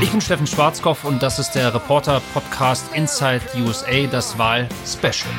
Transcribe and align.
Ich 0.00 0.12
bin 0.12 0.20
Steffen 0.20 0.46
Schwarzkopf 0.46 1.02
und 1.02 1.24
das 1.24 1.40
ist 1.40 1.52
der 1.52 1.74
Reporter-Podcast 1.74 2.94
Inside 2.94 3.40
USA, 3.56 4.06
das 4.08 4.38
Wahl-Special. 4.38 5.34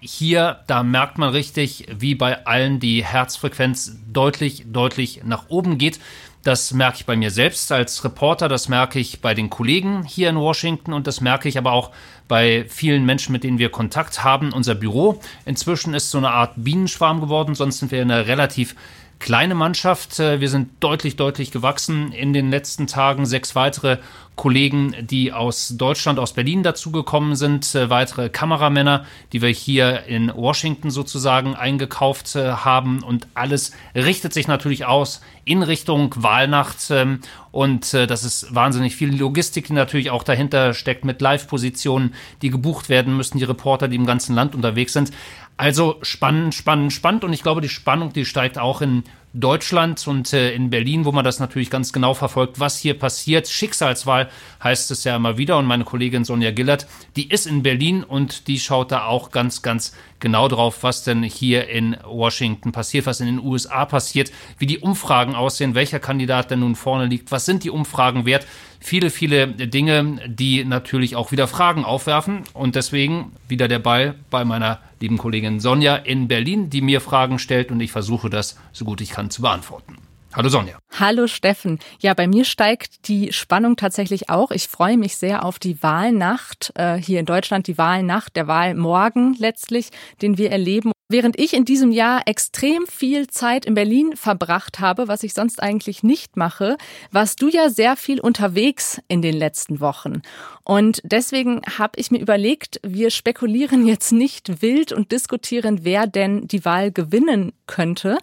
Hier, 0.00 0.60
da 0.66 0.82
merkt 0.82 1.18
man 1.18 1.28
richtig, 1.28 1.86
wie 1.94 2.14
bei 2.14 2.46
allen 2.46 2.80
die 2.80 3.04
Herzfrequenz 3.04 3.98
deutlich, 4.10 4.64
deutlich 4.66 5.20
nach 5.24 5.50
oben 5.50 5.76
geht. 5.76 6.00
Das 6.42 6.72
merke 6.72 6.98
ich 6.98 7.06
bei 7.06 7.16
mir 7.16 7.30
selbst 7.30 7.70
als 7.70 8.02
Reporter, 8.02 8.48
das 8.48 8.68
merke 8.70 8.98
ich 8.98 9.20
bei 9.20 9.34
den 9.34 9.50
Kollegen 9.50 10.04
hier 10.04 10.30
in 10.30 10.36
Washington 10.36 10.94
und 10.94 11.06
das 11.06 11.20
merke 11.20 11.50
ich 11.50 11.58
aber 11.58 11.72
auch 11.72 11.90
bei 12.28 12.64
vielen 12.68 13.04
Menschen, 13.04 13.32
mit 13.32 13.44
denen 13.44 13.58
wir 13.58 13.70
Kontakt 13.70 14.24
haben. 14.24 14.52
Unser 14.52 14.74
Büro 14.74 15.20
inzwischen 15.44 15.92
ist 15.92 16.10
so 16.10 16.18
eine 16.18 16.30
Art 16.30 16.52
Bienenschwarm 16.56 17.20
geworden, 17.20 17.54
sonst 17.54 17.78
sind 17.78 17.92
wir 17.92 18.00
eine 18.00 18.26
relativ 18.26 18.74
kleine 19.18 19.54
Mannschaft. 19.54 20.18
Äh, 20.20 20.40
wir 20.40 20.48
sind 20.48 20.70
deutlich, 20.80 21.16
deutlich 21.16 21.50
gewachsen 21.50 22.12
in 22.12 22.32
den 22.32 22.50
letzten 22.50 22.86
Tagen. 22.86 23.26
Sechs 23.26 23.54
weitere 23.54 23.98
Kollegen, 24.36 24.94
die 25.00 25.32
aus 25.32 25.74
Deutschland, 25.76 26.18
aus 26.18 26.32
Berlin 26.32 26.62
dazugekommen 26.62 27.36
sind, 27.36 27.74
äh, 27.74 27.88
weitere 27.88 28.28
Kameramänner, 28.28 29.04
die 29.32 29.42
wir 29.42 29.48
hier 29.48 30.04
in 30.04 30.32
Washington 30.34 30.90
sozusagen 30.90 31.54
eingekauft 31.54 32.34
äh, 32.34 32.50
haben. 32.50 33.02
Und 33.02 33.28
alles 33.34 33.72
richtet 33.94 34.32
sich 34.32 34.48
natürlich 34.48 34.86
aus 34.86 35.20
in 35.44 35.62
Richtung 35.62 36.12
Wahlnacht. 36.16 36.90
Ähm, 36.90 37.20
und 37.52 37.94
das 37.94 38.24
ist 38.24 38.52
wahnsinnig 38.52 38.96
viel 38.96 39.16
Logistik, 39.16 39.68
die 39.68 39.74
natürlich 39.74 40.10
auch 40.10 40.24
dahinter 40.24 40.74
steckt 40.74 41.04
mit 41.04 41.20
Live-Positionen, 41.20 42.12
die 42.42 42.50
gebucht 42.50 42.88
werden 42.88 43.16
müssen, 43.16 43.38
die 43.38 43.44
Reporter, 43.44 43.86
die 43.86 43.94
im 43.94 44.06
ganzen 44.06 44.34
Land 44.34 44.56
unterwegs 44.56 44.92
sind. 44.92 45.12
Also 45.56 45.98
spannend, 46.02 46.54
spannend, 46.54 46.92
spannend. 46.92 47.24
Und 47.24 47.32
ich 47.32 47.42
glaube, 47.42 47.60
die 47.60 47.68
Spannung, 47.68 48.12
die 48.12 48.24
steigt 48.24 48.58
auch 48.58 48.80
in 48.80 49.04
Deutschland 49.34 50.06
und 50.06 50.32
äh, 50.32 50.54
in 50.54 50.70
Berlin, 50.70 51.04
wo 51.04 51.10
man 51.10 51.24
das 51.24 51.40
natürlich 51.40 51.68
ganz 51.68 51.92
genau 51.92 52.14
verfolgt, 52.14 52.60
was 52.60 52.78
hier 52.78 52.96
passiert. 52.96 53.48
Schicksalswahl 53.48 54.30
heißt 54.62 54.92
es 54.92 55.02
ja 55.02 55.16
immer 55.16 55.36
wieder. 55.36 55.58
Und 55.58 55.66
meine 55.66 55.82
Kollegin 55.82 56.24
Sonja 56.24 56.52
Gillert, 56.52 56.86
die 57.16 57.28
ist 57.28 57.46
in 57.46 57.64
Berlin 57.64 58.04
und 58.04 58.46
die 58.46 58.60
schaut 58.60 58.92
da 58.92 59.06
auch 59.06 59.32
ganz, 59.32 59.62
ganz 59.62 59.92
genau 60.20 60.46
drauf, 60.46 60.82
was 60.82 61.02
denn 61.02 61.24
hier 61.24 61.68
in 61.68 61.96
Washington 62.04 62.70
passiert, 62.70 63.06
was 63.06 63.20
in 63.20 63.26
den 63.26 63.40
USA 63.40 63.84
passiert, 63.86 64.30
wie 64.58 64.66
die 64.66 64.78
Umfragen 64.78 65.34
aussehen, 65.34 65.74
welcher 65.74 65.98
Kandidat 65.98 66.52
denn 66.52 66.60
nun 66.60 66.76
vorne 66.76 67.06
liegt, 67.06 67.32
was 67.32 67.44
sind 67.44 67.64
die 67.64 67.70
Umfragen 67.70 68.24
wert. 68.26 68.46
Viele, 68.80 69.10
viele 69.10 69.48
Dinge, 69.48 70.20
die 70.26 70.64
natürlich 70.64 71.16
auch 71.16 71.32
wieder 71.32 71.48
Fragen 71.48 71.84
aufwerfen. 71.84 72.42
Und 72.52 72.74
deswegen 72.74 73.32
wieder 73.48 73.66
der 73.66 73.78
Ball 73.78 74.14
bei 74.30 74.44
meiner 74.44 74.80
lieben 75.00 75.18
Kollegin 75.18 75.60
Sonja 75.60 75.96
in 75.96 76.28
Berlin, 76.28 76.70
die 76.70 76.80
mir 76.80 77.00
Fragen 77.00 77.38
stellt 77.38 77.70
und 77.70 77.80
ich 77.80 77.92
versuche 77.92 78.30
das 78.30 78.58
so 78.72 78.84
gut 78.84 79.00
ich 79.00 79.10
kann 79.10 79.23
zu 79.30 79.42
beantworten. 79.42 79.98
Hallo 80.34 80.48
Sonja. 80.48 80.78
Hallo 80.98 81.28
Steffen. 81.28 81.78
Ja, 82.00 82.12
bei 82.12 82.26
mir 82.26 82.44
steigt 82.44 83.06
die 83.06 83.32
Spannung 83.32 83.76
tatsächlich 83.76 84.30
auch. 84.30 84.50
Ich 84.50 84.66
freue 84.66 84.96
mich 84.96 85.16
sehr 85.16 85.44
auf 85.44 85.60
die 85.60 85.80
Wahlnacht 85.80 86.72
äh, 86.74 86.96
hier 86.96 87.20
in 87.20 87.26
Deutschland, 87.26 87.68
die 87.68 87.78
Wahlnacht, 87.78 88.34
der 88.34 88.48
Wahlmorgen 88.48 89.36
letztlich, 89.38 89.90
den 90.22 90.36
wir 90.36 90.50
erleben. 90.50 90.90
Während 91.08 91.38
ich 91.38 91.54
in 91.54 91.64
diesem 91.64 91.92
Jahr 91.92 92.22
extrem 92.26 92.86
viel 92.88 93.28
Zeit 93.28 93.64
in 93.66 93.74
Berlin 93.74 94.16
verbracht 94.16 94.80
habe, 94.80 95.06
was 95.06 95.22
ich 95.22 95.34
sonst 95.34 95.62
eigentlich 95.62 96.02
nicht 96.02 96.36
mache, 96.36 96.78
warst 97.12 97.40
du 97.40 97.48
ja 97.48 97.68
sehr 97.68 97.94
viel 97.94 98.20
unterwegs 98.20 99.00
in 99.06 99.22
den 99.22 99.36
letzten 99.36 99.78
Wochen. 99.78 100.22
Und 100.64 101.02
deswegen 101.04 101.60
habe 101.78 102.00
ich 102.00 102.10
mir 102.10 102.20
überlegt, 102.20 102.80
wir 102.82 103.10
spekulieren 103.10 103.86
jetzt 103.86 104.12
nicht 104.12 104.62
wild 104.62 104.92
und 104.92 105.12
diskutieren, 105.12 105.80
wer 105.82 106.06
denn 106.06 106.48
die 106.48 106.64
Wahl 106.64 106.90
gewinnen 106.90 107.52
könnte, 107.66 108.16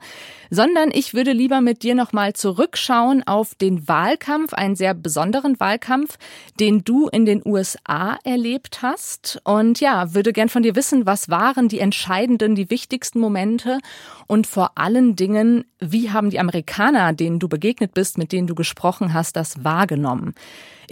sondern 0.50 0.90
ich 0.92 1.14
würde 1.14 1.34
lieber 1.34 1.62
mit 1.62 1.84
dir 1.84 1.94
nochmal 1.94 2.34
zurückschauen 2.34 3.26
auf 3.28 3.54
den 3.54 3.88
Wahlkampf, 3.88 4.54
einen 4.54 4.76
sehr 4.76 4.96
besonderen 4.96 5.60
Wahlkampf, 5.60 6.18
den 6.60 6.84
du 6.84 7.08
in 7.10 7.26
den 7.26 7.44
USA 7.46 8.18
erlebt 8.24 8.82
hast. 8.82 9.40
Und 9.44 9.80
ja, 9.80 10.16
würde 10.16 10.34
gern 10.34 10.50
von 10.50 10.64
dir 10.64 10.76
wissen, 10.76 11.06
was 11.06 11.30
waren 11.30 11.68
die 11.68 11.80
entscheidenden, 11.80 12.56
die 12.56 12.72
wichtigsten 12.72 13.20
Momente 13.20 13.78
und 14.26 14.48
vor 14.48 14.72
allen 14.76 15.16
Dingen, 15.16 15.66
wie 15.80 16.10
haben 16.10 16.32
die 16.32 16.40
Amerikaner, 16.40 17.14
denen 17.14 17.38
du 17.38 17.48
begegnet 17.48 17.94
bist, 17.94 18.18
mit 18.18 18.32
denen 18.32 18.48
du 18.48 18.56
gesprochen 18.56 19.14
hast, 19.14 19.36
das 19.36 19.64
wahrgenommen? 19.64 20.34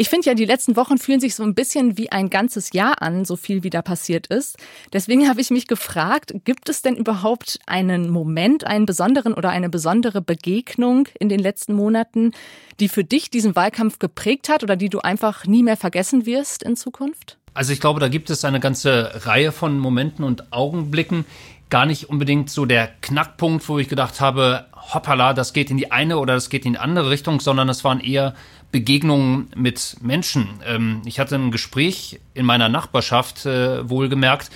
Ich 0.01 0.07
finde 0.07 0.27
ja, 0.27 0.33
die 0.33 0.45
letzten 0.45 0.77
Wochen 0.77 0.97
fühlen 0.97 1.19
sich 1.19 1.35
so 1.35 1.43
ein 1.43 1.53
bisschen 1.53 1.97
wie 1.97 2.09
ein 2.09 2.29
ganzes 2.29 2.71
Jahr 2.71 3.01
an, 3.01 3.25
so 3.25 3.35
viel 3.35 3.63
wie 3.63 3.69
da 3.69 3.81
passiert 3.81 4.27
ist. 4.27 4.55
Deswegen 4.93 5.27
habe 5.27 5.41
ich 5.41 5.49
mich 5.49 5.67
gefragt, 5.67 6.33
gibt 6.45 6.69
es 6.69 6.81
denn 6.81 6.95
überhaupt 6.95 7.59
einen 7.65 8.09
Moment, 8.09 8.65
einen 8.65 8.85
besonderen 8.85 9.33
oder 9.33 9.49
eine 9.49 9.67
besondere 9.67 10.21
Begegnung 10.21 11.09
in 11.19 11.27
den 11.27 11.41
letzten 11.41 11.73
Monaten, 11.73 12.31
die 12.79 12.87
für 12.87 13.03
dich 13.03 13.29
diesen 13.29 13.57
Wahlkampf 13.57 13.99
geprägt 13.99 14.47
hat 14.47 14.63
oder 14.63 14.77
die 14.77 14.87
du 14.87 14.99
einfach 14.99 15.45
nie 15.45 15.63
mehr 15.63 15.75
vergessen 15.75 16.25
wirst 16.25 16.63
in 16.63 16.77
Zukunft? 16.77 17.37
Also 17.53 17.73
ich 17.73 17.81
glaube, 17.81 17.99
da 17.99 18.07
gibt 18.07 18.29
es 18.29 18.45
eine 18.45 18.61
ganze 18.61 19.25
Reihe 19.25 19.51
von 19.51 19.77
Momenten 19.77 20.23
und 20.23 20.53
Augenblicken. 20.53 21.25
Gar 21.69 21.85
nicht 21.85 22.07
unbedingt 22.07 22.49
so 22.49 22.65
der 22.65 22.87
Knackpunkt, 23.01 23.67
wo 23.67 23.79
ich 23.79 23.89
gedacht 23.89 24.21
habe, 24.21 24.65
hoppala, 24.93 25.33
das 25.33 25.51
geht 25.51 25.69
in 25.69 25.75
die 25.75 25.91
eine 25.91 26.19
oder 26.19 26.35
das 26.35 26.49
geht 26.49 26.65
in 26.65 26.73
die 26.73 26.79
andere 26.79 27.09
Richtung, 27.09 27.41
sondern 27.41 27.67
es 27.67 27.83
waren 27.83 27.99
eher 27.99 28.33
Begegnungen 28.71 29.49
mit 29.55 29.97
Menschen. 30.01 30.47
Ähm, 30.65 31.01
ich 31.05 31.19
hatte 31.19 31.35
ein 31.35 31.51
Gespräch 31.51 32.19
in 32.33 32.45
meiner 32.45 32.69
Nachbarschaft, 32.69 33.45
äh, 33.45 33.89
wohlgemerkt. 33.89 34.51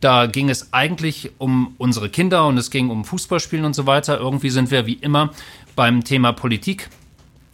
Da 0.00 0.26
ging 0.26 0.48
es 0.48 0.72
eigentlich 0.72 1.30
um 1.38 1.74
unsere 1.76 2.08
Kinder 2.08 2.46
und 2.46 2.56
es 2.56 2.70
ging 2.70 2.88
um 2.88 3.04
Fußballspielen 3.04 3.66
und 3.66 3.74
so 3.74 3.86
weiter. 3.86 4.18
Irgendwie 4.18 4.48
sind 4.48 4.70
wir 4.70 4.86
wie 4.86 4.94
immer 4.94 5.30
beim 5.76 6.04
Thema 6.04 6.32
Politik 6.32 6.88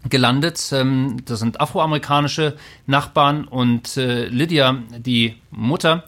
gelandet. 0.09 0.71
Ähm, 0.73 1.19
das 1.25 1.41
sind 1.41 1.61
afroamerikanische 1.61 2.57
Nachbarn 2.87 3.45
und 3.45 3.97
äh, 3.97 4.27
Lydia, 4.27 4.83
die 4.99 5.35
Mutter, 5.51 6.05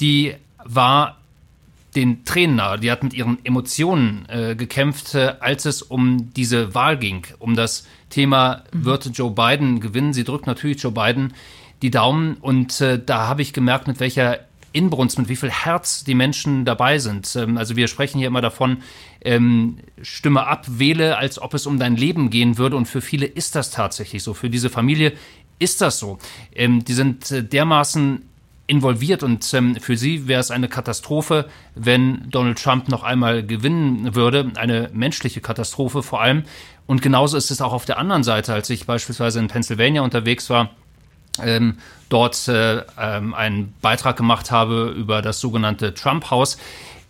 die 0.00 0.34
war 0.64 1.18
den 1.94 2.24
Tränen 2.24 2.56
nahe. 2.56 2.78
Die 2.78 2.90
hat 2.90 3.02
mit 3.02 3.14
ihren 3.14 3.44
Emotionen 3.44 4.26
äh, 4.28 4.54
gekämpft, 4.56 5.14
äh, 5.14 5.34
als 5.40 5.64
es 5.64 5.82
um 5.82 6.32
diese 6.34 6.74
Wahl 6.74 6.98
ging, 6.98 7.26
um 7.38 7.54
das 7.54 7.86
Thema, 8.14 8.62
mhm. 8.72 8.84
wird 8.84 9.10
Joe 9.18 9.30
Biden 9.30 9.80
gewinnen. 9.80 10.12
Sie 10.12 10.24
drückt 10.24 10.46
natürlich 10.46 10.80
Joe 10.80 10.92
Biden 10.92 11.34
die 11.82 11.90
Daumen 11.90 12.36
und 12.40 12.80
äh, 12.80 13.02
da 13.04 13.26
habe 13.26 13.42
ich 13.42 13.52
gemerkt, 13.52 13.88
mit 13.88 14.00
welcher 14.00 14.38
Inbrunst, 14.72 15.18
mit 15.18 15.28
wie 15.28 15.36
viel 15.36 15.50
Herz 15.50 16.04
die 16.04 16.14
Menschen 16.14 16.64
dabei 16.64 16.98
sind. 16.98 17.34
Ähm, 17.36 17.58
also 17.58 17.76
wir 17.76 17.88
sprechen 17.88 18.18
hier 18.18 18.28
immer 18.28 18.40
davon, 18.40 18.78
ähm, 19.20 19.78
stimme 20.00 20.46
ab, 20.46 20.64
wähle, 20.68 21.18
als 21.18 21.40
ob 21.40 21.54
es 21.54 21.66
um 21.66 21.78
dein 21.78 21.96
Leben 21.96 22.30
gehen 22.30 22.56
würde. 22.56 22.76
Und 22.76 22.86
für 22.86 23.00
viele 23.00 23.26
ist 23.26 23.54
das 23.54 23.70
tatsächlich 23.70 24.22
so. 24.22 24.32
Für 24.34 24.50
diese 24.50 24.70
Familie 24.70 25.12
ist 25.58 25.80
das 25.80 25.98
so. 25.98 26.18
Ähm, 26.54 26.84
die 26.84 26.94
sind 26.94 27.30
äh, 27.30 27.42
dermaßen 27.42 28.22
involviert 28.66 29.22
und 29.22 29.52
ähm, 29.54 29.76
für 29.76 29.96
sie 29.96 30.26
wäre 30.26 30.40
es 30.40 30.50
eine 30.50 30.68
Katastrophe, 30.68 31.46
wenn 31.74 32.30
Donald 32.30 32.62
Trump 32.62 32.88
noch 32.88 33.02
einmal 33.02 33.44
gewinnen 33.44 34.14
würde, 34.14 34.52
eine 34.56 34.90
menschliche 34.92 35.40
Katastrophe 35.40 36.02
vor 36.02 36.22
allem. 36.22 36.44
Und 36.86 37.02
genauso 37.02 37.36
ist 37.36 37.50
es 37.50 37.60
auch 37.60 37.72
auf 37.72 37.84
der 37.84 37.98
anderen 37.98 38.24
Seite, 38.24 38.54
als 38.54 38.70
ich 38.70 38.86
beispielsweise 38.86 39.38
in 39.38 39.48
Pennsylvania 39.48 40.02
unterwegs 40.02 40.48
war, 40.50 40.70
ähm, 41.42 41.78
dort 42.08 42.48
äh, 42.48 42.82
ähm, 42.98 43.34
einen 43.34 43.74
Beitrag 43.80 44.16
gemacht 44.16 44.50
habe 44.50 44.94
über 44.96 45.20
das 45.20 45.40
sogenannte 45.40 45.94
Trump 45.94 46.30
House. 46.30 46.58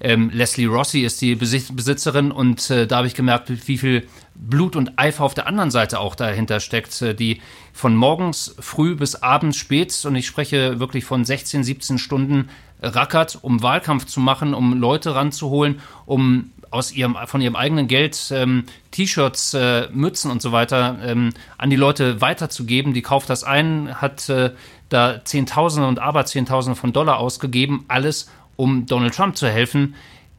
Ähm, 0.00 0.30
Leslie 0.32 0.66
Rossi 0.66 1.00
ist 1.00 1.20
die 1.20 1.34
Besitzerin 1.34 2.32
und 2.32 2.70
äh, 2.70 2.86
da 2.86 2.98
habe 2.98 3.06
ich 3.06 3.14
gemerkt, 3.14 3.50
wie 3.68 3.78
viel 3.78 4.06
Blut 4.34 4.76
und 4.76 4.98
Eifer 4.98 5.24
auf 5.24 5.34
der 5.34 5.46
anderen 5.46 5.70
Seite 5.70 6.00
auch 6.00 6.14
dahinter 6.14 6.60
steckt, 6.60 7.00
äh, 7.02 7.14
die 7.14 7.40
von 7.72 7.96
morgens 7.96 8.54
früh 8.58 8.94
bis 8.96 9.16
abends 9.16 9.56
spät, 9.56 10.04
und 10.04 10.16
ich 10.16 10.26
spreche 10.26 10.80
wirklich 10.80 11.04
von 11.04 11.24
16, 11.24 11.64
17 11.64 11.98
Stunden 11.98 12.48
rackert, 12.82 13.38
um 13.40 13.62
Wahlkampf 13.62 14.06
zu 14.06 14.20
machen, 14.20 14.54
um 14.54 14.78
Leute 14.78 15.14
ranzuholen, 15.14 15.80
um 16.06 16.50
aus 16.70 16.92
ihrem, 16.92 17.16
von 17.26 17.40
ihrem 17.40 17.54
eigenen 17.54 17.86
Geld 17.86 18.32
ähm, 18.32 18.64
T-Shirts, 18.90 19.54
äh, 19.54 19.88
Mützen 19.92 20.30
und 20.30 20.42
so 20.42 20.50
weiter 20.50 20.98
ähm, 21.04 21.30
an 21.56 21.70
die 21.70 21.76
Leute 21.76 22.20
weiterzugeben. 22.20 22.94
Die 22.94 23.02
kauft 23.02 23.30
das 23.30 23.44
ein, 23.44 23.94
hat 24.00 24.28
äh, 24.28 24.50
da 24.88 25.24
Zehntausende 25.24 25.88
und 25.88 26.00
Aberzehntausende 26.00 26.78
von 26.78 26.92
Dollar 26.92 27.18
ausgegeben, 27.18 27.84
alles 27.86 28.28
um 28.56 28.86
Donald 28.86 29.14
Trump 29.14 29.36
zu 29.36 29.48
helfen, 29.48 29.94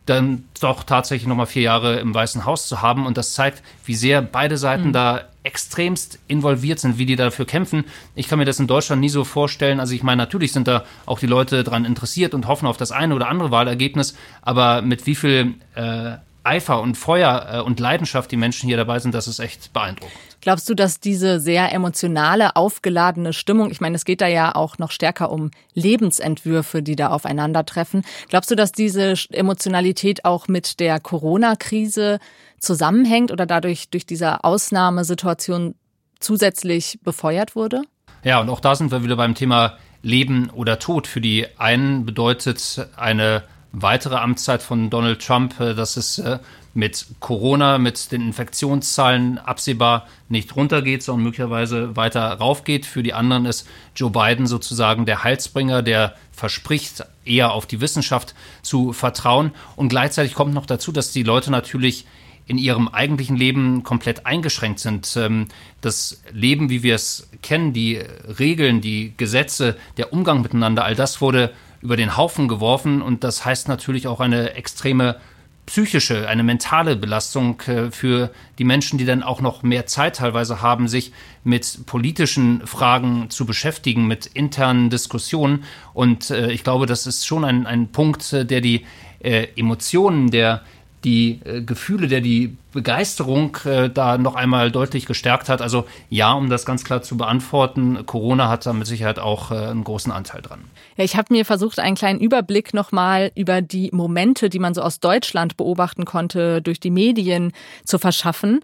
dann 0.06 0.46
doch 0.60 0.84
tatsächlich 0.84 1.28
nochmal 1.28 1.48
vier 1.48 1.64
Jahre 1.64 2.00
im 2.00 2.14
Weißen 2.14 2.46
Haus 2.46 2.68
zu 2.68 2.82
haben. 2.82 3.06
Und 3.06 3.18
das 3.18 3.34
zeigt, 3.34 3.64
wie 3.86 3.96
sehr 3.96 4.22
beide 4.22 4.58
Seiten 4.58 4.90
mhm. 4.90 4.94
da 4.94 5.22
extremst 5.44 6.20
involviert 6.28 6.80
sind, 6.80 6.98
wie 6.98 7.06
die 7.06 7.16
dafür 7.16 7.46
kämpfen. 7.46 7.86
Ich 8.16 8.28
kann 8.28 8.40
mir 8.40 8.46
das 8.46 8.60
in 8.60 8.68
Deutschland 8.68 9.00
nie 9.00 9.10
so 9.10 9.24
vorstellen. 9.24 9.80
Also 9.80 9.94
ich 9.94 10.04
meine, 10.04 10.22
natürlich 10.22 10.52
sind 10.52 10.68
da 10.68 10.84
auch 11.06 11.20
die 11.20 11.28
Leute 11.28 11.64
dran 11.64 11.86
interessiert 11.86 12.34
und 12.34 12.48
hoffen 12.48 12.68
auf 12.68 12.78
das 12.78 12.92
eine 12.92 13.16
oder 13.16 13.30
andere 13.30 13.52
Wahlergebnis, 13.52 14.16
aber 14.42 14.82
mit 14.82 15.06
wie 15.06 15.16
viel 15.16 15.56
äh, 15.76 16.18
Eifer 16.46 16.82
und 16.82 16.96
Feuer 16.96 17.48
äh, 17.52 17.60
und 17.62 17.80
Leidenschaft 17.80 18.32
die 18.32 18.38
Menschen 18.38 18.68
hier 18.68 18.78
dabei 18.78 19.00
sind, 19.00 19.14
das 19.14 19.28
ist 19.28 19.40
echt 19.40 19.74
beeindruckend. 19.74 20.16
Glaubst 20.42 20.70
du, 20.70 20.76
dass 20.76 21.00
diese 21.00 21.40
sehr 21.40 21.74
emotionale, 21.74 22.56
aufgeladene 22.56 23.34
Stimmung, 23.34 23.72
ich 23.72 23.82
meine, 23.82 23.96
es 23.96 24.06
geht 24.06 24.22
da 24.22 24.28
ja 24.28 24.54
auch 24.54 24.78
noch 24.78 24.92
stärker 24.92 25.32
um 25.32 25.50
Lebensentwürfe, 25.74 26.84
die 26.84 26.96
da 26.96 27.10
aufeinandertreffen. 27.10 28.04
Glaubst 28.30 28.52
du, 28.52 28.56
dass 28.56 28.72
diese 28.72 29.16
Emotionalität 29.32 30.24
auch 30.24 30.48
mit 30.48 30.80
der 30.80 31.00
Corona-Krise 31.00 32.20
zusammenhängt 32.60 33.32
oder 33.32 33.46
dadurch 33.46 33.90
durch 33.90 34.06
diese 34.06 34.44
Ausnahmesituation 34.44 35.74
zusätzlich 36.20 37.00
befeuert 37.04 37.56
wurde? 37.56 37.82
Ja, 38.24 38.40
und 38.40 38.50
auch 38.50 38.60
da 38.60 38.76
sind 38.76 38.92
wir 38.92 39.04
wieder 39.04 39.16
beim 39.16 39.36
Thema 39.36 39.78
Leben 40.02 40.52
oder 40.52 40.78
Tod. 40.78 41.08
Für 41.08 41.22
die 41.22 41.48
einen 41.58 42.06
bedeutet 42.06 42.88
eine 42.96 43.44
weitere 43.82 44.16
Amtszeit 44.16 44.64
von 44.64 44.90
Donald 44.90 45.26
Trump, 45.26 45.60
äh, 45.60 45.74
dass 45.76 45.98
es 45.98 46.20
äh, 46.20 46.40
mit 46.74 47.06
Corona, 47.20 47.78
mit 47.78 48.12
den 48.12 48.22
Infektionszahlen 48.22 49.38
absehbar 49.38 50.08
nicht 50.28 50.56
runtergeht, 50.56 51.04
sondern 51.04 51.24
möglicherweise 51.24 51.96
weiter 51.96 52.34
raufgeht. 52.34 52.86
Für 52.86 53.02
die 53.02 53.14
anderen 53.14 53.46
ist 53.46 53.68
Joe 53.96 54.12
Biden 54.12 54.46
sozusagen 54.46 55.06
der 55.06 55.24
Heilsbringer, 55.24 55.82
der 55.84 56.16
verspricht, 56.32 57.06
eher 57.24 57.54
auf 57.54 57.66
die 57.66 57.80
Wissenschaft 57.80 58.36
zu 58.62 58.92
vertrauen. 58.92 59.52
Und 59.78 59.90
gleichzeitig 59.90 60.34
kommt 60.34 60.54
noch 60.54 60.66
dazu, 60.66 60.92
dass 60.92 61.12
die 61.12 61.24
Leute 61.24 61.50
natürlich 61.50 62.06
in 62.48 62.58
ihrem 62.58 62.88
eigentlichen 62.88 63.36
Leben 63.36 63.84
komplett 63.84 64.26
eingeschränkt 64.26 64.80
sind. 64.80 65.16
Ähm, 65.18 65.48
das 65.82 66.22
Leben, 66.32 66.70
wie 66.70 66.84
wir 66.84 66.96
es 66.96 67.30
kennen, 67.42 67.74
die 67.74 67.96
Regeln, 68.40 68.82
die 68.82 69.14
Gesetze, 69.18 69.78
der 69.98 70.14
Umgang 70.14 70.42
miteinander, 70.42 70.84
all 70.84 70.96
das 70.96 71.22
wurde 71.22 71.54
über 71.82 71.98
den 71.98 72.18
Haufen 72.18 72.48
geworfen 72.48 73.02
und 73.02 73.24
das 73.24 73.46
heißt 73.46 73.68
natürlich 73.68 74.08
auch 74.08 74.20
eine 74.20 74.54
extreme 74.54 75.18
psychische, 75.66 76.28
eine 76.28 76.44
mentale 76.44 76.96
Belastung 76.96 77.60
äh, 77.62 77.90
für 77.92 78.32
die 78.60 78.64
Menschen, 78.64 78.98
die 78.98 79.06
dann 79.06 79.24
auch 79.24 79.42
noch 79.42 79.64
mehr 79.64 79.86
Zeit 79.86 80.18
teilweise 80.18 80.62
haben, 80.62 80.88
sich 80.88 81.12
mit 81.44 81.86
politischen 81.86 82.66
Fragen 82.68 83.30
zu 83.30 83.46
beschäftigen, 83.46 84.08
mit 84.08 84.28
internen 84.28 84.90
Diskussionen. 84.90 85.64
Und 85.94 86.30
äh, 86.30 86.52
ich 86.52 86.64
glaube, 86.64 86.86
das 86.86 87.08
ist 87.08 87.26
schon 87.26 87.44
ein, 87.44 87.66
ein 87.66 87.88
Punkt, 87.92 88.32
äh, 88.34 88.46
der 88.46 88.62
die 88.62 88.86
Emotionen 89.22 90.30
der 90.30 90.62
die 91.06 91.40
äh, 91.46 91.62
Gefühle, 91.62 92.08
der 92.08 92.20
die 92.20 92.58
Begeisterung 92.74 93.58
äh, 93.64 93.90
da 93.90 94.18
noch 94.18 94.36
einmal 94.36 94.72
deutlich 94.72 95.06
gestärkt 95.06 95.48
hat. 95.48 95.62
Also 95.62 95.86
ja, 96.10 96.34
um 96.34 96.50
das 96.50 96.66
ganz 96.66 96.84
klar 96.84 97.04
zu 97.04 97.16
beantworten, 97.16 98.06
Corona 98.06 98.50
hat 98.50 98.66
da 98.66 98.74
mit 98.74 98.88
Sicherheit 98.88 99.20
auch 99.20 99.52
äh, 99.52 99.56
einen 99.56 99.84
großen 99.84 100.12
Anteil 100.12 100.42
dran. 100.42 100.66
Ja, 100.98 101.04
ich 101.04 101.16
habe 101.16 101.34
mir 101.34 101.46
versucht, 101.46 101.80
einen 101.80 101.96
kleinen 101.96 102.20
Überblick 102.20 102.74
nochmal 102.74 103.32
über 103.36 103.62
die 103.62 103.90
Momente, 103.94 104.50
die 104.50 104.60
man 104.60 104.74
so 104.74 104.82
aus 104.82 105.00
Deutschland 105.00 105.56
beobachten 105.56 106.06
konnte, 106.06 106.62
durch 106.62 106.80
die 106.80 106.92
Medien 106.92 107.54
zu 107.86 108.00
verschaffen. 108.00 108.62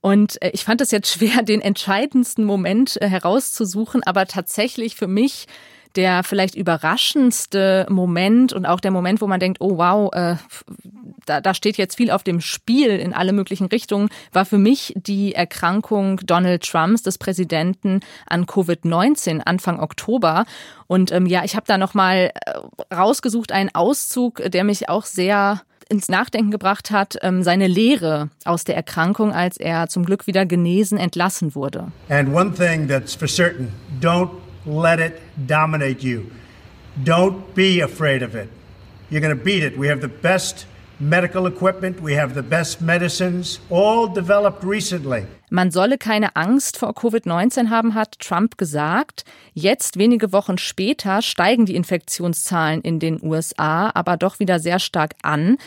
Und 0.00 0.42
äh, 0.42 0.50
ich 0.52 0.64
fand 0.64 0.80
es 0.80 0.90
jetzt 0.90 1.10
schwer, 1.10 1.42
den 1.42 1.60
entscheidendsten 1.60 2.44
Moment 2.44 3.00
äh, 3.00 3.08
herauszusuchen, 3.08 4.02
aber 4.02 4.26
tatsächlich 4.26 4.96
für 4.96 5.06
mich 5.06 5.46
der 5.96 6.24
vielleicht 6.24 6.56
überraschendste 6.56 7.86
Moment 7.88 8.52
und 8.52 8.66
auch 8.66 8.80
der 8.80 8.90
Moment, 8.90 9.20
wo 9.20 9.26
man 9.26 9.38
denkt, 9.38 9.60
oh 9.60 9.78
wow, 9.78 10.12
äh, 10.12 10.36
da, 11.26 11.40
da 11.40 11.54
steht 11.54 11.76
jetzt 11.76 11.96
viel 11.96 12.10
auf 12.10 12.22
dem 12.22 12.40
Spiel 12.40 12.90
in 12.90 13.12
alle 13.12 13.32
möglichen 13.32 13.66
Richtungen, 13.66 14.08
war 14.32 14.44
für 14.44 14.58
mich 14.58 14.92
die 14.96 15.34
Erkrankung 15.34 16.18
Donald 16.24 16.62
Trumps, 16.62 17.02
des 17.02 17.18
Präsidenten, 17.18 18.00
an 18.26 18.46
Covid-19 18.46 19.40
Anfang 19.40 19.80
Oktober. 19.80 20.44
Und 20.86 21.12
ähm, 21.12 21.26
ja, 21.26 21.44
ich 21.44 21.56
habe 21.56 21.66
da 21.66 21.78
nochmal 21.78 22.30
äh, 22.34 22.94
rausgesucht 22.94 23.52
einen 23.52 23.74
Auszug, 23.74 24.42
der 24.50 24.64
mich 24.64 24.88
auch 24.88 25.04
sehr 25.04 25.62
ins 25.88 26.08
Nachdenken 26.08 26.50
gebracht 26.50 26.90
hat, 26.90 27.18
ähm, 27.22 27.42
seine 27.42 27.66
Lehre 27.66 28.30
aus 28.44 28.64
der 28.64 28.74
Erkrankung, 28.74 29.32
als 29.32 29.56
er 29.56 29.88
zum 29.88 30.04
Glück 30.04 30.26
wieder 30.26 30.46
genesen 30.46 30.98
entlassen 30.98 31.54
wurde. 31.54 31.92
And 32.08 32.34
one 32.34 32.52
thing 32.54 32.88
that's 32.88 33.14
for 33.14 33.28
certain, 33.28 33.72
don't 34.00 34.30
let 34.64 34.98
it 34.98 35.14
dominate 35.36 36.02
you. 36.06 36.22
Don't 37.04 37.54
be 37.54 37.82
afraid 37.82 38.22
of 38.22 38.34
it. 38.34 38.48
You're 39.10 39.20
going 39.20 39.36
to 39.36 39.44
beat 39.44 39.62
it. 39.62 39.78
We 39.78 39.88
have 39.90 40.00
the 40.00 40.08
best 40.08 40.66
medical 41.08 41.46
equipment, 41.46 42.02
we 42.02 42.18
have 42.18 42.34
the 42.34 42.42
best 42.42 42.80
medicines, 42.80 43.60
all 43.70 44.12
developed 44.12 44.64
recently. 44.64 45.26
Man 45.50 45.70
solle 45.70 45.98
keine 45.98 46.34
Angst 46.36 46.78
vor 46.78 46.90
Covid-19 46.90 47.70
haben, 47.70 47.94
hat 47.94 48.18
Trump 48.18 48.58
gesagt. 48.58 49.24
Jetzt, 49.52 49.98
wenige 49.98 50.32
Wochen 50.32 50.58
später, 50.58 51.22
steigen 51.22 51.66
die 51.66 51.76
Infektionszahlen 51.76 52.80
in 52.80 52.98
den 52.98 53.22
USA 53.22 53.90
aber 53.94 54.16
doch 54.16 54.40
wieder 54.40 54.58
sehr 54.58 54.78
stark 54.78 55.14
an. 55.22 55.58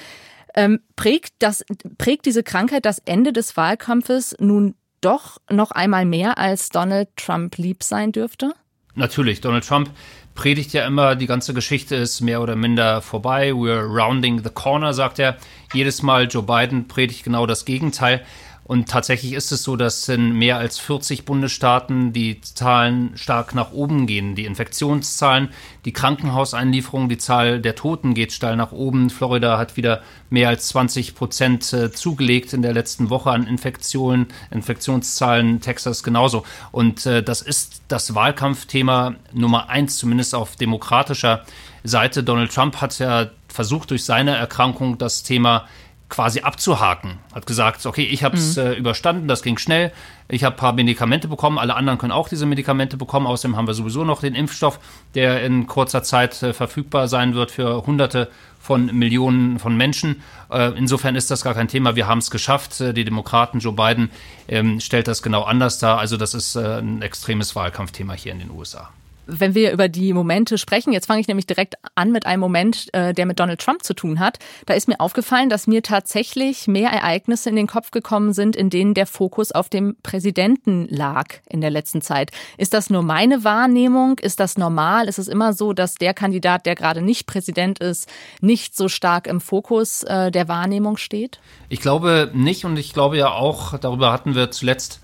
Ähm, 0.55 0.79
prägt, 0.95 1.33
das, 1.39 1.63
prägt 1.97 2.25
diese 2.25 2.43
Krankheit 2.43 2.85
das 2.85 2.99
Ende 3.05 3.31
des 3.31 3.55
Wahlkampfes 3.55 4.35
nun 4.39 4.75
doch 5.01 5.37
noch 5.49 5.71
einmal 5.71 6.05
mehr, 6.05 6.37
als 6.37 6.69
Donald 6.69 7.09
Trump 7.15 7.57
lieb 7.57 7.83
sein 7.83 8.11
dürfte? 8.11 8.53
Natürlich, 8.95 9.41
Donald 9.41 9.65
Trump 9.65 9.91
predigt 10.37 10.71
ja 10.71 10.85
immer, 10.85 11.15
die 11.15 11.25
ganze 11.25 11.53
Geschichte 11.53 11.95
ist 11.95 12.21
mehr 12.21 12.41
oder 12.41 12.55
minder 12.55 13.01
vorbei. 13.01 13.49
We're 13.49 13.81
rounding 13.81 14.43
the 14.43 14.51
corner, 14.51 14.93
sagt 14.93 15.19
er. 15.19 15.35
Jedes 15.73 16.03
Mal 16.03 16.27
Joe 16.29 16.43
Biden 16.43 16.87
predigt 16.87 17.25
genau 17.25 17.45
das 17.47 17.65
Gegenteil. 17.65 18.23
Und 18.67 18.89
tatsächlich 18.89 19.31
ist 19.31 19.53
es 19.53 19.63
so, 19.63 19.77
dass 19.77 20.09
in 20.09 20.33
mehr 20.33 20.57
als 20.57 20.77
40 20.77 21.23
Bundesstaaten 21.23 22.11
die 22.11 22.41
Zahlen 22.41 23.11
stark 23.15 23.55
nach 23.55 23.71
oben 23.71 24.07
gehen. 24.07 24.35
Die 24.35 24.43
Infektionszahlen, 24.43 25.49
die 25.85 25.93
Krankenhauseinlieferungen, 25.93 27.07
die 27.07 27.17
Zahl 27.17 27.61
der 27.61 27.75
Toten 27.75 28.13
geht 28.13 28.33
steil 28.33 28.57
nach 28.57 28.73
oben. 28.73 29.09
Florida 29.09 29.57
hat 29.57 29.77
wieder 29.77 30.01
mehr 30.29 30.49
als 30.49 30.67
20 30.67 31.15
Prozent 31.15 31.71
äh, 31.71 31.93
zugelegt 31.93 32.51
in 32.51 32.61
der 32.61 32.73
letzten 32.73 33.09
Woche 33.09 33.31
an 33.31 33.47
Infektionen, 33.47 34.27
Infektionszahlen, 34.51 35.61
Texas 35.61 36.03
genauso. 36.03 36.43
Und 36.73 37.05
äh, 37.05 37.23
das 37.23 37.41
ist 37.41 37.81
das 37.87 38.15
Wahlkampfthema 38.15 39.15
Nummer 39.31 39.69
eins, 39.69 39.97
zumindest 39.97 40.35
auf 40.35 40.57
demokratischer 40.57 41.45
Seite. 41.85 42.21
Donald 42.21 42.53
Trump 42.53 42.81
hat 42.81 42.99
ja 42.99 43.29
versucht, 43.47 43.91
durch 43.91 44.03
seine 44.03 44.35
Erkrankung 44.35 44.97
das 44.97 45.23
Thema 45.23 45.67
quasi 46.09 46.41
abzuhaken. 46.41 47.19
Hat 47.33 47.45
gesagt, 47.45 47.85
okay, 47.85 48.03
ich 48.03 48.23
habe 48.23 48.37
es 48.37 48.55
mhm. 48.55 48.63
äh, 48.63 48.73
überstanden, 48.73 49.27
das 49.27 49.41
ging 49.41 49.57
schnell. 49.57 49.91
Ich 50.29 50.43
habe 50.43 50.55
ein 50.55 50.59
paar 50.59 50.73
Medikamente 50.73 51.27
bekommen, 51.27 51.57
alle 51.57 51.75
anderen 51.75 51.99
können 51.99 52.11
auch 52.11 52.29
diese 52.29 52.45
Medikamente 52.45 52.97
bekommen. 52.97 53.27
Außerdem 53.27 53.55
haben 53.57 53.67
wir 53.67 53.73
sowieso 53.73 54.03
noch 54.03 54.21
den 54.21 54.35
Impfstoff, 54.35 54.79
der 55.15 55.43
in 55.43 55.67
kurzer 55.67 56.03
Zeit 56.03 56.41
äh, 56.43 56.53
verfügbar 56.53 57.07
sein 57.07 57.33
wird 57.33 57.51
für 57.51 57.85
Hunderte 57.85 58.29
von 58.59 58.87
Millionen 58.87 59.59
von 59.59 59.75
Menschen. 59.75 60.21
Äh, 60.49 60.77
insofern 60.77 61.15
ist 61.15 61.31
das 61.31 61.43
gar 61.43 61.53
kein 61.53 61.67
Thema. 61.67 61.95
Wir 61.95 62.07
haben 62.07 62.19
es 62.19 62.31
geschafft. 62.31 62.79
Äh, 62.81 62.93
die 62.93 63.05
Demokraten, 63.05 63.59
Joe 63.59 63.73
Biden, 63.73 64.09
ähm, 64.47 64.79
stellt 64.79 65.07
das 65.07 65.21
genau 65.21 65.43
anders 65.43 65.79
dar. 65.79 65.99
Also 65.99 66.17
das 66.17 66.33
ist 66.33 66.55
äh, 66.55 66.79
ein 66.79 67.01
extremes 67.01 67.55
Wahlkampfthema 67.55 68.13
hier 68.13 68.31
in 68.31 68.39
den 68.39 68.51
USA 68.51 68.89
wenn 69.27 69.53
wir 69.53 69.71
über 69.71 69.89
die 69.89 70.13
Momente 70.13 70.57
sprechen, 70.57 70.93
jetzt 70.93 71.05
fange 71.05 71.19
ich 71.19 71.27
nämlich 71.27 71.45
direkt 71.45 71.75
an 71.95 72.11
mit 72.11 72.25
einem 72.25 72.39
Moment, 72.39 72.93
äh, 72.93 73.13
der 73.13 73.25
mit 73.25 73.39
Donald 73.39 73.59
Trump 73.59 73.83
zu 73.83 73.93
tun 73.93 74.19
hat. 74.19 74.39
Da 74.65 74.73
ist 74.73 74.87
mir 74.87 74.99
aufgefallen, 74.99 75.49
dass 75.49 75.67
mir 75.67 75.83
tatsächlich 75.83 76.67
mehr 76.67 76.89
Ereignisse 76.89 77.49
in 77.49 77.55
den 77.55 77.67
Kopf 77.67 77.91
gekommen 77.91 78.33
sind, 78.33 78.55
in 78.55 78.69
denen 78.69 78.93
der 78.93 79.05
Fokus 79.05 79.51
auf 79.51 79.69
dem 79.69 79.95
Präsidenten 80.01 80.87
lag 80.89 81.27
in 81.49 81.61
der 81.61 81.69
letzten 81.69 82.01
Zeit. 82.01 82.31
Ist 82.57 82.73
das 82.73 82.89
nur 82.89 83.03
meine 83.03 83.43
Wahrnehmung? 83.43 84.17
Ist 84.19 84.39
das 84.39 84.57
normal? 84.57 85.07
Ist 85.07 85.19
es 85.19 85.27
immer 85.27 85.53
so, 85.53 85.73
dass 85.73 85.95
der 85.95 86.13
Kandidat, 86.13 86.65
der 86.65 86.75
gerade 86.75 87.01
nicht 87.01 87.27
Präsident 87.27 87.79
ist, 87.79 88.09
nicht 88.41 88.75
so 88.75 88.87
stark 88.87 89.27
im 89.27 89.41
Fokus 89.41 90.03
äh, 90.03 90.31
der 90.31 90.47
Wahrnehmung 90.47 90.97
steht? 90.97 91.39
Ich 91.69 91.81
glaube 91.81 92.31
nicht 92.33 92.65
und 92.65 92.77
ich 92.77 92.93
glaube 92.93 93.17
ja 93.17 93.31
auch, 93.31 93.77
darüber 93.77 94.11
hatten 94.11 94.35
wir 94.35 94.51
zuletzt 94.51 95.01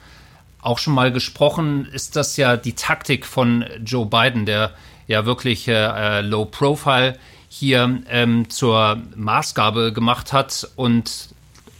auch 0.64 0.80
schon 0.80 0.94
mal 0.94 1.12
gesprochen, 1.12 1.86
ist 1.92 2.16
das 2.16 2.38
ja 2.38 2.58
die 2.58 2.74
Taktik 2.74 3.26
von 3.26 3.66
Joe 3.84 4.06
Biden, 4.06 4.46
der 4.46 4.72
ja 5.08 5.26
wirklich 5.26 5.68
äh, 5.68 6.22
Low 6.22 6.46
Profile 6.46 7.18
hier 7.50 8.02
ähm, 8.10 8.50
zur 8.50 9.02
Maßgabe 9.16 9.94
gemacht 9.94 10.34
hat 10.34 10.68
und 10.76 11.30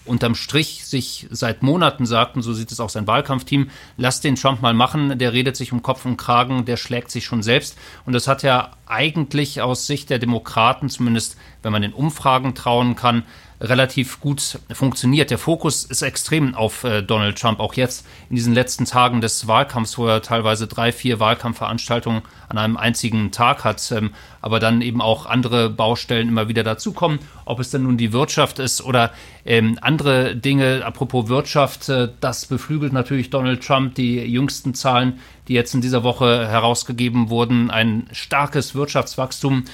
unterm 0.06 0.36
Strich 0.36 0.86
sich 0.86 1.28
seit 1.32 1.64
Monaten 1.64 2.06
sagten, 2.06 2.42
so 2.42 2.54
sieht 2.54 2.72
es 2.72 2.80
auch 2.80 2.90
sein 2.90 3.08
Wahlkampfteam, 3.08 3.70
lass 3.98 4.22
den 4.22 4.36
Trump 4.36 4.62
mal 4.62 4.74
machen, 4.74 5.18
der 5.18 5.34
redet 5.34 5.56
sich 5.56 5.72
um 5.72 5.82
Kopf 5.82 6.06
und 6.06 6.18
Kragen, 6.18 6.66
der 6.66 6.78
schlägt 6.78 7.10
sich 7.10 7.26
schon 7.26 7.42
selbst. 7.42 7.78
Und 8.06 8.14
das 8.14 8.28
hat 8.28 8.44
ja 8.44 8.72
eigentlich 8.86 9.62
aus 9.62 9.88
Sicht 9.88 10.10
der 10.10 10.20
Demokraten, 10.20 10.90
zumindest 10.90 11.38
wenn 11.62 11.72
man 11.72 11.82
den 11.82 11.94
Umfragen 11.94 12.54
trauen 12.54 12.96
kann, 12.96 13.24
relativ 13.64 14.20
gut 14.20 14.60
funktioniert. 14.72 15.32
Der 15.32 15.38
Fokus 15.38 15.86
ist 15.86 16.02
extrem 16.02 16.54
auf 16.54 16.84
äh, 16.84 17.02
Donald 17.02 17.40
Trump, 17.40 17.60
auch 17.60 17.74
jetzt 17.74 18.06
in 18.30 18.36
diesen 18.36 18.54
letzten 18.54 18.86
Tagen 18.86 19.22
des 19.22 19.48
Wahlkampfs, 19.48 19.98
wo 19.98 20.06
er 20.06 20.22
teilweise 20.22 20.68
drei, 20.68 20.92
vier 20.92 21.20
Wahlkampfveranstaltungen 21.20 22.24
an 22.54 22.58
einem 22.58 22.78
einzigen 22.78 23.32
Tag 23.32 23.64
hat, 23.64 23.92
ähm, 23.92 24.12
aber 24.42 24.60
dann 24.60 24.82
eben 24.82 25.02
auch 25.02 25.26
andere 25.26 25.70
Baustellen 25.70 26.30
immer 26.30 26.48
wieder 26.48 26.64
dazukommen, 26.64 27.20
ob 27.46 27.60
es 27.60 27.72
denn 27.72 27.84
nun 27.84 27.98
die 27.98 28.14
Wirtschaft 28.14 28.60
ist 28.60 28.84
oder 28.84 29.12
ähm, 29.46 29.78
andere 29.82 30.36
Dinge. 30.36 30.84
Apropos 30.86 31.28
Wirtschaft, 31.28 31.90
äh, 31.90 32.10
das 32.20 32.46
beflügelt 32.46 32.94
natürlich 32.94 33.30
Donald 33.30 33.66
Trump. 33.66 33.96
Die 33.96 34.20
jüngsten 34.20 34.74
Zahlen, 34.74 35.20
die 35.48 35.54
jetzt 35.54 35.74
in 35.74 35.82
dieser 35.82 36.04
Woche 36.04 36.48
herausgegeben 36.48 37.30
wurden, 37.30 37.70
ein 37.70 38.08
starkes 38.12 38.76
Wirtschaftswachstum 38.76 39.66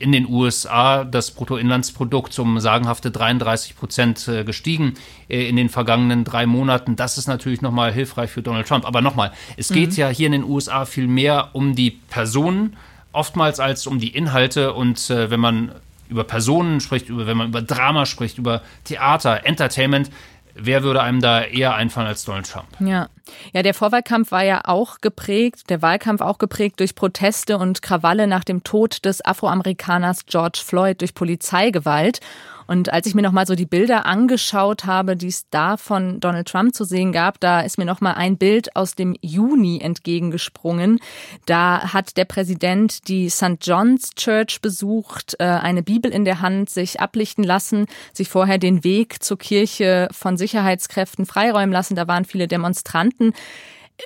in 0.00 0.12
den 0.12 0.28
USA 0.28 1.04
das 1.04 1.30
Bruttoinlandsprodukt 1.30 2.38
um 2.38 2.60
sagenhafte 2.60 3.10
33 3.10 3.76
Prozent 3.76 4.28
äh, 4.28 4.44
gestiegen 4.44 4.94
äh, 5.28 5.48
in 5.48 5.56
den 5.56 5.68
vergangenen 5.68 6.24
drei 6.24 6.46
Monaten. 6.46 6.96
Das 6.96 7.18
ist 7.18 7.26
natürlich 7.26 7.62
nochmal 7.62 7.92
hilfreich 7.92 8.30
für 8.30 8.42
Donald 8.42 8.68
Trump. 8.68 8.84
Aber 8.84 9.00
nochmal, 9.00 9.32
es 9.56 9.68
geht 9.68 9.92
mhm. 9.92 9.96
ja 9.96 10.08
hier 10.08 10.26
in 10.26 10.32
den 10.32 10.44
USA 10.44 10.84
viel 10.84 11.06
mehr 11.06 11.50
um 11.52 11.74
die 11.74 11.98
Personen 12.26 12.76
oftmals 13.12 13.60
als 13.60 13.86
um 13.86 14.00
die 14.00 14.08
Inhalte. 14.08 14.74
Und 14.74 15.10
äh, 15.10 15.30
wenn 15.30 15.38
man 15.38 15.70
über 16.08 16.24
Personen 16.24 16.80
spricht, 16.80 17.08
über, 17.08 17.26
wenn 17.28 17.36
man 17.36 17.48
über 17.48 17.62
Drama 17.62 18.04
spricht, 18.04 18.38
über 18.38 18.62
Theater, 18.82 19.46
Entertainment, 19.46 20.10
wer 20.54 20.82
würde 20.82 21.02
einem 21.02 21.20
da 21.20 21.42
eher 21.42 21.76
einfallen 21.76 22.08
als 22.08 22.24
Donald 22.24 22.50
Trump? 22.50 22.66
Ja. 22.80 23.08
Ja, 23.52 23.62
der 23.62 23.74
Vorwahlkampf 23.74 24.32
war 24.32 24.42
ja 24.42 24.62
auch 24.64 25.00
geprägt, 25.00 25.70
der 25.70 25.82
Wahlkampf 25.82 26.20
auch 26.20 26.38
geprägt 26.38 26.80
durch 26.80 26.96
Proteste 26.96 27.58
und 27.58 27.80
Krawalle 27.80 28.26
nach 28.26 28.42
dem 28.42 28.64
Tod 28.64 29.04
des 29.04 29.24
Afroamerikaners 29.24 30.26
George 30.26 30.60
Floyd 30.64 31.00
durch 31.00 31.14
Polizeigewalt. 31.14 32.20
Und 32.66 32.92
als 32.92 33.06
ich 33.06 33.14
mir 33.14 33.22
nochmal 33.22 33.46
so 33.46 33.54
die 33.54 33.66
Bilder 33.66 34.06
angeschaut 34.06 34.84
habe, 34.84 35.16
die 35.16 35.28
es 35.28 35.48
da 35.50 35.76
von 35.76 36.20
Donald 36.20 36.48
Trump 36.48 36.74
zu 36.74 36.84
sehen 36.84 37.12
gab, 37.12 37.40
da 37.40 37.60
ist 37.60 37.78
mir 37.78 37.84
nochmal 37.84 38.14
ein 38.14 38.36
Bild 38.36 38.74
aus 38.76 38.94
dem 38.94 39.16
Juni 39.20 39.80
entgegengesprungen. 39.80 40.98
Da 41.46 41.92
hat 41.92 42.16
der 42.16 42.24
Präsident 42.24 43.08
die 43.08 43.28
St. 43.30 43.58
John's 43.60 44.10
Church 44.14 44.60
besucht, 44.60 45.36
äh, 45.38 45.44
eine 45.44 45.82
Bibel 45.82 46.10
in 46.10 46.24
der 46.24 46.40
Hand, 46.40 46.70
sich 46.70 47.00
ablichten 47.00 47.44
lassen, 47.44 47.86
sich 48.12 48.28
vorher 48.28 48.58
den 48.58 48.84
Weg 48.84 49.22
zur 49.22 49.38
Kirche 49.38 50.08
von 50.12 50.36
Sicherheitskräften 50.36 51.26
freiräumen 51.26 51.72
lassen. 51.72 51.96
Da 51.96 52.08
waren 52.08 52.24
viele 52.24 52.48
Demonstranten. 52.48 53.32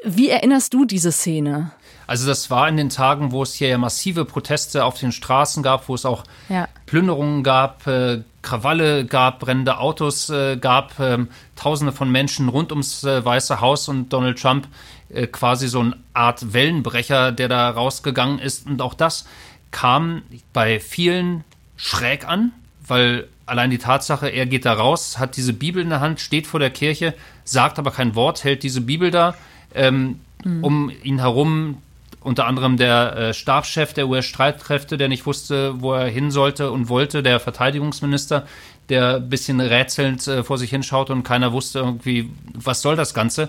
Wie 0.04 0.28
erinnerst 0.28 0.72
du 0.72 0.84
diese 0.84 1.12
Szene? 1.12 1.72
Also 2.10 2.26
das 2.26 2.50
war 2.50 2.68
in 2.68 2.76
den 2.76 2.88
Tagen, 2.88 3.30
wo 3.30 3.44
es 3.44 3.54
hier 3.54 3.68
ja 3.68 3.78
massive 3.78 4.24
Proteste 4.24 4.84
auf 4.84 4.98
den 4.98 5.12
Straßen 5.12 5.62
gab, 5.62 5.88
wo 5.88 5.94
es 5.94 6.04
auch 6.04 6.24
ja. 6.48 6.66
Plünderungen 6.84 7.44
gab, 7.44 7.86
äh, 7.86 8.24
Krawalle 8.42 9.04
gab, 9.04 9.38
brennende 9.38 9.78
Autos 9.78 10.28
äh, 10.28 10.56
gab, 10.56 10.98
äh, 10.98 11.18
Tausende 11.54 11.92
von 11.92 12.10
Menschen 12.10 12.48
rund 12.48 12.72
ums 12.72 13.04
äh, 13.04 13.24
Weiße 13.24 13.60
Haus 13.60 13.86
und 13.86 14.08
Donald 14.08 14.42
Trump 14.42 14.66
äh, 15.08 15.28
quasi 15.28 15.68
so 15.68 15.78
eine 15.78 15.96
Art 16.12 16.52
Wellenbrecher, 16.52 17.30
der 17.30 17.46
da 17.46 17.70
rausgegangen 17.70 18.40
ist. 18.40 18.66
Und 18.66 18.82
auch 18.82 18.94
das 18.94 19.24
kam 19.70 20.22
bei 20.52 20.80
vielen 20.80 21.44
schräg 21.76 22.26
an, 22.26 22.50
weil 22.88 23.28
allein 23.46 23.70
die 23.70 23.78
Tatsache, 23.78 24.28
er 24.28 24.46
geht 24.46 24.64
da 24.64 24.72
raus, 24.72 25.20
hat 25.20 25.36
diese 25.36 25.52
Bibel 25.52 25.80
in 25.80 25.90
der 25.90 26.00
Hand, 26.00 26.18
steht 26.18 26.48
vor 26.48 26.58
der 26.58 26.70
Kirche, 26.70 27.14
sagt 27.44 27.78
aber 27.78 27.92
kein 27.92 28.16
Wort, 28.16 28.42
hält 28.42 28.64
diese 28.64 28.80
Bibel 28.80 29.12
da. 29.12 29.36
Ähm, 29.72 30.18
mhm. 30.42 30.64
Um 30.64 30.92
ihn 31.04 31.20
herum 31.20 31.76
unter 32.20 32.46
anderem 32.46 32.76
der 32.76 33.16
äh, 33.16 33.34
Stabschef 33.34 33.92
der 33.92 34.08
US-Streitkräfte, 34.08 34.96
der 34.96 35.08
nicht 35.08 35.26
wusste, 35.26 35.80
wo 35.80 35.94
er 35.94 36.06
hin 36.06 36.30
sollte 36.30 36.70
und 36.70 36.88
wollte, 36.88 37.22
der 37.22 37.40
Verteidigungsminister, 37.40 38.46
der 38.88 39.16
ein 39.16 39.28
bisschen 39.30 39.60
rätselnd 39.60 40.26
äh, 40.26 40.42
vor 40.44 40.58
sich 40.58 40.70
hinschaute 40.70 41.12
und 41.12 41.22
keiner 41.22 41.52
wusste 41.52 41.78
irgendwie, 41.78 42.30
was 42.52 42.82
soll 42.82 42.96
das 42.96 43.14
Ganze. 43.14 43.48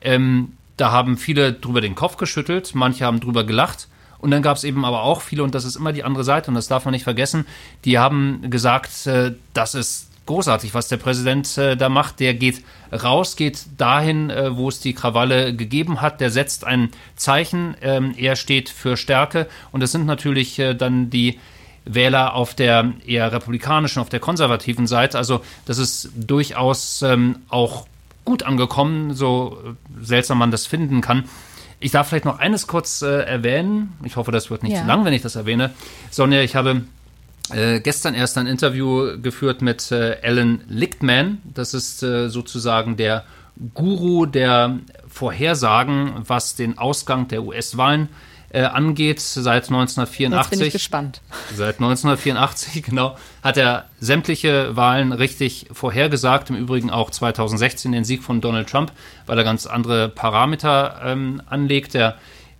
Ähm, 0.00 0.52
da 0.76 0.92
haben 0.92 1.16
viele 1.16 1.52
drüber 1.52 1.80
den 1.80 1.94
Kopf 1.94 2.16
geschüttelt, 2.16 2.74
manche 2.74 3.04
haben 3.04 3.20
drüber 3.20 3.44
gelacht. 3.44 3.88
Und 4.18 4.30
dann 4.30 4.42
gab 4.42 4.56
es 4.56 4.62
eben 4.62 4.84
aber 4.84 5.02
auch 5.02 5.20
viele, 5.20 5.42
und 5.42 5.52
das 5.52 5.64
ist 5.64 5.74
immer 5.74 5.92
die 5.92 6.04
andere 6.04 6.22
Seite, 6.22 6.48
und 6.48 6.54
das 6.54 6.68
darf 6.68 6.84
man 6.84 6.92
nicht 6.92 7.02
vergessen, 7.02 7.44
die 7.84 7.98
haben 7.98 8.50
gesagt, 8.50 9.06
äh, 9.08 9.32
das 9.52 9.74
ist 9.74 10.11
großartig, 10.26 10.74
was 10.74 10.88
der 10.88 10.96
Präsident 10.96 11.56
äh, 11.58 11.76
da 11.76 11.88
macht. 11.88 12.20
Der 12.20 12.34
geht 12.34 12.62
raus, 12.92 13.36
geht 13.36 13.64
dahin, 13.76 14.30
äh, 14.30 14.56
wo 14.56 14.68
es 14.68 14.80
die 14.80 14.94
Krawalle 14.94 15.54
gegeben 15.54 16.00
hat. 16.00 16.20
Der 16.20 16.30
setzt 16.30 16.64
ein 16.64 16.90
Zeichen. 17.16 17.76
Ähm, 17.82 18.14
er 18.16 18.36
steht 18.36 18.68
für 18.68 18.96
Stärke. 18.96 19.48
Und 19.72 19.82
das 19.82 19.92
sind 19.92 20.06
natürlich 20.06 20.58
äh, 20.58 20.74
dann 20.74 21.10
die 21.10 21.38
Wähler 21.84 22.34
auf 22.34 22.54
der 22.54 22.92
eher 23.06 23.32
republikanischen, 23.32 24.00
auf 24.00 24.08
der 24.08 24.20
konservativen 24.20 24.86
Seite. 24.86 25.18
Also 25.18 25.42
das 25.64 25.78
ist 25.78 26.10
durchaus 26.14 27.02
ähm, 27.02 27.38
auch 27.48 27.86
gut 28.24 28.44
angekommen, 28.44 29.14
so 29.14 29.58
seltsam 30.00 30.38
man 30.38 30.50
das 30.50 30.66
finden 30.66 31.00
kann. 31.00 31.24
Ich 31.80 31.90
darf 31.90 32.08
vielleicht 32.08 32.24
noch 32.24 32.38
eines 32.38 32.68
kurz 32.68 33.02
äh, 33.02 33.22
erwähnen. 33.22 33.94
Ich 34.04 34.14
hoffe, 34.14 34.30
das 34.30 34.50
wird 34.50 34.62
nicht 34.62 34.74
ja. 34.74 34.82
zu 34.82 34.86
lang, 34.86 35.04
wenn 35.04 35.12
ich 35.12 35.22
das 35.22 35.34
erwähne. 35.34 35.70
Sonja, 36.10 36.40
ich 36.40 36.54
habe 36.54 36.82
äh, 37.50 37.80
gestern 37.80 38.14
erst 38.14 38.38
ein 38.38 38.46
Interview 38.46 39.20
geführt 39.20 39.62
mit 39.62 39.90
äh, 39.92 40.16
Alan 40.22 40.62
Lichtman. 40.68 41.38
Das 41.44 41.74
ist 41.74 42.02
äh, 42.02 42.28
sozusagen 42.28 42.96
der 42.96 43.24
Guru 43.74 44.26
der 44.26 44.78
Vorhersagen, 45.08 46.12
was 46.26 46.54
den 46.54 46.78
Ausgang 46.78 47.28
der 47.28 47.42
US-Wahlen 47.42 48.08
äh, 48.52 48.62
angeht, 48.62 49.20
seit 49.20 49.64
1984. 49.64 50.30
Jetzt 50.30 50.50
bin 50.50 50.66
ich 50.66 50.72
gespannt. 50.72 51.20
Seit 51.54 51.76
1984, 51.76 52.82
genau, 52.82 53.16
hat 53.42 53.56
er 53.56 53.86
sämtliche 53.98 54.76
Wahlen 54.76 55.12
richtig 55.12 55.68
vorhergesagt. 55.72 56.50
Im 56.50 56.56
Übrigen 56.56 56.90
auch 56.90 57.10
2016 57.10 57.92
den 57.92 58.04
Sieg 58.04 58.22
von 58.22 58.42
Donald 58.42 58.68
Trump, 58.68 58.92
weil 59.26 59.38
er 59.38 59.44
ganz 59.44 59.66
andere 59.66 60.10
Parameter 60.10 61.00
ähm, 61.02 61.40
anlegt. 61.46 61.94
Er 61.94 62.16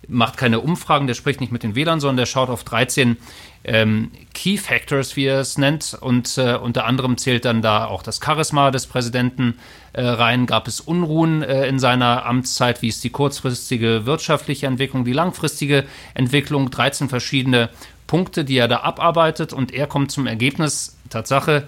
macht 0.07 0.37
keine 0.37 0.61
Umfragen, 0.61 1.05
der 1.07 1.13
spricht 1.13 1.39
nicht 1.41 1.51
mit 1.51 1.63
den 1.63 1.75
Wählern, 1.75 1.99
sondern 1.99 2.17
der 2.17 2.25
schaut 2.25 2.49
auf 2.49 2.63
13 2.63 3.17
ähm, 3.63 4.11
Key 4.33 4.57
Factors, 4.57 5.15
wie 5.15 5.25
er 5.25 5.39
es 5.39 5.57
nennt. 5.57 5.97
Und 5.99 6.37
äh, 6.37 6.55
unter 6.55 6.85
anderem 6.85 7.17
zählt 7.17 7.45
dann 7.45 7.61
da 7.61 7.85
auch 7.85 8.03
das 8.03 8.19
Charisma 8.23 8.71
des 8.71 8.87
Präsidenten 8.87 9.55
äh, 9.93 10.01
rein. 10.01 10.45
Gab 10.45 10.67
es 10.67 10.79
Unruhen 10.79 11.43
äh, 11.43 11.67
in 11.67 11.79
seiner 11.79 12.25
Amtszeit? 12.25 12.81
Wie 12.81 12.89
ist 12.89 13.03
die 13.03 13.09
kurzfristige 13.09 14.05
wirtschaftliche 14.05 14.67
Entwicklung, 14.67 15.05
die 15.05 15.13
langfristige 15.13 15.85
Entwicklung? 16.13 16.71
13 16.71 17.09
verschiedene 17.09 17.69
Punkte, 18.07 18.43
die 18.43 18.57
er 18.57 18.67
da 18.67 18.81
abarbeitet. 18.81 19.53
Und 19.53 19.73
er 19.73 19.87
kommt 19.87 20.11
zum 20.11 20.27
Ergebnis, 20.27 20.97
Tatsache, 21.09 21.67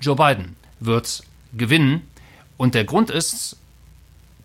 Joe 0.00 0.16
Biden 0.16 0.56
wird 0.80 1.22
gewinnen. 1.52 2.02
Und 2.56 2.74
der 2.74 2.84
Grund 2.84 3.10
ist, 3.10 3.56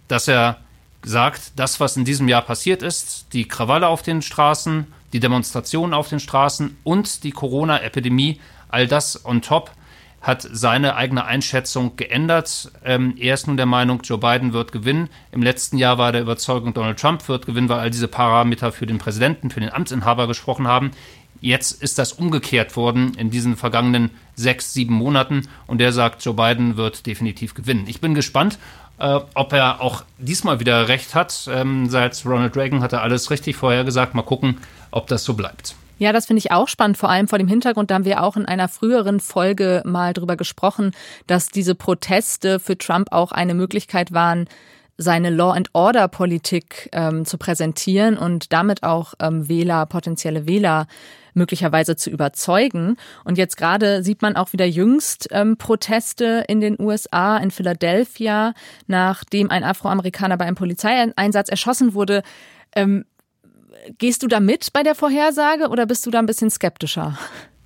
dass 0.08 0.28
er 0.28 0.60
sagt, 1.04 1.52
das, 1.56 1.80
was 1.80 1.98
in 1.98 2.06
diesem 2.06 2.28
Jahr 2.28 2.42
passiert 2.42 2.82
ist, 2.82 3.28
die 3.34 3.48
Krawalle 3.48 3.88
auf 3.88 4.02
den 4.02 4.22
Straßen, 4.22 4.88
die 5.16 5.22
Demonstrationen 5.22 5.94
auf 5.94 6.10
den 6.10 6.20
Straßen 6.20 6.76
und 6.84 7.24
die 7.24 7.32
Corona-Epidemie, 7.32 8.42
all 8.68 8.86
das 8.86 9.24
on 9.24 9.42
top, 9.42 9.72
hat 10.20 10.46
seine 10.52 10.98
eigene 10.98 11.24
Einschätzung 11.24 11.96
geändert. 11.96 12.70
Ähm, 12.84 13.16
er 13.18 13.36
ist 13.36 13.48
nun 13.48 13.56
der 13.56 13.66
Meinung, 13.66 14.02
Joe 14.04 14.18
Biden 14.18 14.52
wird 14.52 14.74
gewinnen. 14.74 15.08
Im 15.32 15.42
letzten 15.42 15.78
Jahr 15.78 15.98
war 15.98 16.12
der 16.12 16.22
Überzeugung, 16.22 16.74
Donald 16.74 17.00
Trump 17.00 17.30
wird 17.30 17.46
gewinnen, 17.46 17.70
weil 17.70 17.80
all 17.80 17.92
diese 17.92 18.10
Parameter 18.10 18.74
für 18.74 18.86
den 18.86 18.98
Präsidenten, 18.98 19.52
für 19.52 19.62
den 19.62 19.72
Amtsinhaber 19.72 20.28
gesprochen 20.28 20.68
haben. 20.68 20.92
Jetzt 21.40 21.82
ist 21.82 21.98
das 21.98 22.12
umgekehrt 22.12 22.76
worden 22.76 23.14
in 23.18 23.30
diesen 23.30 23.56
vergangenen 23.56 24.10
sechs, 24.36 24.74
sieben 24.74 24.96
Monaten 24.96 25.48
und 25.66 25.78
der 25.78 25.94
sagt, 25.94 26.26
Joe 26.26 26.34
Biden 26.34 26.76
wird 26.76 27.06
definitiv 27.06 27.54
gewinnen. 27.54 27.86
Ich 27.88 28.02
bin 28.02 28.16
gespannt, 28.16 28.60
äh, 29.00 29.20
ob 29.34 29.54
er 29.54 29.82
auch 29.82 30.04
diesmal 30.18 30.60
wieder 30.60 30.88
recht 30.88 31.16
hat. 31.16 31.50
Ähm, 31.52 31.90
seit 31.90 32.26
Ronald 32.26 32.56
Reagan 32.56 32.82
hat 32.82 32.94
er 32.94 33.02
alles 33.02 33.32
richtig 33.32 33.56
vorhergesagt. 33.56 34.16
Mal 34.16 34.24
gucken, 34.24 34.58
ob 34.92 35.08
das 35.08 35.24
so 35.24 35.34
bleibt. 35.34 35.76
Ja, 35.98 36.12
das 36.12 36.26
finde 36.26 36.40
ich 36.40 36.52
auch 36.52 36.68
spannend, 36.68 36.98
vor 36.98 37.10
allem 37.10 37.30
vor 37.30 37.40
dem 37.40 37.48
Hintergrund, 37.48 37.90
da 37.90 37.96
haben 37.96 38.04
wir 38.06 38.22
auch 38.22 38.36
in 38.36 38.46
einer 38.46 38.68
früheren 38.68 39.22
Folge 39.22 39.82
mal 39.86 40.12
drüber 40.12 40.36
gesprochen, 40.36 40.92
dass 41.26 41.48
diese 41.48 41.74
Proteste 41.74 42.60
für 42.60 42.78
Trump 42.78 43.14
auch 43.14 43.32
eine 43.32 43.54
Möglichkeit 43.54 44.12
waren, 44.12 44.50
seine 44.98 45.30
Law 45.30 45.52
and 45.52 45.70
Order 45.74 46.08
Politik 46.08 46.90
ähm, 46.92 47.26
zu 47.26 47.38
präsentieren 47.38 48.18
und 48.18 48.52
damit 48.52 48.84
auch 48.84 49.14
ähm, 49.20 49.48
Wähler, 49.48 49.86
potenzielle 49.86 50.48
Wähler 50.48 50.88
möglicherweise 51.36 51.96
zu 51.96 52.10
überzeugen. 52.10 52.98
Und 53.24 53.38
jetzt 53.38 53.58
gerade 53.58 54.04
sieht 54.04 54.22
man 54.22 54.36
auch 54.36 54.54
wieder 54.54 54.66
jüngst 54.66 55.28
ähm, 55.32 55.58
Proteste 55.58 56.46
in 56.48 56.62
den 56.62 56.80
USA, 56.80 57.38
in 57.38 57.52
Philadelphia, 57.52 58.54
nachdem 58.88 59.52
ein 59.52 59.64
Afroamerikaner 59.64 60.38
bei 60.38 60.46
einem 60.46 60.56
Polizeieinsatz 60.56 61.50
erschossen 61.50 61.94
wurde. 61.94 62.24
Ähm, 62.76 63.06
gehst 63.98 64.24
du 64.24 64.28
da 64.28 64.40
mit 64.40 64.74
bei 64.74 64.84
der 64.84 64.96
Vorhersage 64.96 65.70
oder 65.70 65.86
bist 65.86 66.06
du 66.06 66.12
da 66.12 66.20
ein 66.20 66.26
bisschen 66.26 66.50
skeptischer? 66.50 67.18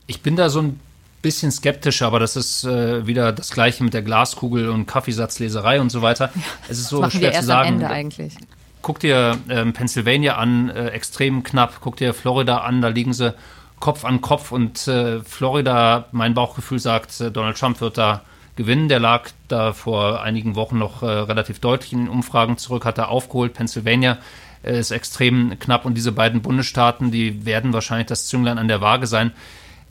Ich 0.08 0.22
bin 0.22 0.36
da 0.36 0.50
so 0.50 0.62
ein 0.62 0.80
bisschen 1.22 1.52
skeptischer, 1.52 2.08
aber 2.08 2.20
das 2.20 2.36
ist 2.36 2.64
äh, 2.64 3.06
wieder 3.06 3.32
das 3.32 3.52
Gleiche 3.52 3.84
mit 3.84 3.94
der 3.94 4.02
Glaskugel 4.02 4.70
und 4.70 4.86
Kaffeesatzleserei 4.86 5.82
und 5.82 5.90
so 5.92 6.02
weiter. 6.02 6.32
Ja, 6.36 6.42
es 6.70 6.80
ist 6.80 6.90
so 6.90 7.08
schwer 7.10 7.34
zu 7.34 7.44
sagen. 7.44 7.68
Am 7.68 7.74
Ende 7.76 7.90
eigentlich. 7.90 8.36
Guck 8.82 9.00
dir 9.00 9.38
ähm, 9.50 9.74
Pennsylvania 9.74 10.38
an, 10.38 10.70
äh, 10.70 10.88
extrem 10.90 11.44
knapp. 11.44 11.80
Guck 11.82 11.98
dir 11.98 12.14
Florida 12.14 12.60
an, 12.60 12.82
da 12.82 12.88
liegen 12.88 13.12
sie 13.14 13.36
Kopf 13.80 14.06
an 14.06 14.22
Kopf 14.22 14.52
und 14.52 14.88
äh, 14.88 15.22
Florida, 15.22 16.06
mein 16.12 16.34
Bauchgefühl 16.34 16.80
sagt, 16.80 17.20
äh, 17.22 17.32
Donald 17.32 17.58
Trump 17.58 17.82
wird 17.82 17.98
da 17.98 18.22
gewinnen. 18.56 18.90
Der 18.90 19.00
lag 19.00 19.30
da 19.48 19.74
vor 19.74 20.22
einigen 20.22 20.56
Wochen 20.56 20.78
noch 20.78 21.02
äh, 21.02 21.06
relativ 21.06 21.60
deutlich 21.60 21.94
in 21.94 22.00
den 22.00 22.10
Umfragen 22.10 22.58
zurück, 22.58 22.86
hat 22.86 22.98
er 22.98 23.10
aufgeholt. 23.10 23.54
Pennsylvania 23.54 24.18
äh, 24.64 24.80
ist 24.80 24.92
extrem 24.92 25.58
knapp 25.60 25.86
und 25.86 25.96
diese 25.96 26.12
beiden 26.12 26.42
Bundesstaaten, 26.42 27.12
die 27.12 27.46
werden 27.46 27.74
wahrscheinlich 27.74 28.08
das 28.08 28.28
Zünglein 28.28 28.58
an 28.58 28.68
der 28.68 28.82
Waage 28.82 29.08
sein. 29.08 29.32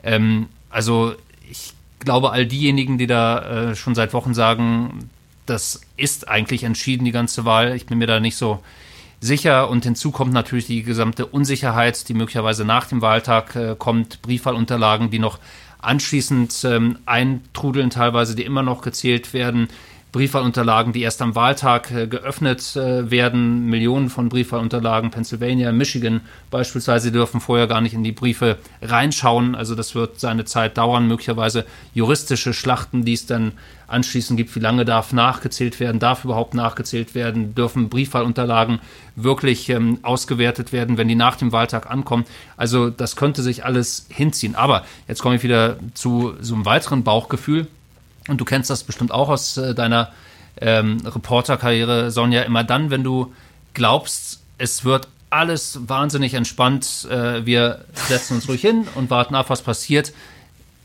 Ähm, 0.03 0.49
also 0.71 1.15
ich 1.51 1.73
glaube, 1.99 2.31
all 2.31 2.47
diejenigen, 2.47 2.99
die 2.99 3.07
da 3.07 3.71
äh, 3.71 3.75
schon 3.75 3.95
seit 3.95 4.13
Wochen 4.13 4.35
sagen, 4.35 5.11
das 5.47 5.81
ist 5.97 6.29
eigentlich 6.29 6.63
entschieden, 6.65 7.05
die 7.05 7.13
ganze 7.13 7.45
Wahl, 7.45 7.75
ich 7.75 7.87
bin 7.87 7.99
mir 7.99 8.07
da 8.07 8.21
nicht 8.21 8.37
so 8.37 8.63
sicher. 9.21 9.69
Und 9.69 9.85
hinzu 9.85 10.11
kommt 10.11 10.33
natürlich 10.33 10.67
die 10.67 10.83
gesamte 10.83 11.27
Unsicherheit, 11.27 12.09
die 12.09 12.15
möglicherweise 12.15 12.65
nach 12.65 12.87
dem 12.87 13.03
Wahltag 13.03 13.57
äh, 13.57 13.77
kommt, 13.79 14.23
Briefwahlunterlagen, 14.23 15.11
die 15.11 15.19
noch 15.19 15.39
anschließend 15.81 16.65
ähm, 16.65 16.99
eintrudeln, 17.07 17.91
teilweise, 17.91 18.35
die 18.35 18.45
immer 18.45 18.63
noch 18.63 18.83
gezählt 18.83 19.33
werden. 19.33 19.69
Briefwahlunterlagen, 20.11 20.95
die 20.95 21.03
erst 21.03 21.21
am 21.21 21.35
Wahltag 21.35 21.91
äh, 21.91 22.07
geöffnet 22.07 22.77
äh, 22.77 23.11
werden. 23.11 23.67
Millionen 23.67 24.09
von 24.09 24.31
Briefwahlunterlagen, 24.31 25.11
Pennsylvania, 25.11 25.71
Michigan 25.71 26.23
beispielsweise 26.51 27.13
dürfen 27.13 27.41
vorher 27.41 27.67
gar 27.67 27.83
nicht 27.83 27.93
in 27.93 28.05
die 28.05 28.13
Briefe 28.13 28.57
reinschauen. 28.81 29.55
Also 29.55 29.75
das 29.75 29.95
wird 29.95 30.19
seine 30.19 30.47
Zeit 30.47 30.79
dauern, 30.79 31.09
möglicherweise 31.09 31.67
juristische 31.93 32.55
Schlachten, 32.55 33.05
die 33.05 33.13
es 33.13 33.27
dann 33.27 33.53
anschließend 33.87 34.39
gibt. 34.39 34.55
Wie 34.57 34.61
lange 34.61 34.87
darf 34.87 35.13
nachgezählt 35.13 35.79
werden? 35.79 35.99
Darf 35.99 36.25
überhaupt 36.25 36.55
nachgezählt 36.55 37.15
werden? 37.15 37.55
Dürfen 37.55 37.91
Briefwahlunterlagen 37.91 38.81
wirklich 39.15 39.69
ähm, 39.69 39.99
ausgewertet 40.03 40.73
werden, 40.73 40.97
wenn 40.97 41.09
die 41.09 41.17
nach 41.17 41.37
dem 41.37 41.53
Wahltag 41.53 41.91
ankommen? 41.91 42.25
Also 42.57 42.89
das 42.89 43.17
könnte 43.17 43.43
sich 43.43 43.65
alles 43.67 44.07
hinziehen. 44.09 44.55
Aber 44.55 44.85
jetzt 45.07 45.21
komme 45.21 45.37
ich 45.37 45.43
wieder 45.43 45.77
zu 45.93 46.35
so 46.41 46.55
einem 46.55 46.65
weiteren 46.65 47.05
Bauchgefühl 47.05 47.67
und 48.29 48.41
du 48.41 48.45
kennst 48.45 48.71
das 48.71 48.85
bestimmt 48.85 49.13
auch 49.13 49.29
aus 49.29 49.57
äh, 49.57 49.75
deiner 49.75 50.13
ähm, 50.61 50.99
Reporterkarriere, 51.05 52.11
Sonja, 52.11 52.43
immer 52.43 52.65
dann, 52.65 52.91
wenn 52.91 53.05
du 53.05 53.33
glaubst, 53.75 54.41
es 54.59 54.85
wird 54.85 55.09
alles 55.31 55.81
wahnsinnig 55.89 56.35
entspannt, 56.35 57.07
äh, 57.11 57.45
wir 57.45 57.85
setzen 57.95 58.35
uns 58.35 58.49
ruhig 58.49 58.61
hin 58.61 58.89
und 58.95 59.11
warten 59.11 59.35
ab, 59.35 59.51
was 59.51 59.63
passiert. 59.63 60.13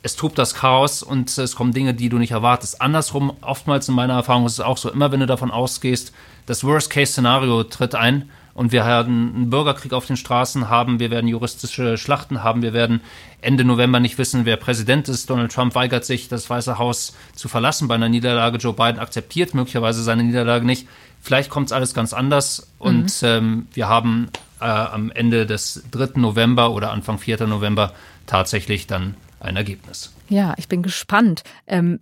Es 0.05 0.17
tobt 0.17 0.37
das 0.37 0.53
Chaos 0.53 1.01
und 1.01 1.37
es 1.37 1.55
kommen 1.55 1.71
Dinge, 1.71 1.93
die 1.93 2.09
du 2.09 2.17
nicht 2.17 2.31
erwartest. 2.31 2.81
Andersrum, 2.81 3.37
oftmals 3.41 3.87
in 3.87 3.95
meiner 3.95 4.15
Erfahrung 4.15 4.45
ist 4.45 4.53
es 4.53 4.59
auch 4.59 4.77
so, 4.77 4.91
immer 4.91 5.11
wenn 5.11 5.21
du 5.21 5.25
davon 5.25 5.49
ausgehst, 5.49 6.11
das 6.45 6.65
Worst-Case-Szenario 6.65 7.63
tritt 7.63 7.95
ein, 7.95 8.29
und 8.53 8.71
wir 8.71 8.85
werden 8.85 9.33
einen 9.35 9.49
Bürgerkrieg 9.49 9.93
auf 9.93 10.05
den 10.05 10.17
Straßen 10.17 10.69
haben, 10.69 10.99
wir 10.99 11.11
werden 11.11 11.27
juristische 11.27 11.97
Schlachten 11.97 12.43
haben, 12.43 12.61
wir 12.61 12.73
werden 12.73 13.01
Ende 13.41 13.65
November 13.65 13.99
nicht 13.99 14.17
wissen, 14.17 14.45
wer 14.45 14.57
Präsident 14.57 15.09
ist. 15.09 15.29
Donald 15.29 15.51
Trump 15.51 15.75
weigert 15.75 16.05
sich, 16.05 16.27
das 16.27 16.49
Weiße 16.49 16.77
Haus 16.77 17.15
zu 17.35 17.47
verlassen 17.47 17.87
bei 17.87 17.95
einer 17.95 18.09
Niederlage. 18.09 18.57
Joe 18.57 18.73
Biden 18.73 18.99
akzeptiert 18.99 19.53
möglicherweise 19.53 20.03
seine 20.03 20.23
Niederlage 20.23 20.65
nicht. 20.65 20.87
Vielleicht 21.21 21.49
kommt 21.49 21.67
es 21.67 21.71
alles 21.71 21.93
ganz 21.93 22.13
anders 22.13 22.67
und 22.79 23.21
mhm. 23.21 23.27
ähm, 23.27 23.67
wir 23.73 23.87
haben 23.87 24.29
äh, 24.59 24.65
am 24.65 25.11
Ende 25.11 25.45
des 25.45 25.83
3. 25.91 26.19
November 26.19 26.71
oder 26.71 26.91
Anfang 26.91 27.17
4. 27.17 27.47
November 27.47 27.93
tatsächlich 28.27 28.87
dann 28.87 29.15
ein 29.39 29.55
Ergebnis. 29.55 30.13
Ja, 30.29 30.53
ich 30.57 30.67
bin 30.67 30.83
gespannt. 30.83 31.43
Ähm, 31.67 31.99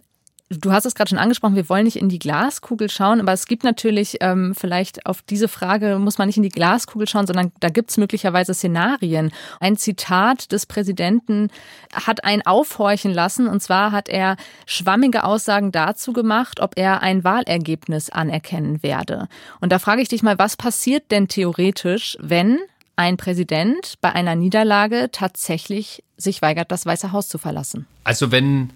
Du 0.59 0.73
hast 0.73 0.85
es 0.85 0.95
gerade 0.95 1.09
schon 1.09 1.17
angesprochen, 1.17 1.55
wir 1.55 1.69
wollen 1.69 1.85
nicht 1.85 1.95
in 1.95 2.09
die 2.09 2.19
Glaskugel 2.19 2.89
schauen, 2.89 3.21
aber 3.21 3.31
es 3.31 3.45
gibt 3.45 3.63
natürlich 3.63 4.17
ähm, 4.19 4.53
vielleicht 4.53 5.05
auf 5.05 5.21
diese 5.21 5.47
Frage 5.47 5.97
muss 5.97 6.17
man 6.17 6.27
nicht 6.27 6.35
in 6.35 6.43
die 6.43 6.49
Glaskugel 6.49 7.07
schauen, 7.07 7.25
sondern 7.25 7.53
da 7.61 7.69
gibt 7.69 7.89
es 7.89 7.95
möglicherweise 7.95 8.53
Szenarien. 8.53 9.31
Ein 9.61 9.77
Zitat 9.77 10.51
des 10.51 10.65
Präsidenten 10.65 11.47
hat 11.93 12.25
einen 12.25 12.45
aufhorchen 12.45 13.13
lassen 13.13 13.47
und 13.47 13.61
zwar 13.61 13.93
hat 13.93 14.09
er 14.09 14.35
schwammige 14.65 15.23
Aussagen 15.23 15.71
dazu 15.71 16.11
gemacht, 16.11 16.59
ob 16.59 16.77
er 16.77 17.01
ein 17.01 17.23
Wahlergebnis 17.23 18.09
anerkennen 18.09 18.83
werde. 18.83 19.29
Und 19.61 19.71
da 19.71 19.79
frage 19.79 20.01
ich 20.01 20.09
dich 20.09 20.21
mal, 20.21 20.37
was 20.37 20.57
passiert 20.57 21.11
denn 21.11 21.29
theoretisch, 21.29 22.17
wenn 22.19 22.59
ein 22.97 23.15
Präsident 23.15 23.95
bei 24.01 24.11
einer 24.11 24.35
Niederlage 24.35 25.09
tatsächlich 25.13 26.03
sich 26.17 26.41
weigert, 26.41 26.73
das 26.73 26.85
Weiße 26.85 27.13
Haus 27.13 27.29
zu 27.29 27.37
verlassen? 27.37 27.87
Also 28.03 28.31
wenn 28.31 28.71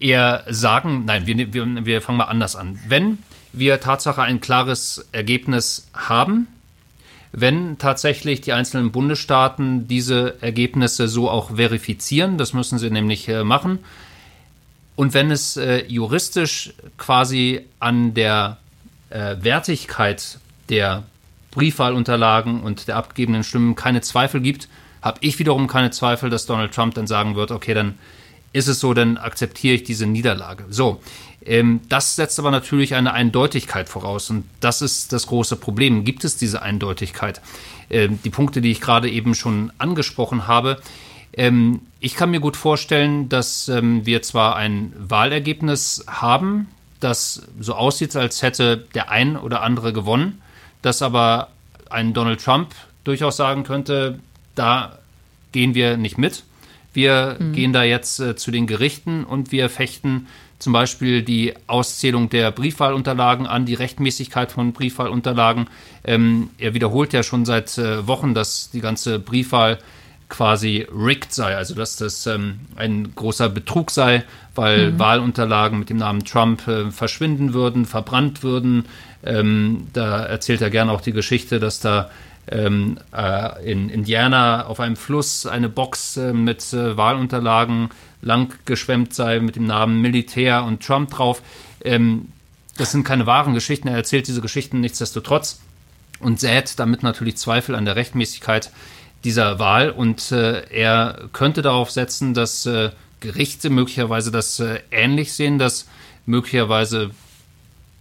eher 0.00 0.44
sagen, 0.48 1.04
nein, 1.04 1.26
wir, 1.26 1.52
wir, 1.52 1.86
wir 1.86 2.02
fangen 2.02 2.18
mal 2.18 2.24
anders 2.24 2.56
an. 2.56 2.78
Wenn 2.86 3.18
wir 3.52 3.80
Tatsache 3.80 4.22
ein 4.22 4.40
klares 4.40 5.08
Ergebnis 5.12 5.88
haben, 5.94 6.46
wenn 7.32 7.78
tatsächlich 7.78 8.40
die 8.40 8.52
einzelnen 8.52 8.90
Bundesstaaten 8.90 9.86
diese 9.86 10.40
Ergebnisse 10.40 11.08
so 11.08 11.28
auch 11.28 11.56
verifizieren, 11.56 12.38
das 12.38 12.52
müssen 12.52 12.78
sie 12.78 12.90
nämlich 12.90 13.28
äh, 13.28 13.44
machen, 13.44 13.80
und 14.98 15.14
wenn 15.14 15.30
es 15.30 15.56
äh, 15.56 15.84
juristisch 15.86 16.74
quasi 16.96 17.64
an 17.78 18.14
der 18.14 18.56
äh, 19.10 19.36
Wertigkeit 19.38 20.40
der 20.70 21.04
Briefwahlunterlagen 21.52 22.62
und 22.62 22.88
der 22.88 22.96
abgegebenen 22.96 23.44
Stimmen 23.44 23.76
keine 23.76 24.00
Zweifel 24.00 24.40
gibt, 24.40 24.68
habe 25.00 25.18
ich 25.20 25.38
wiederum 25.38 25.68
keine 25.68 25.92
Zweifel, 25.92 26.30
dass 26.30 26.46
Donald 26.46 26.74
Trump 26.74 26.94
dann 26.94 27.06
sagen 27.06 27.36
wird, 27.36 27.52
okay, 27.52 27.74
dann 27.74 27.94
ist 28.52 28.68
es 28.68 28.80
so, 28.80 28.94
dann 28.94 29.16
akzeptiere 29.16 29.74
ich 29.74 29.84
diese 29.84 30.06
Niederlage. 30.06 30.64
So, 30.70 31.00
ähm, 31.44 31.80
das 31.88 32.16
setzt 32.16 32.38
aber 32.38 32.50
natürlich 32.50 32.94
eine 32.94 33.12
Eindeutigkeit 33.12 33.88
voraus 33.88 34.30
und 34.30 34.44
das 34.60 34.82
ist 34.82 35.12
das 35.12 35.26
große 35.26 35.56
Problem. 35.56 36.04
Gibt 36.04 36.24
es 36.24 36.36
diese 36.36 36.62
Eindeutigkeit? 36.62 37.40
Ähm, 37.90 38.18
die 38.24 38.30
Punkte, 38.30 38.60
die 38.60 38.70
ich 38.70 38.80
gerade 38.80 39.10
eben 39.10 39.34
schon 39.34 39.72
angesprochen 39.78 40.46
habe. 40.46 40.80
Ähm, 41.32 41.80
ich 42.00 42.14
kann 42.16 42.30
mir 42.30 42.40
gut 42.40 42.56
vorstellen, 42.56 43.28
dass 43.28 43.68
ähm, 43.68 44.04
wir 44.04 44.22
zwar 44.22 44.56
ein 44.56 44.92
Wahlergebnis 44.98 46.04
haben, 46.06 46.68
das 47.00 47.42
so 47.60 47.74
aussieht, 47.74 48.16
als 48.16 48.42
hätte 48.42 48.84
der 48.94 49.10
ein 49.10 49.36
oder 49.36 49.62
andere 49.62 49.92
gewonnen, 49.92 50.42
dass 50.82 51.00
aber 51.00 51.48
ein 51.90 52.12
Donald 52.12 52.42
Trump 52.42 52.74
durchaus 53.04 53.36
sagen 53.36 53.62
könnte, 53.62 54.18
da 54.54 54.98
gehen 55.52 55.74
wir 55.74 55.96
nicht 55.96 56.18
mit 56.18 56.42
wir 56.92 57.36
mhm. 57.38 57.52
gehen 57.52 57.72
da 57.72 57.82
jetzt 57.82 58.20
äh, 58.20 58.36
zu 58.36 58.50
den 58.50 58.66
Gerichten 58.66 59.24
und 59.24 59.52
wir 59.52 59.68
fechten 59.68 60.26
zum 60.58 60.72
Beispiel 60.72 61.22
die 61.22 61.54
Auszählung 61.66 62.30
der 62.30 62.50
Briefwahlunterlagen 62.50 63.46
an, 63.46 63.64
die 63.64 63.74
Rechtmäßigkeit 63.74 64.50
von 64.50 64.72
Briefwahlunterlagen. 64.72 65.68
Ähm, 66.04 66.50
er 66.58 66.74
wiederholt 66.74 67.12
ja 67.12 67.22
schon 67.22 67.44
seit 67.44 67.78
äh, 67.78 68.06
Wochen, 68.06 68.34
dass 68.34 68.70
die 68.70 68.80
ganze 68.80 69.18
Briefwahl 69.18 69.78
quasi 70.28 70.86
rigged 70.92 71.32
sei, 71.32 71.56
also 71.56 71.74
dass 71.74 71.96
das 71.96 72.26
ähm, 72.26 72.60
ein 72.76 73.14
großer 73.14 73.48
Betrug 73.48 73.90
sei, 73.90 74.24
weil 74.54 74.92
mhm. 74.92 74.98
Wahlunterlagen 74.98 75.78
mit 75.78 75.90
dem 75.90 75.96
Namen 75.98 76.24
Trump 76.24 76.66
äh, 76.68 76.90
verschwinden 76.90 77.54
würden, 77.54 77.86
verbrannt 77.86 78.42
würden. 78.42 78.86
Ähm, 79.24 79.86
da 79.92 80.24
erzählt 80.24 80.60
er 80.60 80.70
gerne 80.70 80.92
auch 80.92 81.00
die 81.00 81.12
Geschichte, 81.12 81.60
dass 81.60 81.80
da 81.80 82.10
ähm, 82.50 82.98
äh, 83.14 83.70
in 83.70 83.88
Indiana 83.88 84.66
auf 84.66 84.80
einem 84.80 84.96
Fluss 84.96 85.46
eine 85.46 85.68
Box 85.68 86.16
äh, 86.16 86.32
mit 86.32 86.72
äh, 86.72 86.96
Wahlunterlagen 86.96 87.90
lang 88.22 88.54
geschwemmt 88.64 89.14
sei 89.14 89.40
mit 89.40 89.56
dem 89.56 89.66
Namen 89.66 90.00
Militär 90.00 90.64
und 90.64 90.82
Trump 90.82 91.10
drauf. 91.10 91.42
Ähm, 91.84 92.32
das 92.76 92.92
sind 92.92 93.04
keine 93.04 93.26
wahren 93.26 93.54
Geschichten. 93.54 93.88
Er 93.88 93.96
erzählt 93.96 94.28
diese 94.28 94.40
Geschichten 94.40 94.80
nichtsdestotrotz 94.80 95.60
und 96.20 96.40
sät 96.40 96.78
damit 96.78 97.02
natürlich 97.02 97.36
Zweifel 97.36 97.74
an 97.74 97.84
der 97.84 97.96
Rechtmäßigkeit 97.96 98.70
dieser 99.24 99.58
Wahl. 99.58 99.90
Und 99.90 100.32
äh, 100.32 100.62
er 100.70 101.28
könnte 101.32 101.62
darauf 101.62 101.90
setzen, 101.90 102.34
dass 102.34 102.66
äh, 102.66 102.90
Gerichte 103.20 103.68
möglicherweise 103.68 104.30
das 104.30 104.60
äh, 104.60 104.80
ähnlich 104.90 105.32
sehen, 105.32 105.58
dass 105.58 105.88
möglicherweise 106.24 107.10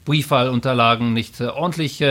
Briefwahlunterlagen 0.05 1.13
nicht 1.13 1.41
ordentlich 1.41 2.01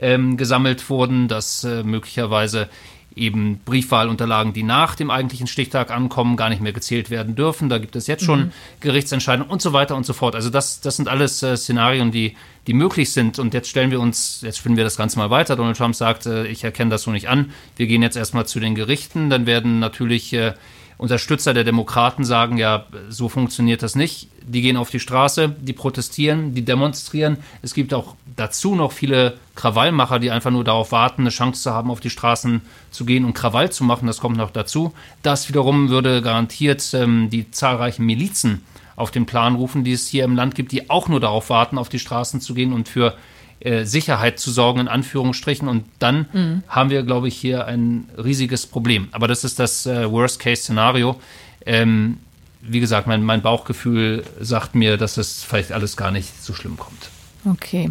ähm, 0.00 0.36
gesammelt 0.36 0.90
wurden, 0.90 1.28
dass 1.28 1.64
äh, 1.64 1.82
möglicherweise 1.84 2.68
eben 3.16 3.58
Briefwahlunterlagen, 3.64 4.52
die 4.52 4.62
nach 4.62 4.94
dem 4.94 5.10
eigentlichen 5.10 5.46
Stichtag 5.46 5.90
ankommen, 5.90 6.36
gar 6.36 6.48
nicht 6.48 6.62
mehr 6.62 6.72
gezählt 6.72 7.10
werden 7.10 7.34
dürfen. 7.34 7.68
Da 7.68 7.78
gibt 7.78 7.96
es 7.96 8.06
jetzt 8.06 8.24
schon 8.24 8.40
mhm. 8.40 8.52
Gerichtsentscheidungen 8.80 9.50
und 9.50 9.60
so 9.60 9.72
weiter 9.72 9.96
und 9.96 10.06
so 10.06 10.12
fort. 10.12 10.34
Also 10.34 10.48
das, 10.48 10.80
das 10.80 10.96
sind 10.96 11.08
alles 11.08 11.42
äh, 11.42 11.56
Szenarien, 11.56 12.12
die, 12.12 12.36
die 12.66 12.72
möglich 12.72 13.12
sind. 13.12 13.38
Und 13.38 13.52
jetzt 13.52 13.68
stellen 13.68 13.90
wir 13.90 14.00
uns, 14.00 14.40
jetzt 14.42 14.58
spinnen 14.58 14.76
wir 14.76 14.84
das 14.84 14.96
Ganze 14.96 15.18
mal 15.18 15.30
weiter. 15.30 15.56
Donald 15.56 15.76
Trump 15.76 15.94
sagt, 15.94 16.26
äh, 16.26 16.46
ich 16.46 16.64
erkenne 16.64 16.90
das 16.90 17.02
so 17.02 17.10
nicht 17.10 17.28
an. 17.28 17.52
Wir 17.76 17.86
gehen 17.86 18.02
jetzt 18.02 18.16
erstmal 18.16 18.46
zu 18.46 18.60
den 18.60 18.74
Gerichten. 18.74 19.28
Dann 19.28 19.46
werden 19.46 19.80
natürlich 19.80 20.32
äh, 20.32 20.54
Unterstützer 21.00 21.54
der 21.54 21.64
Demokraten 21.64 22.26
sagen, 22.26 22.58
ja, 22.58 22.84
so 23.08 23.30
funktioniert 23.30 23.82
das 23.82 23.94
nicht. 23.94 24.28
Die 24.46 24.60
gehen 24.60 24.76
auf 24.76 24.90
die 24.90 25.00
Straße, 25.00 25.48
die 25.48 25.72
protestieren, 25.72 26.52
die 26.52 26.60
demonstrieren. 26.60 27.38
Es 27.62 27.72
gibt 27.72 27.94
auch 27.94 28.16
dazu 28.36 28.74
noch 28.74 28.92
viele 28.92 29.38
Krawallmacher, 29.54 30.18
die 30.18 30.30
einfach 30.30 30.50
nur 30.50 30.62
darauf 30.62 30.92
warten, 30.92 31.22
eine 31.22 31.30
Chance 31.30 31.62
zu 31.62 31.70
haben, 31.70 31.90
auf 31.90 32.00
die 32.00 32.10
Straßen 32.10 32.60
zu 32.90 33.06
gehen 33.06 33.24
und 33.24 33.32
Krawall 33.32 33.72
zu 33.72 33.82
machen. 33.82 34.06
Das 34.08 34.20
kommt 34.20 34.36
noch 34.36 34.50
dazu. 34.50 34.92
Das 35.22 35.48
wiederum 35.48 35.88
würde 35.88 36.20
garantiert 36.20 36.92
ähm, 36.92 37.30
die 37.30 37.50
zahlreichen 37.50 38.04
Milizen 38.04 38.62
auf 38.94 39.10
den 39.10 39.24
Plan 39.24 39.54
rufen, 39.54 39.84
die 39.84 39.92
es 39.92 40.06
hier 40.06 40.24
im 40.24 40.36
Land 40.36 40.54
gibt, 40.54 40.70
die 40.70 40.90
auch 40.90 41.08
nur 41.08 41.20
darauf 41.20 41.48
warten, 41.48 41.78
auf 41.78 41.88
die 41.88 41.98
Straßen 41.98 42.42
zu 42.42 42.52
gehen 42.52 42.74
und 42.74 42.90
für 42.90 43.14
äh, 43.60 43.84
Sicherheit 43.84 44.38
zu 44.38 44.50
sorgen, 44.50 44.80
in 44.80 44.88
Anführungsstrichen. 44.88 45.68
Und 45.68 45.84
dann 45.98 46.26
mhm. 46.32 46.62
haben 46.68 46.90
wir, 46.90 47.02
glaube 47.02 47.28
ich, 47.28 47.36
hier 47.36 47.66
ein 47.66 48.08
riesiges 48.16 48.66
Problem. 48.66 49.08
Aber 49.12 49.28
das 49.28 49.44
ist 49.44 49.58
das 49.58 49.86
äh, 49.86 50.10
Worst-Case-Szenario. 50.10 51.20
Ähm, 51.66 52.18
wie 52.62 52.80
gesagt, 52.80 53.06
mein, 53.06 53.22
mein 53.22 53.42
Bauchgefühl 53.42 54.24
sagt 54.40 54.74
mir, 54.74 54.96
dass 54.96 55.16
es 55.16 55.42
vielleicht 55.42 55.72
alles 55.72 55.96
gar 55.96 56.10
nicht 56.10 56.42
so 56.42 56.52
schlimm 56.52 56.76
kommt. 56.76 57.10
Okay. 57.44 57.90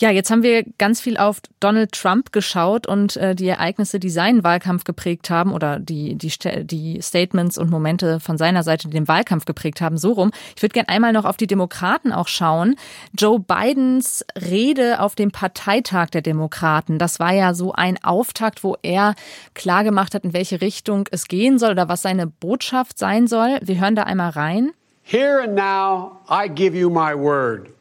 Ja, 0.00 0.08
jetzt 0.08 0.30
haben 0.30 0.42
wir 0.42 0.64
ganz 0.78 1.02
viel 1.02 1.18
auf 1.18 1.42
Donald 1.60 1.92
Trump 1.92 2.32
geschaut 2.32 2.86
und 2.86 3.18
äh, 3.18 3.34
die 3.34 3.48
Ereignisse, 3.48 4.00
die 4.00 4.08
seinen 4.08 4.42
Wahlkampf 4.42 4.84
geprägt 4.84 5.28
haben 5.28 5.52
oder 5.52 5.78
die, 5.78 6.16
die, 6.16 6.32
die 6.64 7.02
Statements 7.02 7.58
und 7.58 7.68
Momente 7.68 8.18
von 8.18 8.38
seiner 8.38 8.62
Seite, 8.62 8.88
die 8.88 8.94
den 8.94 9.08
Wahlkampf 9.08 9.44
geprägt 9.44 9.82
haben, 9.82 9.98
so 9.98 10.12
rum. 10.12 10.30
Ich 10.56 10.62
würde 10.62 10.72
gerne 10.72 10.88
einmal 10.88 11.12
noch 11.12 11.26
auf 11.26 11.36
die 11.36 11.46
Demokraten 11.46 12.12
auch 12.12 12.28
schauen. 12.28 12.76
Joe 13.12 13.38
Bidens 13.38 14.24
Rede 14.40 15.00
auf 15.00 15.16
dem 15.16 15.32
Parteitag 15.32 16.08
der 16.08 16.22
Demokraten, 16.22 16.98
das 16.98 17.20
war 17.20 17.34
ja 17.34 17.52
so 17.52 17.72
ein 17.72 18.02
Auftakt, 18.02 18.64
wo 18.64 18.78
er 18.80 19.14
klargemacht 19.52 20.14
hat, 20.14 20.24
in 20.24 20.32
welche 20.32 20.62
Richtung 20.62 21.08
es 21.10 21.28
gehen 21.28 21.58
soll 21.58 21.72
oder 21.72 21.90
was 21.90 22.00
seine 22.00 22.26
Botschaft 22.26 22.98
sein 22.98 23.26
soll. 23.26 23.58
Wir 23.60 23.78
hören 23.78 23.96
da 23.96 24.04
einmal 24.04 24.30
rein. 24.30 24.70
Here 25.02 25.42
and 25.42 25.54
now 25.54 26.22
I 26.26 26.48
give 26.48 26.74
you 26.74 26.88
my 26.88 27.14
word. 27.14 27.74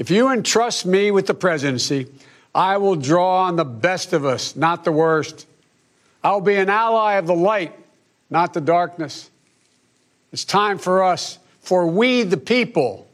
If 0.00 0.10
you 0.10 0.32
entrust 0.32 0.86
me 0.86 1.10
with 1.10 1.26
the 1.26 1.34
presidency, 1.34 2.06
I 2.54 2.78
will 2.78 2.96
draw 2.96 3.42
on 3.42 3.56
the 3.56 3.66
best 3.66 4.14
of 4.14 4.24
us, 4.24 4.56
not 4.56 4.82
the 4.82 4.90
worst. 4.90 5.46
I 6.24 6.32
will 6.32 6.40
be 6.40 6.54
an 6.54 6.70
ally 6.70 7.16
of 7.16 7.26
the 7.26 7.34
light, 7.34 7.78
not 8.30 8.54
the 8.54 8.62
darkness. 8.62 9.28
It's 10.32 10.46
time 10.46 10.78
for 10.78 11.04
us, 11.04 11.38
for 11.60 11.86
we 11.86 12.22
the 12.22 12.38
people, 12.38 13.06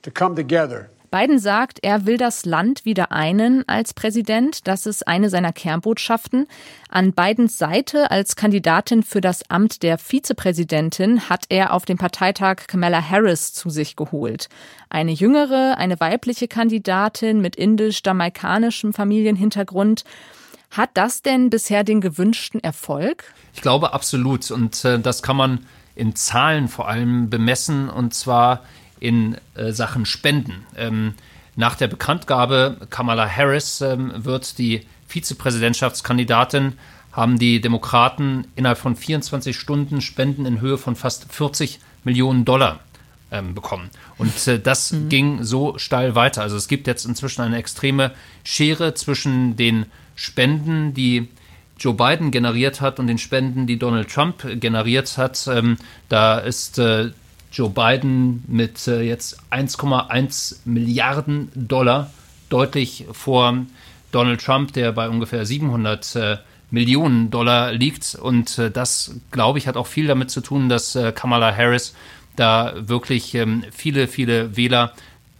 to 0.00 0.10
come 0.10 0.34
together. 0.34 0.88
Biden 1.10 1.40
sagt, 1.40 1.80
er 1.82 2.06
will 2.06 2.16
das 2.16 2.44
Land 2.44 2.84
wieder 2.84 3.10
einen 3.10 3.68
als 3.68 3.94
Präsident. 3.94 4.68
Das 4.68 4.86
ist 4.86 5.08
eine 5.08 5.28
seiner 5.28 5.52
Kernbotschaften. 5.52 6.46
An 6.88 7.12
Bidens 7.12 7.58
Seite 7.58 8.10
als 8.12 8.36
Kandidatin 8.36 9.02
für 9.02 9.20
das 9.20 9.50
Amt 9.50 9.82
der 9.82 9.98
Vizepräsidentin 9.98 11.28
hat 11.28 11.46
er 11.48 11.72
auf 11.72 11.84
dem 11.84 11.98
Parteitag 11.98 12.68
Kamala 12.68 13.02
Harris 13.02 13.52
zu 13.52 13.70
sich 13.70 13.96
geholt. 13.96 14.48
Eine 14.88 15.10
jüngere, 15.10 15.76
eine 15.78 15.98
weibliche 15.98 16.46
Kandidatin 16.46 17.40
mit 17.40 17.56
indisch-jamaikanischem 17.56 18.92
Familienhintergrund. 18.92 20.04
Hat 20.70 20.90
das 20.94 21.22
denn 21.22 21.50
bisher 21.50 21.82
den 21.82 22.00
gewünschten 22.00 22.62
Erfolg? 22.62 23.24
Ich 23.52 23.62
glaube 23.62 23.92
absolut. 23.92 24.52
Und 24.52 24.84
äh, 24.84 25.00
das 25.00 25.22
kann 25.22 25.36
man 25.36 25.66
in 25.96 26.14
Zahlen 26.14 26.68
vor 26.68 26.88
allem 26.88 27.28
bemessen. 27.28 27.88
Und 27.88 28.14
zwar 28.14 28.62
in 29.00 29.36
äh, 29.54 29.72
Sachen 29.72 30.06
Spenden. 30.06 30.66
Ähm, 30.76 31.14
nach 31.56 31.74
der 31.74 31.88
Bekanntgabe 31.88 32.76
Kamala 32.90 33.28
Harris 33.28 33.80
ähm, 33.80 34.12
wird 34.16 34.58
die 34.58 34.86
Vizepräsidentschaftskandidatin, 35.08 36.74
haben 37.12 37.38
die 37.38 37.60
Demokraten 37.60 38.46
innerhalb 38.54 38.78
von 38.78 38.94
24 38.94 39.58
Stunden 39.58 40.00
Spenden 40.00 40.46
in 40.46 40.60
Höhe 40.60 40.78
von 40.78 40.94
fast 40.94 41.32
40 41.32 41.80
Millionen 42.04 42.44
Dollar 42.44 42.80
ähm, 43.32 43.54
bekommen. 43.54 43.90
Und 44.18 44.46
äh, 44.46 44.60
das 44.60 44.92
mhm. 44.92 45.08
ging 45.08 45.42
so 45.42 45.76
steil 45.78 46.14
weiter. 46.14 46.42
Also 46.42 46.56
es 46.56 46.68
gibt 46.68 46.86
jetzt 46.86 47.04
inzwischen 47.04 47.42
eine 47.42 47.58
extreme 47.58 48.12
Schere 48.44 48.94
zwischen 48.94 49.56
den 49.56 49.86
Spenden, 50.14 50.94
die 50.94 51.28
Joe 51.78 51.94
Biden 51.94 52.30
generiert 52.30 52.80
hat 52.80 52.98
und 52.98 53.06
den 53.06 53.18
Spenden, 53.18 53.66
die 53.66 53.78
Donald 53.78 54.10
Trump 54.10 54.46
generiert 54.60 55.16
hat. 55.16 55.48
Ähm, 55.50 55.78
da 56.08 56.38
ist 56.38 56.78
äh, 56.78 57.10
Joe 57.52 57.70
Biden 57.70 58.44
mit 58.46 58.86
äh, 58.86 59.02
jetzt 59.02 59.40
1,1 59.50 60.58
Milliarden 60.64 61.50
Dollar 61.54 62.10
deutlich 62.48 63.06
vor 63.12 63.66
Donald 64.12 64.44
Trump, 64.44 64.72
der 64.72 64.92
bei 64.92 65.08
ungefähr 65.08 65.44
700 65.44 66.16
äh, 66.16 66.36
Millionen 66.70 67.30
Dollar 67.30 67.72
liegt. 67.72 68.14
Und 68.14 68.58
äh, 68.58 68.70
das, 68.70 69.16
glaube 69.30 69.58
ich, 69.58 69.66
hat 69.66 69.76
auch 69.76 69.86
viel 69.86 70.06
damit 70.06 70.30
zu 70.30 70.40
tun, 70.40 70.68
dass 70.68 70.94
äh, 70.94 71.12
Kamala 71.12 71.54
Harris 71.54 71.94
da 72.36 72.74
wirklich 72.76 73.34
ähm, 73.34 73.64
viele, 73.72 74.06
viele 74.08 74.56
Wähler 74.56 74.92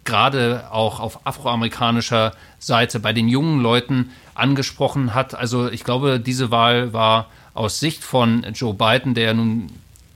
gerade 0.03 0.65
auch 0.71 0.99
auf 0.99 1.25
afroamerikanischer 1.25 2.33
Seite 2.59 2.99
bei 2.99 3.13
den 3.13 3.27
jungen 3.27 3.61
Leuten 3.61 4.11
angesprochen 4.33 5.13
hat. 5.13 5.35
Also 5.35 5.69
ich 5.69 5.83
glaube, 5.83 6.19
diese 6.19 6.51
Wahl 6.51 6.91
war 6.93 7.27
aus 7.53 7.79
Sicht 7.79 8.03
von 8.03 8.45
Joe 8.53 8.73
Biden, 8.73 9.13
der 9.13 9.33
nun 9.33 9.67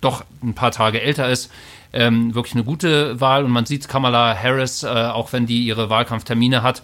doch 0.06 0.24
ein 0.44 0.54
paar 0.54 0.72
Tage 0.72 1.02
älter 1.02 1.30
ist, 1.30 1.52
ähm, 1.92 2.36
wirklich 2.36 2.56
eine 2.56 2.64
gute 2.64 3.20
Wahl. 3.20 3.44
Und 3.44 3.52
man 3.52 3.66
sieht 3.66 3.88
Kamala 3.88 4.36
Harris, 4.36 4.84
äh, 4.84 4.88
auch 4.88 5.34
wenn 5.34 5.46
die 5.46 5.66
ihre 5.66 5.90
Wahlkampftermine 5.90 6.64
hat, 6.64 6.84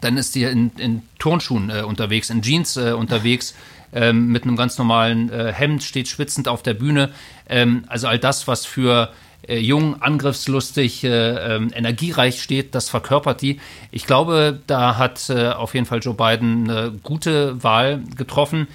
dann 0.00 0.16
ist 0.16 0.32
sie 0.32 0.44
in, 0.44 0.70
in 0.78 1.02
Turnschuhen 1.18 1.70
äh, 1.70 1.82
unterwegs, 1.82 2.30
in 2.30 2.42
Jeans 2.42 2.76
äh, 2.76 2.92
unterwegs. 2.92 3.54
Ähm, 3.90 4.28
mit 4.28 4.42
einem 4.42 4.56
ganz 4.56 4.76
normalen 4.76 5.30
äh, 5.32 5.50
Hemd, 5.50 5.82
steht 5.82 6.08
schwitzend 6.08 6.46
auf 6.46 6.62
der 6.62 6.74
Bühne. 6.74 7.10
Ähm, 7.48 7.84
also 7.86 8.06
all 8.06 8.18
das, 8.18 8.46
was 8.46 8.66
für 8.66 9.10
äh, 9.48 9.58
jung, 9.58 10.02
angriffslustig, 10.02 11.04
äh, 11.04 11.08
ähm, 11.08 11.70
energiereich 11.74 12.42
steht, 12.42 12.74
das 12.74 12.90
verkörpert 12.90 13.40
die. 13.40 13.60
Ich 13.90 14.04
glaube, 14.04 14.60
da 14.66 14.98
hat 14.98 15.30
auf 15.30 15.72
jeden 15.74 15.86
Fall 15.86 16.00
Joe 16.00 16.14
Biden 16.14 16.68
eine 16.68 16.92
gute 17.02 17.62
Wahl 17.64 18.02
getroffen. 18.14 18.68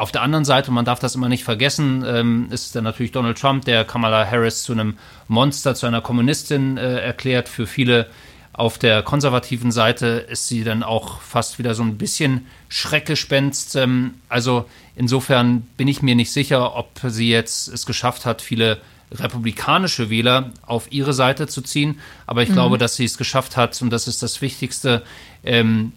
Auf 0.00 0.12
der 0.12 0.22
anderen 0.22 0.46
Seite, 0.46 0.70
man 0.70 0.86
darf 0.86 0.98
das 0.98 1.14
immer 1.14 1.28
nicht 1.28 1.44
vergessen, 1.44 2.02
ähm, 2.06 2.48
ist 2.50 2.74
dann 2.74 2.84
natürlich 2.84 3.12
Donald 3.12 3.38
Trump, 3.38 3.66
der 3.66 3.84
Kamala 3.84 4.24
Harris 4.26 4.62
zu 4.62 4.72
einem 4.72 4.96
Monster, 5.28 5.74
zu 5.74 5.84
einer 5.84 6.00
Kommunistin 6.00 6.78
äh, 6.78 7.00
erklärt. 7.00 7.50
Für 7.50 7.66
viele 7.66 8.06
auf 8.54 8.78
der 8.78 9.02
konservativen 9.02 9.70
Seite 9.70 10.06
ist 10.06 10.48
sie 10.48 10.64
dann 10.64 10.82
auch 10.82 11.20
fast 11.20 11.58
wieder 11.58 11.74
so 11.74 11.82
ein 11.82 11.98
bisschen 11.98 12.46
Schreckgespenst. 12.70 13.76
Ähm, 13.76 14.14
also 14.30 14.64
insofern 14.96 15.68
bin 15.76 15.86
ich 15.86 16.00
mir 16.00 16.14
nicht 16.14 16.32
sicher, 16.32 16.76
ob 16.76 16.98
sie 17.06 17.28
jetzt 17.28 17.68
es 17.68 17.84
geschafft 17.84 18.24
hat, 18.24 18.40
viele 18.40 18.78
republikanische 19.12 20.08
Wähler 20.08 20.52
auf 20.64 20.90
ihre 20.90 21.12
Seite 21.12 21.46
zu 21.46 21.60
ziehen. 21.60 22.00
Aber 22.26 22.42
ich 22.42 22.48
mhm. 22.48 22.54
glaube, 22.54 22.78
dass 22.78 22.96
sie 22.96 23.04
es 23.04 23.18
geschafft 23.18 23.58
hat, 23.58 23.82
und 23.82 23.90
das 23.90 24.08
ist 24.08 24.22
das 24.22 24.40
Wichtigste, 24.40 25.02
ähm, 25.44 25.92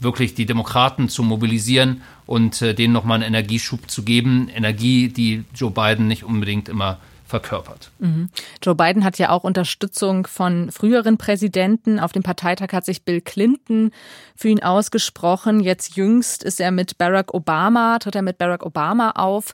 wirklich 0.00 0.34
die 0.34 0.46
Demokraten 0.46 1.08
zu 1.08 1.22
mobilisieren 1.22 2.02
und 2.26 2.62
äh, 2.62 2.74
denen 2.74 2.92
nochmal 2.92 3.16
einen 3.16 3.34
Energieschub 3.34 3.90
zu 3.90 4.02
geben. 4.02 4.48
Energie, 4.54 5.08
die 5.08 5.44
Joe 5.54 5.70
Biden 5.70 6.06
nicht 6.06 6.24
unbedingt 6.24 6.68
immer 6.68 6.98
verkörpert. 7.28 7.90
Mhm. 7.98 8.30
Joe 8.62 8.74
Biden 8.74 9.04
hat 9.04 9.18
ja 9.18 9.30
auch 9.30 9.44
Unterstützung 9.44 10.26
von 10.26 10.72
früheren 10.72 11.18
Präsidenten. 11.18 12.00
Auf 12.00 12.12
dem 12.12 12.22
Parteitag 12.22 12.72
hat 12.72 12.86
sich 12.86 13.04
Bill 13.04 13.20
Clinton 13.20 13.92
für 14.34 14.48
ihn 14.48 14.62
ausgesprochen. 14.62 15.60
Jetzt 15.60 15.96
jüngst 15.96 16.42
ist 16.42 16.58
er 16.58 16.70
mit 16.70 16.96
Barack 16.96 17.34
Obama, 17.34 17.98
tritt 17.98 18.16
er 18.16 18.22
mit 18.22 18.38
Barack 18.38 18.64
Obama 18.64 19.10
auf. 19.10 19.52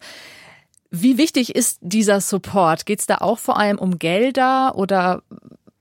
Wie 0.91 1.19
wichtig 1.19 1.57
ist 1.57 1.79
dieser 1.83 2.21
Support? 2.21 2.87
Geht 2.87 3.01
es 3.01 3.07
da 3.07 3.17
auch 3.17 3.39
vor 3.39 3.59
allem 3.59 3.79
um 3.79 3.99
Gelder 3.99 4.77
oder 4.77 5.23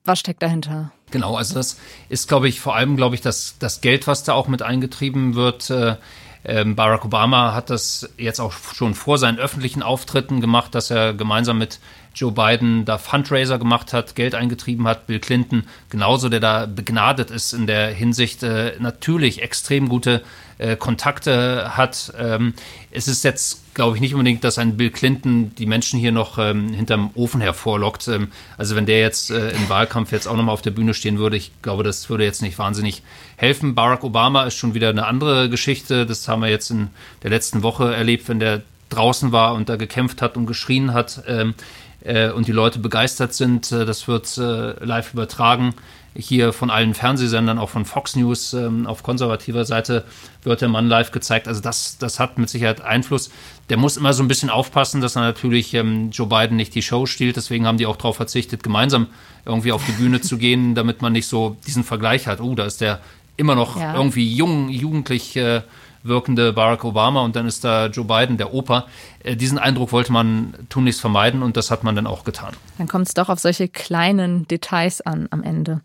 was 0.04 0.20
steckt 0.20 0.42
dahinter? 0.42 0.92
Genau, 1.14 1.36
also 1.36 1.54
das 1.54 1.78
ist, 2.10 2.28
glaube 2.28 2.48
ich, 2.48 2.60
vor 2.60 2.76
allem, 2.76 2.98
glaube 2.98 3.14
ich, 3.14 3.22
das, 3.22 3.56
das 3.60 3.82
Geld, 3.82 4.08
was 4.08 4.24
da 4.24 4.34
auch 4.34 4.48
mit 4.48 4.64
eingetrieben 4.64 5.36
wird. 5.36 5.70
Äh, 5.70 5.98
ähm, 6.44 6.76
Barack 6.76 7.06
Obama 7.06 7.54
hat 7.54 7.70
das 7.70 8.10
jetzt 8.18 8.40
auch 8.40 8.52
schon 8.52 8.96
vor 8.96 9.20
seinen 9.20 9.38
öffentlichen 9.38 9.84
Auftritten 9.84 10.42
gemacht, 10.42 10.74
dass 10.74 10.90
er 10.90 11.14
gemeinsam 11.14 11.60
mit 11.60 11.80
Joe 12.16 12.32
Biden 12.32 12.86
da 12.86 12.98
Fundraiser 12.98 13.58
gemacht 13.58 13.94
hat, 13.94 14.16
Geld 14.16 14.36
eingetrieben 14.36 14.88
hat. 14.88 15.08
Bill 15.08 15.20
Clinton 15.20 15.64
genauso, 15.90 16.30
der 16.30 16.40
da 16.40 16.66
begnadet 16.66 17.32
ist 17.32 17.54
in 17.54 17.68
der 17.68 17.90
Hinsicht, 17.90 18.44
äh, 18.44 18.74
natürlich 18.80 19.42
extrem 19.42 19.90
gute 19.90 20.22
äh, 20.60 20.76
Kontakte 20.76 21.76
hat. 21.76 22.14
Ähm, 22.18 22.54
es 22.92 23.08
ist 23.08 23.24
jetzt, 23.24 23.74
glaube 23.74 23.96
ich, 23.96 24.02
nicht 24.02 24.14
unbedingt, 24.14 24.44
dass 24.44 24.58
ein 24.58 24.78
Bill 24.78 24.92
Clinton 24.92 25.54
die 25.56 25.66
Menschen 25.66 26.00
hier 26.00 26.12
noch 26.12 26.38
ähm, 26.38 26.70
hinterm 26.74 27.10
Ofen 27.16 27.42
hervorlockt. 27.42 28.08
Ähm, 28.08 28.32
also 28.58 28.76
wenn 28.76 28.86
der 28.86 29.00
jetzt 29.00 29.32
äh, 29.32 29.50
im 29.52 29.68
Wahlkampf 29.70 30.12
jetzt 30.12 30.28
auch 30.28 30.36
nochmal 30.36 30.54
auf 30.54 30.62
der 30.62 30.72
Bühne 30.72 30.94
stehen 30.94 31.18
würde, 31.18 31.38
ich 31.38 31.52
glaube, 31.62 31.84
das 31.84 32.10
würde 32.10 32.24
jetzt 32.24 32.42
nicht 32.42 32.60
wahnsinnig 32.60 33.02
helfen. 33.36 33.76
Barack 33.76 34.04
Obama 34.04 34.44
ist 34.44 34.56
schon 34.56 34.74
wieder 34.74 34.90
eine 34.90 35.08
andere 35.08 35.50
Geschichte. 35.50 36.06
Das 36.06 36.28
haben 36.28 36.42
wir 36.42 36.50
jetzt 36.50 36.70
in 36.70 36.90
der 37.24 37.32
letzten 37.32 37.64
Woche 37.64 37.94
erlebt, 37.94 38.30
wenn 38.30 38.40
der 38.40 38.62
draußen 38.90 39.32
war 39.32 39.56
und 39.56 39.70
da 39.70 39.76
gekämpft 39.76 40.22
hat 40.22 40.38
und 40.38 40.46
geschrien 40.46 40.94
hat 40.94 41.24
ähm, 41.28 41.56
äh, 42.04 42.30
und 42.30 42.48
die 42.48 42.52
Leute 42.52 42.80
begeistert 42.80 43.34
sind. 43.34 43.72
Äh, 43.72 43.86
das 43.86 44.08
wird 44.08 44.38
äh, 44.38 44.84
live 44.84 45.14
übertragen 45.14 45.74
hier 46.16 46.54
von 46.54 46.70
allen 46.70 46.94
Fernsehsendern, 46.94 47.58
auch 47.58 47.70
von 47.70 47.86
Fox 47.86 48.16
News 48.16 48.54
ähm, 48.54 48.86
auf 48.86 49.04
konservativer 49.04 49.66
Seite 49.66 50.04
wird 50.44 50.62
der 50.62 50.70
Mann 50.70 50.88
live 50.88 51.12
gezeigt. 51.12 51.48
Also 51.48 51.62
das, 51.62 51.98
das 51.98 52.20
hat 52.20 52.38
mit 52.38 52.50
Sicherheit 52.50 52.82
Einfluss. 52.82 53.32
Der 53.70 53.78
muss 53.78 53.98
immer 53.98 54.14
so 54.14 54.24
ein 54.24 54.28
bisschen 54.28 54.50
aufpassen, 54.50 55.02
dass 55.02 55.16
er 55.16 55.24
natürlich 55.24 55.74
ähm, 55.74 56.12
Joe 56.12 56.28
Biden 56.28 56.56
nicht 56.56 56.76
die 56.76 56.82
Show 56.82 57.06
stiehlt. 57.06 57.36
Deswegen 57.36 57.66
haben 57.66 57.78
die 57.78 57.86
auch 57.86 57.96
darauf 57.96 58.18
verzichtet, 58.18 58.62
gemeinsam 58.62 59.08
irgendwie 59.46 59.72
auf 59.72 59.84
die 59.86 59.94
Bühne 59.94 60.22
zu 60.22 60.38
gehen, 60.38 60.76
damit 60.76 61.02
man 61.02 61.14
nicht 61.14 61.28
so 61.28 61.58
diesen 61.66 61.84
Vergleich 61.84 62.28
hat. 62.28 62.42
Oh, 62.42 62.54
da 62.54 62.66
ist 62.66 62.82
der 62.82 63.00
immer 63.36 63.56
noch 63.56 63.80
ja. 63.80 63.96
irgendwie 63.96 64.32
jung, 64.32 64.70
jugendlich 64.70 65.36
äh, 65.36 65.62
wirkende 66.04 66.54
Barack 66.54 66.84
Obama 66.84 67.22
und 67.22 67.36
dann 67.36 67.48
ist 67.48 67.64
da 67.64 67.88
Joe 67.88 68.06
Biden, 68.06 68.38
der 68.38 68.54
Opa. 68.54 68.86
Äh, 69.24 69.36
diesen 69.36 69.58
Eindruck 69.58 69.92
wollte 69.92 70.12
man 70.12 70.54
tunlichst 70.70 71.02
vermeiden 71.02 71.42
und 71.42 71.58
das 71.58 71.72
hat 71.72 71.84
man 71.84 71.96
dann 71.96 72.08
auch 72.08 72.24
getan. 72.24 72.54
Dann 72.78 72.88
kommt 72.88 73.08
es 73.08 73.14
doch 73.14 73.30
auf 73.30 73.40
solche 73.40 73.68
kleinen 73.68 74.48
Details 74.48 75.02
an 75.02 75.28
am 75.32 75.44
Ende. 75.44 75.82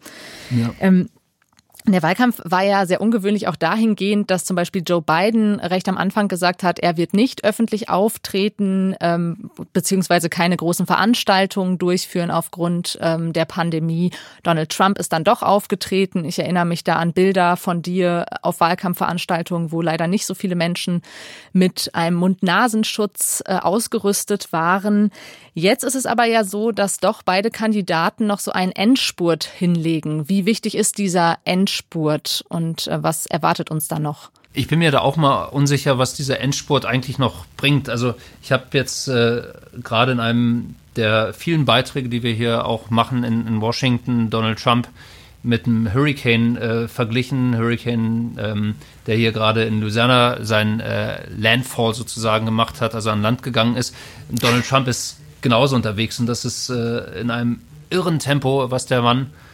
Ja. 0.50 0.70
Ähm, 0.80 1.08
der 1.92 2.02
Wahlkampf 2.02 2.40
war 2.44 2.62
ja 2.62 2.86
sehr 2.86 3.00
ungewöhnlich 3.00 3.48
auch 3.48 3.56
dahingehend, 3.56 4.30
dass 4.30 4.44
zum 4.44 4.56
Beispiel 4.56 4.82
Joe 4.86 5.00
Biden 5.00 5.58
recht 5.60 5.88
am 5.88 5.96
Anfang 5.96 6.28
gesagt 6.28 6.62
hat, 6.62 6.78
er 6.78 6.96
wird 6.96 7.14
nicht 7.14 7.44
öffentlich 7.44 7.88
auftreten, 7.88 8.94
ähm, 9.00 9.50
beziehungsweise 9.72 10.28
keine 10.28 10.56
großen 10.56 10.86
Veranstaltungen 10.86 11.78
durchführen 11.78 12.30
aufgrund 12.30 12.98
ähm, 13.00 13.32
der 13.32 13.44
Pandemie. 13.44 14.10
Donald 14.42 14.70
Trump 14.70 14.98
ist 14.98 15.12
dann 15.12 15.24
doch 15.24 15.42
aufgetreten. 15.42 16.24
Ich 16.24 16.38
erinnere 16.38 16.66
mich 16.66 16.84
da 16.84 16.96
an 16.96 17.12
Bilder 17.12 17.56
von 17.56 17.80
dir 17.80 18.26
auf 18.42 18.60
Wahlkampfveranstaltungen, 18.60 19.72
wo 19.72 19.80
leider 19.80 20.06
nicht 20.06 20.26
so 20.26 20.34
viele 20.34 20.56
Menschen 20.56 21.02
mit 21.52 21.94
einem 21.94 22.16
Mund-Nasenschutz 22.16 23.42
äh, 23.46 23.54
ausgerüstet 23.54 24.52
waren. 24.52 25.10
Jetzt 25.54 25.84
ist 25.84 25.96
es 25.96 26.06
aber 26.06 26.24
ja 26.24 26.44
so, 26.44 26.70
dass 26.70 26.98
doch 26.98 27.22
beide 27.22 27.50
Kandidaten 27.50 28.26
noch 28.26 28.38
so 28.38 28.52
einen 28.52 28.72
Endspurt 28.72 29.44
hinlegen. 29.44 30.28
Wie 30.28 30.46
wichtig 30.46 30.76
ist 30.76 30.98
dieser 30.98 31.38
Endspurt 31.44 31.77
und 32.48 32.86
äh, 32.86 33.02
was 33.02 33.26
erwartet 33.26 33.70
uns 33.70 33.88
da 33.88 33.98
noch? 33.98 34.30
Ich 34.52 34.66
bin 34.66 34.78
mir 34.78 34.90
da 34.90 35.00
auch 35.00 35.16
mal 35.16 35.44
unsicher, 35.44 35.98
was 35.98 36.14
dieser 36.14 36.40
Endspurt 36.40 36.84
eigentlich 36.84 37.18
noch 37.18 37.46
bringt. 37.56 37.88
Also 37.88 38.14
ich 38.42 38.50
habe 38.50 38.64
jetzt 38.72 39.08
äh, 39.08 39.42
gerade 39.82 40.12
in 40.12 40.20
einem 40.20 40.74
der 40.96 41.32
vielen 41.34 41.64
Beiträge, 41.64 42.08
die 42.08 42.22
wir 42.22 42.32
hier 42.32 42.66
auch 42.66 42.90
machen 42.90 43.24
in, 43.24 43.46
in 43.46 43.60
Washington, 43.60 44.30
Donald 44.30 44.58
Trump 44.58 44.88
mit 45.42 45.66
einem 45.66 45.92
Hurricane 45.92 46.56
äh, 46.56 46.88
verglichen. 46.88 47.56
Hurricane, 47.56 48.36
ähm, 48.40 48.74
der 49.06 49.16
hier 49.16 49.32
gerade 49.32 49.64
in 49.64 49.80
Louisiana 49.80 50.38
seinen 50.44 50.80
äh, 50.80 51.28
Landfall 51.30 51.94
sozusagen 51.94 52.46
gemacht 52.46 52.80
hat, 52.80 52.94
also 52.94 53.10
an 53.10 53.22
Land 53.22 53.42
gegangen 53.42 53.76
ist. 53.76 53.94
Donald 54.28 54.66
Trump 54.66 54.88
ist 54.88 55.18
genauso 55.40 55.76
unterwegs 55.76 56.18
und 56.18 56.26
das 56.26 56.44
ist 56.44 56.70
äh, 56.70 57.20
in 57.20 57.30
einem 57.30 57.60
irren 57.90 58.18
Tempo, 58.18 58.70
was 58.70 58.86
der 58.86 59.02
Mann 59.02 59.26
äh, 59.26 59.47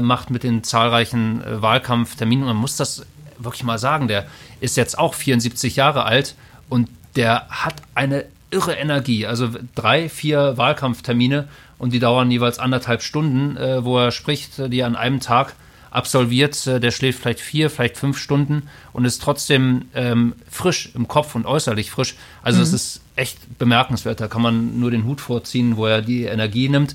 macht 0.00 0.30
mit 0.30 0.42
den 0.42 0.64
zahlreichen 0.64 1.42
äh, 1.42 1.62
Wahlkampfterminen. 1.62 2.46
Man 2.46 2.56
muss 2.56 2.76
das 2.76 3.04
wirklich 3.38 3.64
mal 3.64 3.78
sagen, 3.78 4.08
der 4.08 4.26
ist 4.60 4.76
jetzt 4.76 4.98
auch 4.98 5.14
74 5.14 5.76
Jahre 5.76 6.04
alt 6.04 6.34
und 6.68 6.88
der 7.16 7.48
hat 7.48 7.74
eine 7.94 8.24
irre 8.50 8.74
Energie. 8.74 9.26
Also 9.26 9.50
drei, 9.74 10.08
vier 10.08 10.56
Wahlkampftermine 10.56 11.48
und 11.78 11.92
die 11.92 11.98
dauern 11.98 12.30
jeweils 12.30 12.58
anderthalb 12.58 13.02
Stunden, 13.02 13.56
äh, 13.56 13.84
wo 13.84 13.98
er 13.98 14.10
spricht, 14.10 14.58
die 14.72 14.80
er 14.80 14.86
an 14.86 14.96
einem 14.96 15.20
Tag 15.20 15.54
absolviert. 15.90 16.66
Äh, 16.66 16.80
der 16.80 16.90
schläft 16.90 17.20
vielleicht 17.20 17.40
vier, 17.40 17.70
vielleicht 17.70 17.96
fünf 17.96 18.18
Stunden 18.18 18.68
und 18.92 19.04
ist 19.04 19.22
trotzdem 19.22 19.86
ähm, 19.94 20.34
frisch 20.50 20.90
im 20.94 21.08
Kopf 21.08 21.34
und 21.34 21.46
äußerlich 21.46 21.90
frisch. 21.90 22.16
Also 22.42 22.62
es 22.62 22.70
mhm. 22.70 22.76
ist 22.76 23.00
echt 23.18 23.58
bemerkenswert. 23.58 24.20
Da 24.20 24.28
kann 24.28 24.42
man 24.42 24.78
nur 24.78 24.90
den 24.90 25.04
Hut 25.04 25.20
vorziehen, 25.20 25.76
wo 25.76 25.86
er 25.86 26.02
die 26.02 26.24
Energie 26.24 26.68
nimmt. 26.68 26.94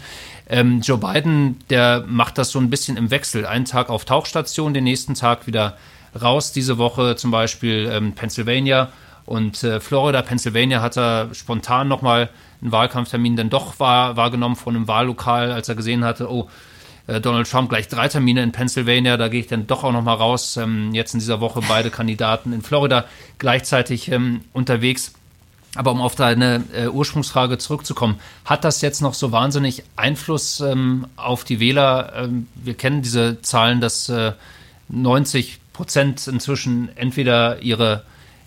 Ähm, 0.49 0.81
Joe 0.81 0.97
Biden, 0.97 1.59
der 1.69 2.03
macht 2.07 2.38
das 2.38 2.51
so 2.51 2.59
ein 2.59 2.69
bisschen 2.69 2.97
im 2.97 3.12
Wechsel. 3.12 3.45
Einen 3.45 3.65
Tag 3.65 3.89
auf 3.89 4.05
Tauchstation, 4.05 4.73
den 4.73 4.83
nächsten 4.83 5.13
Tag 5.13 5.47
wieder 5.47 5.77
raus. 6.19 6.51
Diese 6.51 6.77
Woche 6.77 7.15
zum 7.15 7.31
Beispiel 7.31 7.89
ähm, 7.91 8.13
Pennsylvania 8.13 8.91
und 9.25 9.63
äh, 9.63 9.79
Florida, 9.79 10.21
Pennsylvania 10.21 10.81
hat 10.81 10.97
er 10.97 11.33
spontan 11.33 11.88
nochmal 11.88 12.29
einen 12.62 12.71
Wahlkampftermin 12.71 13.36
dann 13.36 13.49
doch 13.49 13.79
wahr, 13.79 14.17
wahrgenommen 14.17 14.55
von 14.55 14.75
einem 14.75 14.88
Wahllokal, 14.88 15.51
als 15.51 15.69
er 15.69 15.75
gesehen 15.75 16.03
hatte, 16.03 16.29
oh, 16.31 16.49
äh, 17.07 17.21
Donald 17.21 17.49
Trump 17.49 17.69
gleich 17.69 17.88
drei 17.88 18.07
Termine 18.07 18.43
in 18.43 18.51
Pennsylvania, 18.51 19.17
da 19.17 19.27
gehe 19.27 19.41
ich 19.41 19.47
dann 19.47 19.67
doch 19.67 19.83
auch 19.83 19.91
nochmal 19.91 20.15
raus. 20.15 20.57
Ähm, 20.57 20.93
jetzt 20.93 21.13
in 21.13 21.19
dieser 21.19 21.39
Woche 21.41 21.62
beide 21.67 21.89
Kandidaten 21.89 22.53
in 22.53 22.62
Florida 22.62 23.05
gleichzeitig 23.38 24.12
ähm, 24.12 24.41
unterwegs. 24.53 25.13
Aber 25.75 25.91
um 25.91 26.01
auf 26.01 26.15
deine 26.15 26.63
äh, 26.75 26.88
Ursprungsfrage 26.88 27.57
zurückzukommen, 27.57 28.19
hat 28.45 28.63
das 28.63 28.81
jetzt 28.81 29.01
noch 29.01 29.15
so 29.15 29.31
wahnsinnig 29.31 29.83
Einfluss 29.95 30.59
ähm, 30.59 31.07
auf 31.15 31.43
die 31.43 31.59
Wähler? 31.59 32.13
Ähm, 32.15 32.47
wir 32.55 32.75
kennen 32.75 33.01
diese 33.01 33.41
Zahlen, 33.41 33.81
dass 33.81 34.07
äh, 34.09 34.33
90 34.89 35.59
Prozent 35.73 36.27
inzwischen 36.27 36.95
entweder 36.95 37.62
ihre 37.62 38.03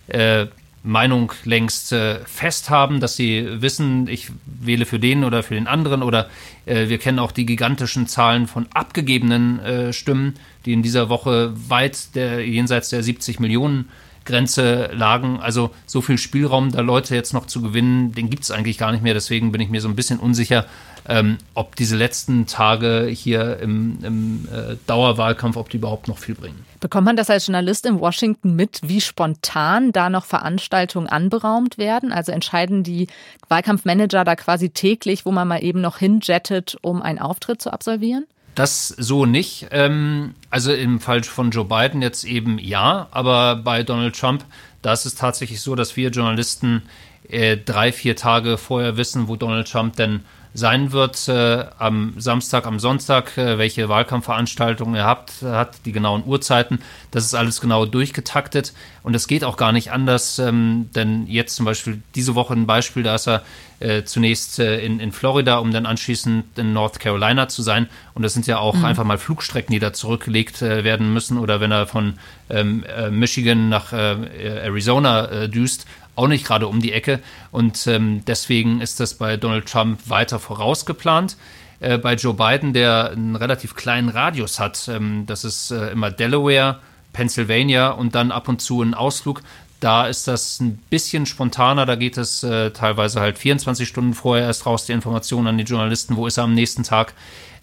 äh, 0.07 0.47
Meinung 0.85 1.33
längst 1.45 1.93
äh, 1.93 2.21
fest 2.27 2.71
haben, 2.71 3.01
dass 3.01 3.17
sie 3.17 3.61
wissen, 3.61 4.07
ich 4.07 4.31
wähle 4.45 4.87
für 4.87 5.01
den 5.01 5.25
oder 5.25 5.43
für 5.43 5.55
den 5.55 5.67
anderen 5.67 6.05
oder 6.05 6.31
äh, 6.65 6.89
wir 6.89 6.99
kennen 6.99 7.19
auch 7.19 7.33
die 7.33 7.45
gigantischen 7.45 8.07
Zahlen 8.07 8.47
von 8.47 8.67
abgegebenen 8.73 9.59
äh, 9.59 9.93
Stimmen, 9.93 10.35
die 10.65 10.73
in 10.73 10.83
dieser 10.83 11.09
Woche 11.09 11.53
weit 11.69 12.15
der, 12.15 12.47
jenseits 12.47 12.91
der 12.91 13.03
70 13.03 13.41
Millionen 13.41 13.89
Grenze 14.27 14.91
lagen. 14.93 15.41
Also 15.41 15.71
so 15.87 16.03
viel 16.03 16.19
Spielraum, 16.19 16.71
da 16.71 16.81
Leute 16.81 17.15
jetzt 17.15 17.33
noch 17.33 17.47
zu 17.47 17.63
gewinnen, 17.63 18.13
den 18.13 18.29
gibt 18.29 18.43
es 18.43 18.51
eigentlich 18.51 18.77
gar 18.77 18.93
nicht 18.93 19.03
mehr. 19.03 19.15
Deswegen 19.15 19.53
bin 19.53 19.61
ich 19.61 19.71
mir 19.71 19.81
so 19.81 19.89
ein 19.89 19.97
bisschen 19.97 20.19
unsicher, 20.19 20.67
ähm, 21.09 21.39
ob 21.55 21.77
diese 21.77 21.97
letzten 21.97 22.47
Tage 22.47 23.07
hier 23.07 23.59
im, 23.61 23.99
im 24.03 24.49
äh, 24.53 24.77
Dauerwahlkampf, 24.87 25.57
ob 25.57 25.71
die 25.71 25.79
überhaupt 25.79 26.09
noch 26.09 26.19
viel 26.19 26.35
bringen. 26.35 26.65
Bekommt 26.81 27.07
man 27.07 27.17
das 27.17 27.31
als 27.31 27.47
Journalist 27.47 27.87
in 27.87 28.01
Washington 28.01 28.55
mit, 28.55 28.81
wie 28.83 29.01
spontan 29.01 29.93
da 29.93 30.11
noch 30.11 30.25
Veranstaltungen 30.25 31.07
anberaumt 31.07 31.79
werden? 31.79 32.13
Also 32.13 32.33
entscheiden 32.33 32.83
die 32.83 33.07
Wahlkampfmanager 33.49 34.25
da 34.25 34.37
quasi 34.37 34.71
täglich, 34.71 35.25
wo 35.25 35.33
man 35.33 35.49
mal 35.49 35.63
eben 35.63 35.81
noch 35.81 35.99
hinjettet, 35.99 36.77
um 36.83 37.03
einen 37.03 37.19
Auftritt 37.19 37.63
zu 37.63 37.73
absolvieren? 37.73 38.27
Das 38.57 38.89
so 38.89 39.27
nicht. 39.27 39.69
Ähm, 39.71 40.35
also 40.51 40.73
im 40.73 40.99
Fall 40.99 41.23
von 41.23 41.51
Joe 41.51 41.67
Biden 41.67 42.01
jetzt 42.01 42.25
eben 42.25 42.59
ja, 42.59 43.07
aber 43.11 43.57
bei 43.57 43.83
Donald 43.83 44.19
Trump, 44.19 44.45
da 44.81 44.95
ist 44.95 45.05
es 45.05 45.15
tatsächlich 45.15 45.61
so, 45.61 45.75
dass 45.75 45.97
wir 45.97 46.09
Journalisten 46.09 46.83
äh, 47.29 47.59
drei, 47.59 47.93
vier 47.93 48.17
Tage 48.17 48.57
vorher 48.57 48.97
wissen, 48.97 49.29
wo 49.29 49.37
Donald 49.37 49.71
Trump 49.71 49.97
denn 49.97 50.23
sein 50.57 50.93
wird 50.93 51.29
äh, 51.29 51.65
am 51.79 52.15
Samstag, 52.17 52.67
am 52.67 52.79
Sonntag, 52.81 53.37
äh, 53.37 53.59
welche 53.59 53.89
Wahlkampfveranstaltungen 53.89 54.95
er 54.95 55.05
habt, 55.05 55.43
hat, 55.43 55.85
die 55.85 55.93
genauen 55.93 56.25
Uhrzeiten. 56.25 56.81
Das 57.11 57.25
ist 57.25 57.35
alles 57.35 57.61
genau 57.61 57.85
durchgetaktet 57.85 58.73
und 59.03 59.15
es 59.15 59.29
geht 59.29 59.45
auch 59.45 59.57
gar 59.57 59.73
nicht 59.73 59.93
anders, 59.93 60.39
ähm, 60.39 60.91
denn 60.95 61.27
jetzt 61.27 61.57
zum 61.57 61.67
Beispiel 61.67 62.03
diese 62.15 62.35
Woche 62.35 62.55
ein 62.55 62.67
Beispiel, 62.67 63.03
da 63.03 63.15
ist 63.15 63.29
er 63.29 63.43
äh, 63.79 64.05
zunächst 64.05 64.59
äh, 64.59 64.81
in, 64.81 65.01
in 65.01 65.13
Florida, 65.13 65.59
um 65.59 65.71
dann 65.71 65.85
anschließend 65.85 66.59
in 66.59 66.73
North 66.73 66.99
Carolina 66.99 67.47
zu 67.49 67.61
sein. 67.61 67.89
Und 68.15 68.23
das 68.23 68.33
sind 68.33 68.47
ja 68.47 68.59
auch 68.59 68.75
mhm. 68.75 68.87
einfach 68.87 69.05
mal 69.05 69.19
Flugstrecken, 69.19 69.73
die 69.73 69.79
da 69.79 69.93
zurückgelegt 69.93 70.63
äh, 70.63 70.83
werden 70.83 71.13
müssen. 71.13 71.37
Oder 71.37 71.61
wenn 71.61 71.73
er 71.73 71.87
von 71.87 72.15
ähm, 72.49 72.85
äh, 72.85 73.11
Michigan 73.11 73.69
nach 73.69 73.93
Arizona 73.93 75.47
düst, 75.49 75.87
auch 76.17 76.29
nicht 76.29 76.45
gerade 76.45 76.67
um 76.67 76.81
die 76.81 76.93
Ecke. 76.93 77.21
Und 77.51 77.87
ähm, 77.87 78.23
deswegen 78.27 78.81
ist 78.81 79.01
das 79.01 79.15
bei 79.15 79.37
Donald 79.37 79.67
Trump 79.67 80.01
weiter 80.09 80.39
vorausgeplant. 80.39 81.37
Äh, 81.81 81.99
bei 81.99 82.15
Joe 82.15 82.35
Biden, 82.35 82.73
der 82.73 83.11
einen 83.11 83.37
relativ 83.37 83.75
kleinen 83.75 84.09
Radius 84.09 84.59
hat, 84.59 84.89
ähm, 84.89 85.25
das 85.27 85.45
ist 85.45 85.71
äh, 85.71 85.91
immer 85.91 86.11
Delaware, 86.11 86.81
Pennsylvania 87.13 87.91
und 87.91 88.15
dann 88.15 88.31
ab 88.31 88.49
und 88.49 88.61
zu 88.61 88.83
ein 88.83 88.95
Ausflug. 88.95 89.43
Da 89.81 90.07
ist 90.07 90.27
das 90.27 90.59
ein 90.61 90.79
bisschen 90.89 91.27
spontaner, 91.27 91.85
da 91.85 91.97
geht 91.97 92.17
es 92.17 92.43
äh, 92.43 92.71
teilweise 92.71 93.21
halt 93.21 93.37
24 93.37 93.87
Stunden 93.87 94.15
vorher 94.15 94.47
erst 94.47 94.65
raus, 94.65 94.87
die 94.87 94.93
Informationen 94.93 95.49
an 95.49 95.59
die 95.59 95.65
Journalisten, 95.65 96.17
wo 96.17 96.27
ist 96.27 96.39
er 96.39 96.45
am 96.45 96.55
nächsten 96.55 96.83
Tag. 96.83 97.13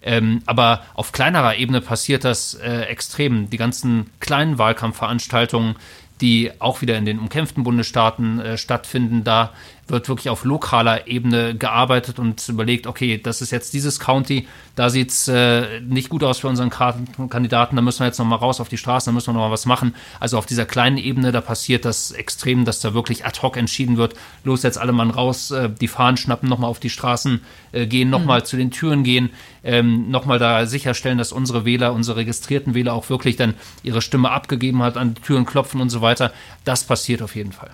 Ähm, 0.00 0.42
aber 0.46 0.82
auf 0.94 1.12
kleinerer 1.12 1.56
Ebene 1.56 1.80
passiert 1.80 2.24
das 2.24 2.54
äh, 2.54 2.82
extrem. 2.82 3.48
Die 3.50 3.56
ganzen 3.56 4.10
kleinen 4.20 4.58
Wahlkampfveranstaltungen, 4.58 5.76
die 6.20 6.52
auch 6.60 6.80
wieder 6.80 6.96
in 6.96 7.04
den 7.04 7.18
umkämpften 7.18 7.64
Bundesstaaten 7.64 8.40
äh, 8.40 8.58
stattfinden. 8.58 9.24
Da 9.24 9.52
wird 9.88 10.08
wirklich 10.08 10.30
auf 10.30 10.44
lokaler 10.44 11.06
Ebene 11.06 11.54
gearbeitet 11.54 12.18
und 12.18 12.48
überlegt, 12.48 12.86
okay, 12.86 13.18
das 13.22 13.42
ist 13.42 13.50
jetzt 13.50 13.74
dieses 13.74 14.00
County, 14.00 14.46
da 14.76 14.90
sieht 14.90 15.10
es 15.10 15.28
äh, 15.28 15.80
nicht 15.80 16.08
gut 16.08 16.24
aus 16.24 16.38
für 16.38 16.48
unseren 16.48 16.70
Kandidaten, 16.70 17.76
da 17.76 17.82
müssen 17.82 18.00
wir 18.00 18.06
jetzt 18.06 18.18
nochmal 18.18 18.38
raus 18.38 18.60
auf 18.60 18.68
die 18.68 18.78
Straße, 18.78 19.06
da 19.06 19.12
müssen 19.12 19.28
wir 19.28 19.34
nochmal 19.34 19.50
was 19.50 19.66
machen. 19.66 19.94
Also 20.20 20.38
auf 20.38 20.46
dieser 20.46 20.64
kleinen 20.64 20.96
Ebene, 20.96 21.32
da 21.32 21.40
passiert 21.40 21.84
das 21.84 22.12
extrem, 22.12 22.64
dass 22.64 22.80
da 22.80 22.94
wirklich 22.94 23.26
ad 23.26 23.40
hoc 23.42 23.56
entschieden 23.56 23.96
wird, 23.96 24.14
los 24.42 24.62
jetzt 24.62 24.78
alle 24.78 24.92
Mann 24.92 25.10
raus, 25.10 25.50
äh, 25.50 25.68
die 25.68 25.88
Fahnen 25.88 26.16
schnappen, 26.16 26.48
nochmal 26.48 26.70
auf 26.70 26.80
die 26.80 26.90
Straßen 26.90 27.40
äh, 27.72 27.86
gehen, 27.86 28.10
nochmal 28.10 28.40
mhm. 28.40 28.44
zu 28.44 28.56
den 28.56 28.70
Türen 28.70 29.04
gehen, 29.04 29.30
ähm, 29.62 30.10
nochmal 30.10 30.38
da 30.38 30.66
sicherstellen, 30.66 31.18
dass 31.18 31.32
unsere 31.32 31.64
Wähler, 31.64 31.92
unsere 31.92 32.18
registrierten 32.18 32.74
Wähler 32.74 32.94
auch 32.94 33.10
wirklich 33.10 33.36
dann 33.36 33.54
ihre 33.82 34.02
Stimme 34.02 34.30
abgegeben 34.30 34.82
hat, 34.82 34.96
an 34.96 35.14
die 35.14 35.20
Türen 35.20 35.44
klopfen 35.44 35.80
und 35.80 35.90
so 35.90 36.00
weiter. 36.00 36.32
Das 36.64 36.84
passiert 36.84 37.22
auf 37.22 37.36
jeden 37.36 37.52
Fall. 37.52 37.70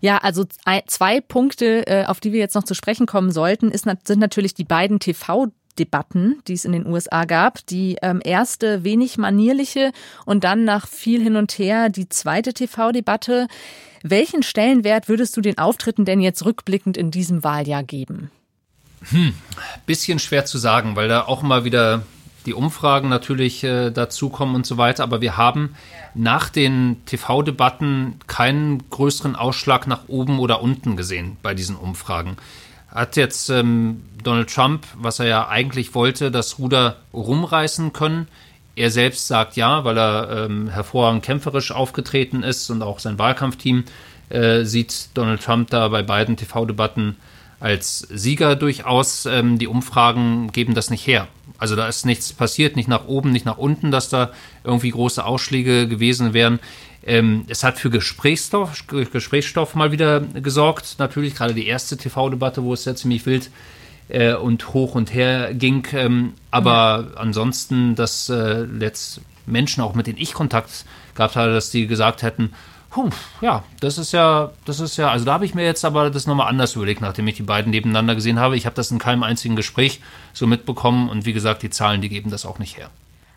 Ja, 0.00 0.18
also 0.18 0.44
zwei 0.86 1.20
Punkte, 1.20 1.86
äh, 1.86 2.04
auf 2.06 2.20
die 2.20 2.32
wir 2.32 2.40
jetzt 2.40 2.54
noch 2.54 2.64
zu 2.64 2.74
sprechen 2.74 3.06
kommen 3.06 3.30
sollten, 3.32 3.70
ist, 3.70 3.84
sind 4.04 4.18
natürlich 4.18 4.54
die 4.54 4.64
beiden 4.64 4.98
TV 4.98 5.48
Debatten, 5.78 6.42
die 6.46 6.54
es 6.54 6.64
in 6.64 6.72
den 6.72 6.86
USA 6.86 7.24
gab. 7.24 7.64
Die 7.66 7.96
ähm, 8.02 8.20
erste 8.22 8.84
wenig 8.84 9.18
manierliche 9.18 9.92
und 10.26 10.44
dann 10.44 10.64
nach 10.64 10.86
viel 10.86 11.22
hin 11.22 11.36
und 11.36 11.52
her 11.58 11.88
die 11.88 12.08
zweite 12.08 12.52
TV-Debatte. 12.52 13.46
Welchen 14.02 14.42
Stellenwert 14.42 15.08
würdest 15.08 15.36
du 15.36 15.40
den 15.40 15.58
Auftritten 15.58 16.04
denn 16.04 16.20
jetzt 16.20 16.44
rückblickend 16.44 16.96
in 16.96 17.10
diesem 17.10 17.44
Wahljahr 17.44 17.82
geben? 17.82 18.30
Hm, 19.10 19.34
bisschen 19.86 20.18
schwer 20.18 20.44
zu 20.44 20.58
sagen, 20.58 20.96
weil 20.96 21.08
da 21.08 21.22
auch 21.22 21.42
mal 21.42 21.64
wieder 21.64 22.02
die 22.46 22.54
Umfragen 22.54 23.08
natürlich 23.08 23.64
äh, 23.64 23.90
dazukommen 23.90 24.54
und 24.54 24.66
so 24.66 24.76
weiter. 24.76 25.02
Aber 25.02 25.20
wir 25.20 25.36
haben 25.36 25.74
nach 26.14 26.48
den 26.48 26.96
TV-Debatten 27.06 28.20
keinen 28.26 28.88
größeren 28.90 29.36
Ausschlag 29.36 29.86
nach 29.86 30.08
oben 30.08 30.38
oder 30.38 30.62
unten 30.62 30.96
gesehen 30.96 31.36
bei 31.42 31.54
diesen 31.54 31.76
Umfragen. 31.76 32.36
Hat 32.88 33.16
jetzt 33.16 33.50
ähm, 33.50 34.02
Donald 34.22 34.52
Trump, 34.52 34.86
was 34.96 35.20
er 35.20 35.26
ja 35.26 35.48
eigentlich 35.48 35.94
wollte, 35.94 36.30
das 36.30 36.58
Ruder 36.58 36.96
rumreißen 37.12 37.92
können? 37.92 38.26
Er 38.74 38.90
selbst 38.90 39.26
sagt 39.26 39.56
ja, 39.56 39.84
weil 39.84 39.98
er 39.98 40.46
ähm, 40.46 40.68
hervorragend 40.68 41.22
kämpferisch 41.22 41.70
aufgetreten 41.70 42.42
ist 42.42 42.70
und 42.70 42.82
auch 42.82 42.98
sein 42.98 43.18
Wahlkampfteam 43.18 43.84
äh, 44.30 44.64
sieht 44.64 45.10
Donald 45.14 45.42
Trump 45.42 45.70
da 45.70 45.88
bei 45.88 46.02
beiden 46.02 46.36
TV-Debatten 46.36 47.16
als 47.60 47.98
Sieger 48.10 48.56
durchaus. 48.56 49.26
Ähm, 49.26 49.58
die 49.58 49.66
Umfragen 49.66 50.50
geben 50.52 50.74
das 50.74 50.90
nicht 50.90 51.06
her. 51.06 51.28
Also 51.60 51.76
da 51.76 51.86
ist 51.86 52.06
nichts 52.06 52.32
passiert, 52.32 52.74
nicht 52.74 52.88
nach 52.88 53.06
oben, 53.06 53.30
nicht 53.30 53.44
nach 53.44 53.58
unten, 53.58 53.90
dass 53.90 54.08
da 54.08 54.30
irgendwie 54.64 54.90
große 54.90 55.24
Ausschläge 55.24 55.86
gewesen 55.86 56.32
wären. 56.32 56.58
Ähm, 57.06 57.44
es 57.48 57.62
hat 57.62 57.78
für 57.78 57.90
Gesprächsstoff, 57.90 58.86
Gesprächsstoff 58.88 59.74
mal 59.74 59.92
wieder 59.92 60.20
gesorgt. 60.20 60.96
Natürlich 60.98 61.34
gerade 61.34 61.54
die 61.54 61.66
erste 61.66 61.96
TV-Debatte, 61.96 62.62
wo 62.62 62.72
es 62.72 62.84
ja 62.86 62.94
ziemlich 62.94 63.26
wild 63.26 63.50
äh, 64.08 64.34
und 64.34 64.72
hoch 64.72 64.94
und 64.94 65.14
her 65.14 65.54
ging. 65.54 65.86
Ähm, 65.92 66.32
aber 66.50 67.06
ja. 67.12 67.20
ansonsten, 67.20 67.94
dass 67.94 68.28
äh, 68.28 68.60
letzt 68.62 69.20
Menschen, 69.46 69.82
auch 69.82 69.94
mit 69.94 70.06
denen 70.06 70.18
ich 70.18 70.32
Kontakt 70.32 70.84
gehabt 71.14 71.36
habe, 71.36 71.52
dass 71.52 71.70
die 71.70 71.86
gesagt 71.86 72.22
hätten, 72.22 72.52
Puh, 72.90 73.08
ja, 73.40 73.62
das 73.78 73.98
ist 73.98 74.10
ja, 74.12 74.50
das 74.64 74.80
ist 74.80 74.96
ja, 74.96 75.10
also 75.10 75.24
da 75.24 75.34
habe 75.34 75.44
ich 75.44 75.54
mir 75.54 75.64
jetzt 75.64 75.84
aber 75.84 76.10
das 76.10 76.26
nochmal 76.26 76.48
anders 76.48 76.74
überlegt, 76.74 77.00
nachdem 77.00 77.28
ich 77.28 77.36
die 77.36 77.44
beiden 77.44 77.70
nebeneinander 77.70 78.16
gesehen 78.16 78.40
habe. 78.40 78.56
Ich 78.56 78.66
habe 78.66 78.74
das 78.74 78.90
in 78.90 78.98
keinem 78.98 79.22
einzigen 79.22 79.54
Gespräch 79.54 80.00
so 80.32 80.48
mitbekommen 80.48 81.08
und 81.08 81.24
wie 81.24 81.32
gesagt, 81.32 81.62
die 81.62 81.70
Zahlen, 81.70 82.00
die 82.00 82.08
geben 82.08 82.30
das 82.30 82.44
auch 82.44 82.58
nicht 82.58 82.76
her. 82.76 82.90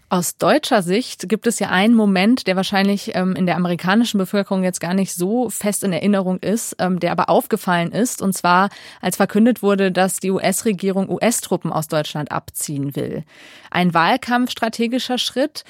Aus 0.10 0.38
deutscher 0.38 0.84
Sicht 0.84 1.28
gibt 1.28 1.48
es 1.48 1.58
ja 1.58 1.70
einen 1.70 1.96
Moment, 1.96 2.46
der 2.46 2.56
wahrscheinlich 2.56 3.16
ähm, 3.16 3.36
in 3.36 3.48
der 3.48 3.56
amerikanischen 3.56 4.20
Bevölkerung 4.20 4.64
jetzt 4.64 4.80
gar 4.80 4.94
nicht 4.94 5.14
so 5.14 5.50
fest 5.50 5.84
in 5.84 5.92
Erinnerung 5.92 6.38
ist, 6.38 6.76
ähm, 6.78 7.00
der 7.00 7.12
aber 7.12 7.30
aufgefallen 7.30 7.92
ist. 7.92 8.22
Und 8.22 8.34
zwar, 8.34 8.70
als 9.02 9.16
verkündet 9.16 9.64
wurde, 9.64 9.92
dass 9.92 10.20
die 10.20 10.30
US-Regierung 10.30 11.10
US-Truppen 11.10 11.74
aus 11.74 11.88
Deutschland 11.88 12.32
abziehen 12.32 12.96
will. 12.96 13.24
Ein 13.72 13.96
wahlkampfstrategischer 13.96 15.18
Schritt. 15.18 15.64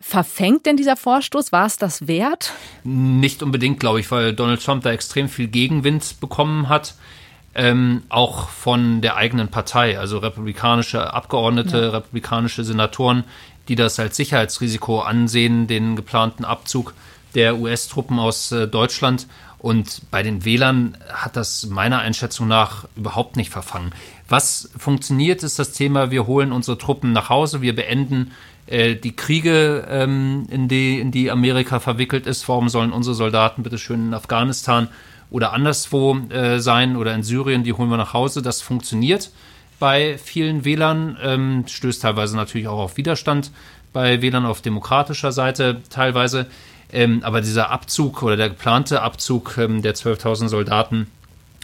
Verfängt 0.00 0.66
denn 0.66 0.76
dieser 0.76 0.96
Vorstoß? 0.96 1.52
War 1.52 1.66
es 1.66 1.78
das 1.78 2.06
wert? 2.06 2.52
Nicht 2.84 3.42
unbedingt, 3.42 3.80
glaube 3.80 4.00
ich, 4.00 4.10
weil 4.10 4.34
Donald 4.34 4.62
Trump 4.64 4.82
da 4.82 4.92
extrem 4.92 5.28
viel 5.28 5.48
Gegenwind 5.48 6.20
bekommen 6.20 6.68
hat. 6.68 6.94
Ähm, 7.54 8.02
auch 8.10 8.50
von 8.50 9.00
der 9.00 9.16
eigenen 9.16 9.48
Partei, 9.48 9.98
also 9.98 10.18
republikanische 10.18 11.14
Abgeordnete, 11.14 11.80
ja. 11.80 11.88
republikanische 11.88 12.64
Senatoren, 12.64 13.24
die 13.68 13.76
das 13.76 13.98
als 13.98 14.16
Sicherheitsrisiko 14.16 15.00
ansehen, 15.00 15.66
den 15.66 15.96
geplanten 15.96 16.44
Abzug 16.44 16.92
der 17.34 17.56
US-Truppen 17.56 18.18
aus 18.18 18.52
äh, 18.52 18.68
Deutschland. 18.68 19.26
Und 19.58 20.02
bei 20.10 20.22
den 20.22 20.44
Wählern 20.44 20.98
hat 21.10 21.34
das 21.34 21.66
meiner 21.66 22.00
Einschätzung 22.00 22.46
nach 22.46 22.86
überhaupt 22.94 23.36
nicht 23.36 23.50
verfangen. 23.50 23.92
Was 24.28 24.70
funktioniert, 24.76 25.42
ist 25.42 25.58
das 25.58 25.72
Thema, 25.72 26.10
wir 26.10 26.26
holen 26.26 26.52
unsere 26.52 26.76
Truppen 26.76 27.12
nach 27.12 27.30
Hause, 27.30 27.62
wir 27.62 27.74
beenden 27.74 28.32
die 28.68 29.14
Kriege, 29.14 29.86
ähm, 29.88 30.46
in, 30.50 30.66
die, 30.68 30.98
in 30.98 31.12
die 31.12 31.30
Amerika 31.30 31.78
verwickelt 31.78 32.26
ist. 32.26 32.48
Warum 32.48 32.68
sollen 32.68 32.92
unsere 32.92 33.14
Soldaten 33.14 33.62
bitte 33.62 33.78
schön 33.78 34.08
in 34.08 34.14
Afghanistan 34.14 34.88
oder 35.30 35.52
anderswo 35.52 36.16
äh, 36.30 36.58
sein 36.58 36.96
oder 36.96 37.14
in 37.14 37.22
Syrien, 37.22 37.64
die 37.64 37.72
holen 37.72 37.90
wir 37.90 37.96
nach 37.96 38.12
Hause. 38.12 38.42
Das 38.42 38.62
funktioniert 38.62 39.30
bei 39.78 40.18
vielen 40.18 40.64
Wählern, 40.64 41.16
ähm, 41.22 41.64
stößt 41.66 42.02
teilweise 42.02 42.36
natürlich 42.36 42.68
auch 42.68 42.78
auf 42.78 42.96
Widerstand 42.96 43.50
bei 43.92 44.22
Wählern 44.22 44.46
auf 44.46 44.62
demokratischer 44.62 45.32
Seite 45.32 45.82
teilweise. 45.90 46.46
Ähm, 46.92 47.20
aber 47.24 47.40
dieser 47.40 47.70
Abzug 47.70 48.22
oder 48.22 48.36
der 48.36 48.50
geplante 48.50 49.02
Abzug 49.02 49.56
ähm, 49.58 49.82
der 49.82 49.94
12.000 49.94 50.48
Soldaten 50.48 51.08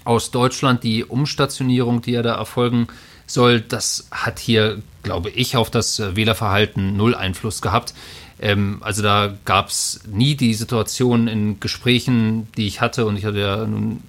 aus 0.05 0.33
Deutschland, 0.33 0.83
die 0.83 1.05
Umstationierung, 1.05 2.03
die 2.03 2.13
ja 2.13 2.23
da 2.23 2.35
erfolgen 2.35 2.89
soll, 3.27 3.61
das 3.61 4.09
hat 4.11 4.41
hier, 4.41 4.83
glaube 5.03 5.31
ich, 5.31 5.57
auf 5.57 5.71
das 5.71 5.99
äh, 5.99 6.17
Wählerverhalten 6.17 6.97
null 6.97 7.15
Einfluss 7.15 7.63
gehabt. 7.63 7.95
Ähm, 8.41 8.79
also 8.81 9.03
da 9.03 9.35
gab 9.45 9.69
es 9.69 10.01
nie 10.07 10.35
die 10.35 10.55
Situation 10.55 11.29
in 11.29 11.61
Gesprächen, 11.61 12.49
die 12.57 12.67
ich 12.67 12.81
hatte, 12.81 13.07
und 13.07 13.17
ich 13.17 13.25
hatte 13.25 13.39
ja 13.39 13.67
nun 13.67 14.03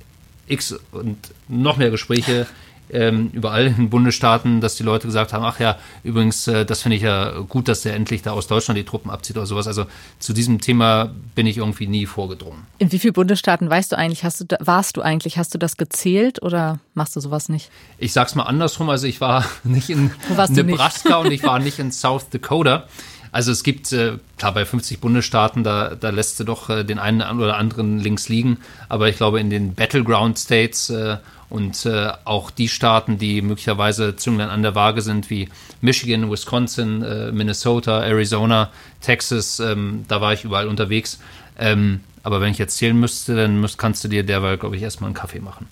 x 0.47 0.75
und 0.91 1.17
noch 1.47 1.77
mehr 1.77 1.89
Gespräche 1.89 2.47
ähm, 2.93 3.29
überall 3.33 3.67
in 3.67 3.89
Bundesstaaten, 3.89 4.61
dass 4.61 4.75
die 4.75 4.83
Leute 4.83 5.07
gesagt 5.07 5.33
haben, 5.33 5.43
ach 5.43 5.59
ja, 5.59 5.77
übrigens, 6.03 6.47
äh, 6.47 6.65
das 6.65 6.81
finde 6.81 6.97
ich 6.97 7.03
ja 7.03 7.39
gut, 7.39 7.67
dass 7.67 7.81
der 7.81 7.95
endlich 7.95 8.21
da 8.21 8.31
aus 8.31 8.47
Deutschland 8.47 8.77
die 8.77 8.83
Truppen 8.83 9.09
abzieht 9.09 9.35
oder 9.35 9.45
sowas. 9.45 9.67
Also 9.67 9.85
zu 10.19 10.33
diesem 10.33 10.61
Thema 10.61 11.11
bin 11.35 11.47
ich 11.47 11.57
irgendwie 11.57 11.87
nie 11.87 12.05
vorgedrungen. 12.05 12.65
In 12.77 12.91
wie 12.91 12.99
vielen 12.99 13.13
Bundesstaaten 13.13 13.69
weißt 13.69 13.91
du 13.91 13.97
eigentlich, 13.97 14.23
hast 14.23 14.41
du, 14.41 14.45
warst 14.59 14.97
du 14.97 15.01
eigentlich, 15.01 15.37
hast 15.37 15.53
du 15.53 15.57
das 15.57 15.77
gezählt 15.77 16.41
oder 16.41 16.79
machst 16.93 17.15
du 17.15 17.19
sowas 17.19 17.49
nicht? 17.49 17.71
Ich 17.97 18.13
sag's 18.13 18.35
mal 18.35 18.43
andersrum, 18.43 18.89
also 18.89 19.07
ich 19.07 19.19
war 19.19 19.45
nicht 19.63 19.89
in 19.89 20.11
Nebraska 20.29 21.17
nicht? 21.17 21.25
und 21.25 21.31
ich 21.31 21.43
war 21.43 21.59
nicht 21.59 21.79
in 21.79 21.91
South 21.91 22.29
Dakota. 22.29 22.87
Also 23.33 23.51
es 23.51 23.63
gibt, 23.63 23.91
äh, 23.91 24.19
klar, 24.37 24.53
bei 24.53 24.63
50 24.63 24.99
Bundesstaaten, 24.99 25.63
da, 25.63 25.95
da 25.95 26.11
lässt 26.11 26.39
du 26.39 26.43
doch 26.43 26.69
äh, 26.69 26.83
den 26.83 26.99
einen 26.99 27.21
oder 27.39 27.57
anderen 27.57 27.97
links 27.97 28.29
liegen. 28.29 28.59
Aber 28.89 29.09
ich 29.09 29.17
glaube, 29.17 29.39
in 29.39 29.49
den 29.49 29.73
Battleground 29.73 30.37
States 30.37 30.91
äh, 30.91 31.17
und 31.53 31.85
äh, 31.85 32.11
auch 32.25 32.49
die 32.49 32.67
Staaten, 32.67 33.19
die 33.19 33.43
möglicherweise 33.43 34.15
Zünglein 34.15 34.49
an 34.49 34.63
der 34.63 34.73
Waage 34.73 35.03
sind, 35.03 35.29
wie 35.29 35.49
Michigan, 35.81 36.31
Wisconsin, 36.31 37.03
äh, 37.03 37.31
Minnesota, 37.31 38.03
Arizona, 38.03 38.71
Texas, 39.01 39.59
ähm, 39.59 40.03
da 40.07 40.19
war 40.19 40.33
ich 40.33 40.45
überall 40.45 40.67
unterwegs. 40.67 41.19
Ähm, 41.59 41.99
aber 42.23 42.41
wenn 42.41 42.49
ich 42.49 42.57
jetzt 42.57 42.77
zählen 42.77 42.99
müsste, 42.99 43.35
dann 43.35 43.61
müsst, 43.61 43.77
kannst 43.77 44.03
du 44.03 44.07
dir 44.07 44.23
derweil, 44.23 44.57
glaube 44.57 44.77
ich, 44.77 44.81
erstmal 44.81 45.09
einen 45.09 45.13
Kaffee 45.13 45.41
machen. 45.41 45.67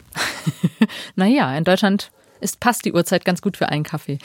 naja, 1.15 1.57
in 1.57 1.63
Deutschland 1.63 2.11
ist, 2.41 2.59
passt 2.59 2.85
die 2.85 2.93
Uhrzeit 2.93 3.25
ganz 3.25 3.41
gut 3.41 3.57
für 3.57 3.69
einen 3.69 3.83
Kaffee. 3.83 4.19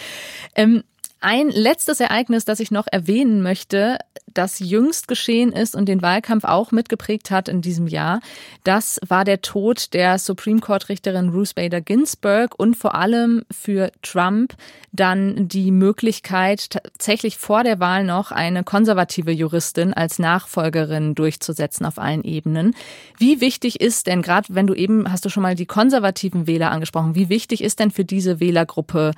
Ähm, 0.57 0.85
ein 1.21 1.49
letztes 1.49 2.01
Ereignis, 2.01 2.45
das 2.45 2.61
ich 2.61 2.71
noch 2.71 2.87
erwähnen 2.87 3.41
möchte, 3.41 3.97
das 4.37 4.59
jüngst 4.59 5.09
geschehen 5.09 5.53
ist 5.53 5.75
und 5.75 5.89
den 5.89 6.03
Wahlkampf 6.03 6.45
auch 6.45 6.73
mitgeprägt 6.73 7.31
hat 7.31 7.49
in 7.49 7.63
diesem 7.63 7.87
Jahr, 7.87 8.21
das 8.65 9.01
war 9.07 9.25
der 9.25 9.41
Tod 9.41 9.95
der 9.95 10.19
Supreme 10.19 10.61
Court 10.61 10.89
Richterin 10.89 11.31
Ruth 11.31 11.55
Bader 11.55 11.81
Ginsburg 11.81 12.55
und 12.59 12.77
vor 12.77 12.95
allem 12.95 13.45
für 13.51 13.91
Trump 14.03 14.55
dann 14.93 15.49
die 15.49 15.71
Möglichkeit, 15.71 16.71
tatsächlich 16.71 17.37
vor 17.37 17.65
der 17.65 17.81
Wahl 17.81 18.05
noch 18.05 18.33
eine 18.33 18.65
konservative 18.65 19.31
Juristin 19.31 19.93
als 19.95 20.19
Nachfolgerin 20.19 21.15
durchzusetzen 21.15 21.87
auf 21.87 21.99
allen 21.99 22.25
Ebenen. 22.25 22.75
Wie 23.19 23.41
wichtig 23.41 23.81
ist 23.81 24.07
denn, 24.07 24.23
gerade 24.23 24.49
wenn 24.51 24.67
du 24.67 24.75
eben, 24.75 25.11
hast 25.11 25.25
du 25.25 25.29
schon 25.29 25.43
mal 25.43 25.55
die 25.55 25.67
konservativen 25.67 26.47
Wähler 26.47 26.71
angesprochen, 26.71 27.15
wie 27.15 27.29
wichtig 27.29 27.63
ist 27.63 27.79
denn 27.79 27.91
für 27.91 28.05
diese 28.05 28.41
Wählergruppe 28.41 29.13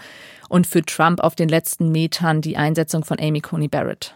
und 0.49 0.67
für 0.67 0.83
Trump 0.83 1.21
auf 1.21 1.35
den 1.35 1.49
letzten 1.49 1.91
Metern 1.91 2.41
die 2.41 2.57
Einsetzung 2.57 3.05
von 3.05 3.19
Amy 3.21 3.41
Coney 3.41 3.69
Barrett? 3.69 4.15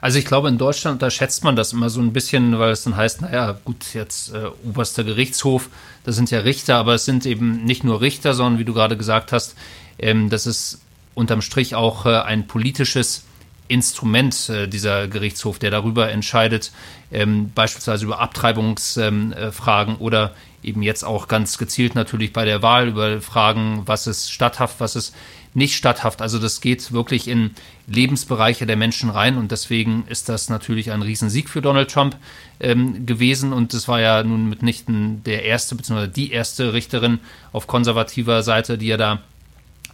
Also 0.00 0.18
ich 0.18 0.24
glaube, 0.24 0.48
in 0.48 0.58
Deutschland 0.58 0.96
unterschätzt 0.96 1.44
man 1.44 1.56
das 1.56 1.72
immer 1.72 1.90
so 1.90 2.00
ein 2.00 2.12
bisschen, 2.12 2.58
weil 2.58 2.72
es 2.72 2.84
dann 2.84 2.96
heißt, 2.96 3.22
naja, 3.22 3.58
gut, 3.64 3.94
jetzt 3.94 4.34
äh, 4.34 4.48
oberster 4.64 5.04
Gerichtshof, 5.04 5.68
das 6.04 6.16
sind 6.16 6.30
ja 6.30 6.40
Richter, 6.40 6.76
aber 6.76 6.94
es 6.94 7.04
sind 7.04 7.26
eben 7.26 7.64
nicht 7.64 7.84
nur 7.84 8.00
Richter, 8.00 8.34
sondern 8.34 8.58
wie 8.58 8.64
du 8.64 8.74
gerade 8.74 8.96
gesagt 8.96 9.32
hast, 9.32 9.54
ähm, 9.98 10.30
das 10.30 10.46
ist 10.46 10.80
unterm 11.14 11.42
Strich 11.42 11.74
auch 11.74 12.06
äh, 12.06 12.16
ein 12.20 12.46
politisches 12.46 13.24
Instrument, 13.68 14.48
äh, 14.48 14.68
dieser 14.68 15.08
Gerichtshof, 15.08 15.58
der 15.58 15.70
darüber 15.70 16.10
entscheidet, 16.10 16.72
ähm, 17.10 17.50
beispielsweise 17.54 18.04
über 18.04 18.20
Abtreibungsfragen 18.20 19.94
ähm, 19.94 20.00
äh, 20.00 20.02
oder 20.02 20.34
eben 20.62 20.82
jetzt 20.82 21.04
auch 21.04 21.28
ganz 21.28 21.58
gezielt 21.58 21.94
natürlich 21.94 22.32
bei 22.32 22.44
der 22.44 22.62
Wahl 22.62 22.88
über 22.88 23.20
Fragen, 23.20 23.82
was 23.86 24.06
ist 24.06 24.30
statthaft, 24.30 24.76
was 24.78 24.96
ist 24.96 25.14
nicht 25.54 25.76
statthaft. 25.76 26.22
Also 26.22 26.38
das 26.38 26.60
geht 26.60 26.92
wirklich 26.92 27.28
in 27.28 27.50
Lebensbereiche 27.86 28.66
der 28.66 28.76
Menschen 28.76 29.10
rein 29.10 29.36
und 29.36 29.52
deswegen 29.52 30.04
ist 30.08 30.28
das 30.28 30.48
natürlich 30.48 30.92
ein 30.92 31.02
Riesensieg 31.02 31.48
für 31.48 31.60
Donald 31.60 31.90
Trump 31.90 32.16
ähm, 32.60 33.04
gewesen 33.04 33.52
und 33.52 33.74
es 33.74 33.86
war 33.88 34.00
ja 34.00 34.22
nun 34.22 34.48
mitnichten 34.48 35.22
der 35.24 35.44
erste 35.44 35.74
bzw. 35.74 36.06
die 36.08 36.32
erste 36.32 36.72
Richterin 36.72 37.20
auf 37.52 37.66
konservativer 37.66 38.42
Seite, 38.42 38.78
die 38.78 38.90
er 38.90 38.98
da 38.98 39.22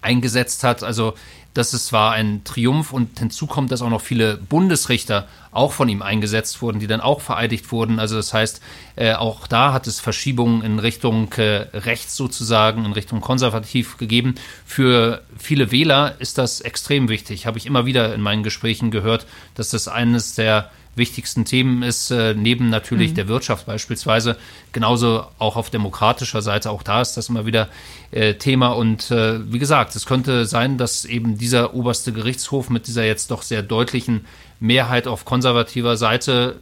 eingesetzt 0.00 0.62
hat. 0.64 0.84
Also 0.84 1.14
das 1.54 1.74
ist, 1.74 1.92
war 1.92 2.12
ein 2.12 2.44
Triumph 2.44 2.92
und 2.92 3.18
hinzu 3.18 3.46
kommt, 3.46 3.72
dass 3.72 3.82
auch 3.82 3.90
noch 3.90 4.00
viele 4.00 4.36
Bundesrichter 4.36 5.26
auch 5.50 5.72
von 5.72 5.88
ihm 5.88 6.02
eingesetzt 6.02 6.62
wurden, 6.62 6.78
die 6.78 6.86
dann 6.86 7.00
auch 7.00 7.20
vereidigt 7.20 7.72
wurden. 7.72 7.98
Also 7.98 8.16
das 8.16 8.32
heißt, 8.32 8.60
äh, 8.96 9.14
auch 9.14 9.46
da 9.46 9.72
hat 9.72 9.86
es 9.86 9.98
Verschiebungen 9.98 10.62
in 10.62 10.78
Richtung 10.78 11.32
äh, 11.32 11.66
rechts 11.74 12.16
sozusagen, 12.16 12.84
in 12.84 12.92
Richtung 12.92 13.20
konservativ 13.20 13.96
gegeben. 13.96 14.36
Für 14.64 15.22
viele 15.36 15.72
Wähler 15.72 16.14
ist 16.20 16.38
das 16.38 16.60
extrem 16.60 17.08
wichtig. 17.08 17.46
Habe 17.46 17.58
ich 17.58 17.66
immer 17.66 17.86
wieder 17.86 18.14
in 18.14 18.20
meinen 18.20 18.42
Gesprächen 18.42 18.90
gehört, 18.90 19.26
dass 19.54 19.70
das 19.70 19.88
eines 19.88 20.34
der 20.34 20.70
wichtigsten 20.98 21.44
Themen 21.44 21.82
ist, 21.82 22.10
äh, 22.10 22.34
neben 22.34 22.68
natürlich 22.68 23.12
mhm. 23.12 23.14
der 23.14 23.28
Wirtschaft 23.28 23.66
beispielsweise, 23.66 24.36
genauso 24.72 25.24
auch 25.38 25.56
auf 25.56 25.70
demokratischer 25.70 26.42
Seite, 26.42 26.70
auch 26.70 26.82
da 26.82 27.00
ist 27.00 27.16
das 27.16 27.28
immer 27.28 27.46
wieder 27.46 27.68
äh, 28.10 28.34
Thema. 28.34 28.68
Und 28.68 29.10
äh, 29.10 29.40
wie 29.50 29.58
gesagt, 29.58 29.96
es 29.96 30.04
könnte 30.04 30.44
sein, 30.44 30.76
dass 30.76 31.04
eben 31.04 31.38
dieser 31.38 31.74
oberste 31.74 32.12
Gerichtshof 32.12 32.68
mit 32.68 32.86
dieser 32.86 33.04
jetzt 33.04 33.30
doch 33.30 33.42
sehr 33.42 33.62
deutlichen 33.62 34.26
Mehrheit 34.60 35.06
auf 35.06 35.24
konservativer 35.24 35.96
Seite 35.96 36.56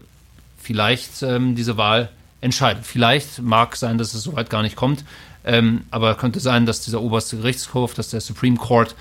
vielleicht 0.59 1.23
ähm, 1.23 1.55
diese 1.55 1.77
Wahl 1.77 2.11
entscheidet. 2.41 2.87
Vielleicht 2.87 3.41
mag 3.41 3.77
sein, 3.77 3.99
dass 3.99 4.15
es 4.15 4.23
soweit 4.23 4.51
gar 4.51 4.63
nicht 4.63 4.77
kommt, 4.77 5.05
ähm, 5.45 5.83
aber 5.91 6.15
könnte 6.15 6.41
sein, 6.41 6.67
dass 6.67 6.81
dieser 6.81 7.01
oberste 7.01 7.37
Gerichtshof, 7.39 7.95
dass 7.95 8.11
der 8.11 8.21
Supreme 8.21 8.57
Court 8.57 8.95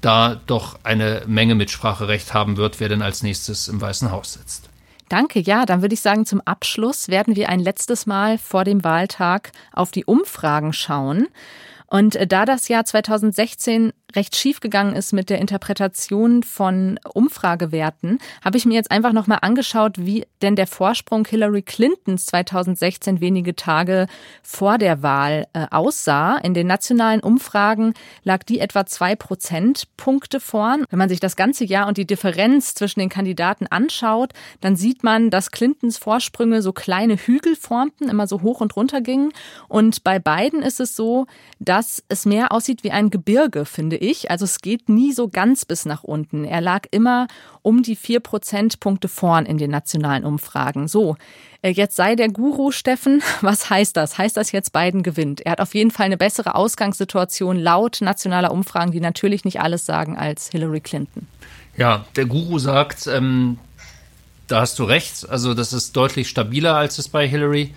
da 0.00 0.40
doch 0.46 0.78
eine 0.82 1.22
Menge 1.26 1.54
Mitspracherecht 1.54 2.34
haben 2.34 2.56
wird, 2.56 2.80
wer 2.80 2.88
denn 2.88 3.02
als 3.02 3.22
nächstes 3.22 3.68
im 3.68 3.80
Weißen 3.80 4.10
Haus 4.10 4.34
sitzt. 4.34 4.68
Danke. 5.08 5.38
Ja, 5.38 5.66
dann 5.66 5.82
würde 5.82 5.94
ich 5.94 6.00
sagen, 6.00 6.26
zum 6.26 6.40
Abschluss 6.44 7.08
werden 7.08 7.36
wir 7.36 7.48
ein 7.48 7.60
letztes 7.60 8.06
Mal 8.06 8.38
vor 8.38 8.64
dem 8.64 8.82
Wahltag 8.82 9.52
auf 9.72 9.92
die 9.92 10.04
Umfragen 10.04 10.72
schauen. 10.72 11.28
Und 11.88 12.16
äh, 12.16 12.26
da 12.26 12.44
das 12.44 12.68
Jahr 12.68 12.84
2016 12.84 13.92
recht 14.14 14.36
schief 14.36 14.60
gegangen 14.60 14.96
ist 14.96 15.12
mit 15.12 15.30
der 15.30 15.40
Interpretation 15.40 16.42
von 16.42 16.98
Umfragewerten, 17.12 18.18
habe 18.42 18.56
ich 18.56 18.64
mir 18.64 18.74
jetzt 18.74 18.90
einfach 18.90 19.12
nochmal 19.12 19.40
angeschaut, 19.42 19.94
wie 19.98 20.26
denn 20.42 20.56
der 20.56 20.66
Vorsprung 20.66 21.26
Hillary 21.26 21.62
Clintons 21.62 22.26
2016 22.26 23.20
wenige 23.20 23.54
Tage 23.54 24.06
vor 24.42 24.78
der 24.78 25.02
Wahl 25.02 25.46
äh, 25.52 25.66
aussah. 25.70 26.38
In 26.38 26.54
den 26.54 26.66
nationalen 26.66 27.20
Umfragen 27.20 27.94
lag 28.24 28.42
die 28.44 28.60
etwa 28.60 28.86
zwei 28.86 29.16
Prozentpunkte 29.16 30.40
vorn. 30.40 30.84
Wenn 30.90 30.98
man 30.98 31.08
sich 31.08 31.20
das 31.20 31.36
ganze 31.36 31.64
Jahr 31.64 31.86
und 31.86 31.98
die 31.98 32.06
Differenz 32.06 32.74
zwischen 32.74 33.00
den 33.00 33.08
Kandidaten 33.08 33.66
anschaut, 33.66 34.32
dann 34.60 34.76
sieht 34.76 35.04
man, 35.04 35.30
dass 35.30 35.50
Clintons 35.50 35.98
Vorsprünge 35.98 36.62
so 36.62 36.72
kleine 36.72 37.16
Hügel 37.16 37.54
formten, 37.56 38.08
immer 38.08 38.26
so 38.26 38.42
hoch 38.42 38.60
und 38.60 38.76
runter 38.76 39.00
gingen. 39.00 39.32
Und 39.68 40.04
bei 40.04 40.18
beiden 40.18 40.62
ist 40.62 40.80
es 40.80 40.96
so, 40.96 41.26
dass 41.58 41.75
dass 41.76 42.02
es 42.08 42.24
mehr 42.24 42.52
aussieht 42.52 42.84
wie 42.84 42.90
ein 42.90 43.10
Gebirge, 43.10 43.66
finde 43.66 43.96
ich. 43.96 44.30
Also 44.30 44.46
es 44.46 44.60
geht 44.60 44.88
nie 44.88 45.12
so 45.12 45.28
ganz 45.28 45.66
bis 45.66 45.84
nach 45.84 46.04
unten. 46.04 46.46
Er 46.46 46.62
lag 46.62 46.86
immer 46.90 47.26
um 47.60 47.82
die 47.82 47.96
vier 47.96 48.20
Prozentpunkte 48.20 49.08
vorn 49.08 49.44
in 49.44 49.58
den 49.58 49.72
nationalen 49.72 50.24
Umfragen. 50.24 50.88
So, 50.88 51.16
äh, 51.60 51.68
jetzt 51.68 51.94
sei 51.94 52.16
der 52.16 52.30
Guru 52.30 52.70
Steffen. 52.70 53.22
Was 53.42 53.68
heißt 53.68 53.94
das? 53.94 54.16
Heißt 54.16 54.38
das 54.38 54.52
jetzt 54.52 54.72
Biden 54.72 55.02
gewinnt? 55.02 55.42
Er 55.42 55.52
hat 55.52 55.60
auf 55.60 55.74
jeden 55.74 55.90
Fall 55.90 56.06
eine 56.06 56.16
bessere 56.16 56.54
Ausgangssituation 56.54 57.58
laut 57.58 57.98
nationaler 58.00 58.52
Umfragen, 58.52 58.92
die 58.92 59.00
natürlich 59.00 59.44
nicht 59.44 59.60
alles 59.60 59.84
sagen 59.84 60.16
als 60.16 60.48
Hillary 60.48 60.80
Clinton. 60.80 61.26
Ja, 61.76 62.06
der 62.16 62.24
Guru 62.24 62.58
sagt, 62.58 63.06
ähm, 63.06 63.58
da 64.46 64.62
hast 64.62 64.78
du 64.78 64.84
recht. 64.84 65.28
Also 65.28 65.52
das 65.52 65.74
ist 65.74 65.94
deutlich 65.94 66.30
stabiler, 66.30 66.74
als 66.74 66.96
es 66.96 67.10
bei 67.10 67.28
Hillary 67.28 67.74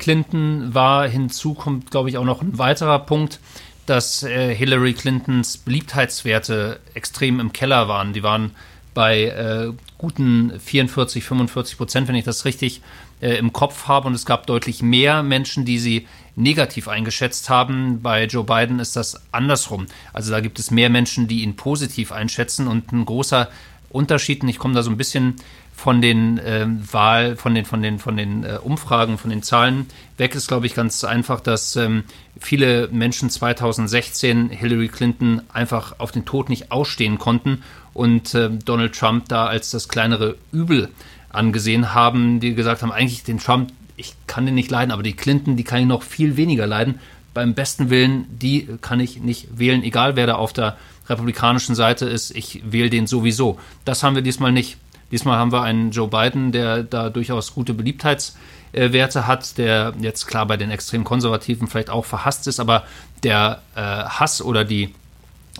Clinton 0.00 0.74
war. 0.74 1.08
Hinzu 1.08 1.54
kommt, 1.54 1.92
glaube 1.92 2.08
ich, 2.08 2.18
auch 2.18 2.24
noch 2.24 2.42
ein 2.42 2.58
weiterer 2.58 2.98
Punkt, 2.98 3.38
dass 3.86 4.24
äh, 4.24 4.54
Hillary 4.54 4.94
Clintons 4.94 5.58
Beliebtheitswerte 5.58 6.80
extrem 6.94 7.38
im 7.38 7.52
Keller 7.52 7.86
waren. 7.86 8.12
Die 8.12 8.24
waren 8.24 8.50
bei 8.94 9.24
äh, 9.24 9.72
guten 9.98 10.58
44, 10.58 11.22
45 11.22 11.76
Prozent, 11.76 12.08
wenn 12.08 12.14
ich 12.16 12.24
das 12.24 12.44
richtig 12.44 12.80
äh, 13.20 13.36
im 13.36 13.52
Kopf 13.52 13.86
habe. 13.86 14.08
Und 14.08 14.14
es 14.14 14.26
gab 14.26 14.46
deutlich 14.46 14.82
mehr 14.82 15.22
Menschen, 15.22 15.64
die 15.64 15.78
sie 15.78 16.08
negativ 16.34 16.88
eingeschätzt 16.88 17.50
haben. 17.50 18.02
Bei 18.02 18.24
Joe 18.24 18.44
Biden 18.44 18.80
ist 18.80 18.96
das 18.96 19.20
andersrum. 19.32 19.86
Also 20.12 20.30
da 20.30 20.40
gibt 20.40 20.58
es 20.58 20.70
mehr 20.70 20.90
Menschen, 20.90 21.28
die 21.28 21.42
ihn 21.42 21.56
positiv 21.56 22.10
einschätzen. 22.12 22.66
Und 22.66 22.92
ein 22.92 23.04
großer 23.04 23.48
Unterschied, 23.90 24.42
und 24.42 24.48
ich 24.48 24.58
komme 24.58 24.74
da 24.74 24.82
so 24.82 24.90
ein 24.90 24.96
bisschen 24.96 25.36
von 25.80 26.02
den 26.02 26.36
äh, 26.36 26.66
Wahl, 26.92 27.36
von 27.36 27.54
den, 27.54 27.64
von 27.64 27.80
den, 27.80 27.98
von 27.98 28.14
den 28.14 28.44
äh, 28.44 28.58
Umfragen, 28.62 29.16
von 29.16 29.30
den 29.30 29.42
Zahlen 29.42 29.86
weg 30.18 30.34
ist, 30.34 30.46
glaube 30.46 30.66
ich, 30.66 30.74
ganz 30.74 31.04
einfach, 31.04 31.40
dass 31.40 31.74
ähm, 31.74 32.04
viele 32.38 32.88
Menschen 32.88 33.30
2016 33.30 34.50
Hillary 34.50 34.88
Clinton 34.88 35.40
einfach 35.50 35.94
auf 35.98 36.12
den 36.12 36.26
Tod 36.26 36.50
nicht 36.50 36.70
ausstehen 36.70 37.18
konnten 37.18 37.62
und 37.94 38.34
äh, 38.34 38.50
Donald 38.50 38.94
Trump 38.94 39.30
da 39.30 39.46
als 39.46 39.70
das 39.70 39.88
kleinere 39.88 40.36
Übel 40.52 40.90
angesehen 41.30 41.94
haben, 41.94 42.40
die 42.40 42.54
gesagt 42.54 42.82
haben, 42.82 42.92
eigentlich 42.92 43.22
den 43.22 43.38
Trump, 43.38 43.72
ich 43.96 44.14
kann 44.26 44.44
den 44.44 44.56
nicht 44.56 44.70
leiden, 44.70 44.90
aber 44.90 45.02
die 45.02 45.16
Clinton, 45.16 45.56
die 45.56 45.64
kann 45.64 45.80
ich 45.80 45.86
noch 45.86 46.02
viel 46.02 46.36
weniger 46.36 46.66
leiden. 46.66 46.98
Beim 47.32 47.54
besten 47.54 47.88
Willen, 47.88 48.26
die 48.28 48.68
kann 48.82 49.00
ich 49.00 49.20
nicht 49.20 49.58
wählen, 49.58 49.82
egal 49.82 50.14
wer 50.14 50.26
da 50.26 50.34
auf 50.34 50.52
der 50.52 50.76
republikanischen 51.08 51.74
Seite 51.74 52.04
ist, 52.04 52.36
ich 52.36 52.60
wähle 52.70 52.90
den 52.90 53.06
sowieso. 53.06 53.58
Das 53.86 54.02
haben 54.02 54.14
wir 54.14 54.22
diesmal 54.22 54.52
nicht. 54.52 54.76
Diesmal 55.10 55.38
haben 55.38 55.52
wir 55.52 55.62
einen 55.62 55.90
Joe 55.90 56.08
Biden, 56.08 56.52
der 56.52 56.82
da 56.82 57.10
durchaus 57.10 57.54
gute 57.54 57.74
Beliebtheitswerte 57.74 59.26
hat, 59.26 59.58
der 59.58 59.94
jetzt 60.00 60.26
klar 60.26 60.46
bei 60.46 60.56
den 60.56 60.70
extrem 60.70 61.04
Konservativen 61.04 61.66
vielleicht 61.66 61.90
auch 61.90 62.04
verhasst 62.04 62.46
ist, 62.46 62.60
aber 62.60 62.84
der 63.22 63.62
äh, 63.74 63.80
Hass 63.80 64.40
oder 64.40 64.64
die 64.64 64.94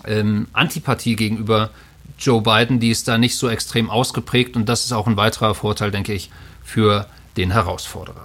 ähm, 0.05 0.47
Antipathie 0.53 1.15
gegenüber 1.15 1.69
Joe 2.17 2.41
Biden, 2.41 2.79
die 2.79 2.91
ist 2.91 3.07
da 3.07 3.17
nicht 3.17 3.37
so 3.37 3.49
extrem 3.49 3.89
ausgeprägt 3.89 4.55
und 4.55 4.69
das 4.69 4.85
ist 4.85 4.93
auch 4.93 5.07
ein 5.07 5.17
weiterer 5.17 5.55
Vorteil, 5.55 5.91
denke 5.91 6.13
ich, 6.13 6.29
für 6.63 7.07
den 7.37 7.51
Herausforderer. 7.51 8.23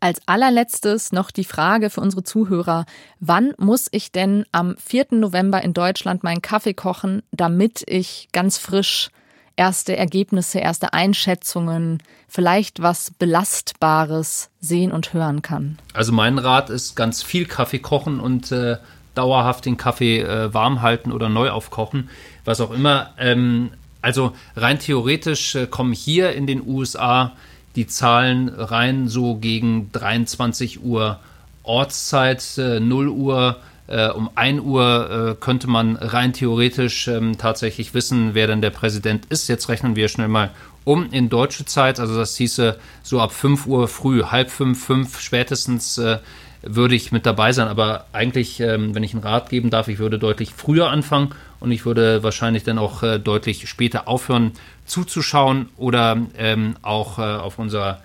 Als 0.00 0.20
allerletztes 0.26 1.12
noch 1.12 1.30
die 1.30 1.44
Frage 1.44 1.90
für 1.90 2.00
unsere 2.00 2.22
Zuhörer. 2.22 2.84
Wann 3.18 3.54
muss 3.58 3.88
ich 3.90 4.12
denn 4.12 4.44
am 4.52 4.76
4. 4.78 5.06
November 5.12 5.62
in 5.62 5.72
Deutschland 5.72 6.22
meinen 6.22 6.42
Kaffee 6.42 6.74
kochen, 6.74 7.22
damit 7.30 7.82
ich 7.86 8.28
ganz 8.32 8.58
frisch 8.58 9.10
erste 9.56 9.96
Ergebnisse, 9.96 10.58
erste 10.58 10.92
Einschätzungen, 10.92 12.02
vielleicht 12.28 12.82
was 12.82 13.10
Belastbares 13.10 14.50
sehen 14.60 14.92
und 14.92 15.12
hören 15.12 15.42
kann? 15.42 15.78
Also 15.94 16.12
mein 16.12 16.38
Rat 16.38 16.70
ist 16.70 16.94
ganz 16.94 17.22
viel 17.22 17.46
Kaffee 17.46 17.78
kochen 17.78 18.20
und 18.20 18.52
äh, 18.52 18.76
dauerhaft 19.14 19.64
den 19.64 19.76
Kaffee 19.76 20.20
äh, 20.20 20.52
warm 20.52 20.82
halten 20.82 21.10
oder 21.10 21.28
neu 21.28 21.50
aufkochen, 21.50 22.10
was 22.44 22.60
auch 22.60 22.70
immer. 22.70 23.10
Ähm, 23.18 23.70
also 24.02 24.32
rein 24.54 24.78
theoretisch 24.78 25.54
äh, 25.54 25.66
kommen 25.66 25.92
hier 25.92 26.32
in 26.32 26.46
den 26.46 26.66
USA 26.66 27.32
die 27.74 27.86
Zahlen 27.86 28.48
rein 28.48 29.08
so 29.08 29.36
gegen 29.36 29.90
23 29.92 30.82
Uhr 30.82 31.18
Ortszeit, 31.62 32.58
äh, 32.58 32.80
0 32.80 33.08
Uhr 33.08 33.56
äh, 33.88 34.08
um 34.08 34.30
1 34.34 34.60
Uhr 34.62 35.36
äh, 35.38 35.42
könnte 35.42 35.68
man 35.68 35.96
rein 35.96 36.32
theoretisch 36.32 37.08
ähm, 37.08 37.38
tatsächlich 37.38 37.94
wissen, 37.94 38.34
wer 38.34 38.46
denn 38.46 38.60
der 38.60 38.70
Präsident 38.70 39.26
ist. 39.26 39.48
Jetzt 39.48 39.68
rechnen 39.68 39.96
wir 39.96 40.08
schnell 40.08 40.28
mal 40.28 40.50
um 40.84 41.10
in 41.10 41.28
deutsche 41.28 41.64
Zeit. 41.64 42.00
Also 42.00 42.16
das 42.16 42.36
hieße 42.36 42.78
so 43.02 43.20
ab 43.20 43.32
5 43.32 43.66
Uhr 43.66 43.88
früh, 43.88 44.24
halb 44.24 44.50
fünf, 44.50 44.84
fünf 44.84 45.20
spätestens 45.20 45.98
äh, 45.98 46.18
würde 46.62 46.94
ich 46.94 47.12
mit 47.12 47.26
dabei 47.26 47.52
sein. 47.52 47.68
Aber 47.68 48.06
eigentlich, 48.12 48.60
ähm, 48.60 48.94
wenn 48.94 49.02
ich 49.02 49.14
einen 49.14 49.22
Rat 49.22 49.50
geben 49.50 49.70
darf, 49.70 49.88
ich 49.88 49.98
würde 49.98 50.18
deutlich 50.18 50.52
früher 50.54 50.90
anfangen 50.90 51.30
und 51.60 51.70
ich 51.70 51.84
würde 51.86 52.22
wahrscheinlich 52.22 52.64
dann 52.64 52.78
auch 52.78 53.02
äh, 53.02 53.18
deutlich 53.18 53.68
später 53.68 54.08
aufhören 54.08 54.52
zuzuschauen 54.84 55.68
oder 55.76 56.18
ähm, 56.38 56.76
auch 56.82 57.18
äh, 57.18 57.22
auf 57.22 57.58
unserer 57.58 58.00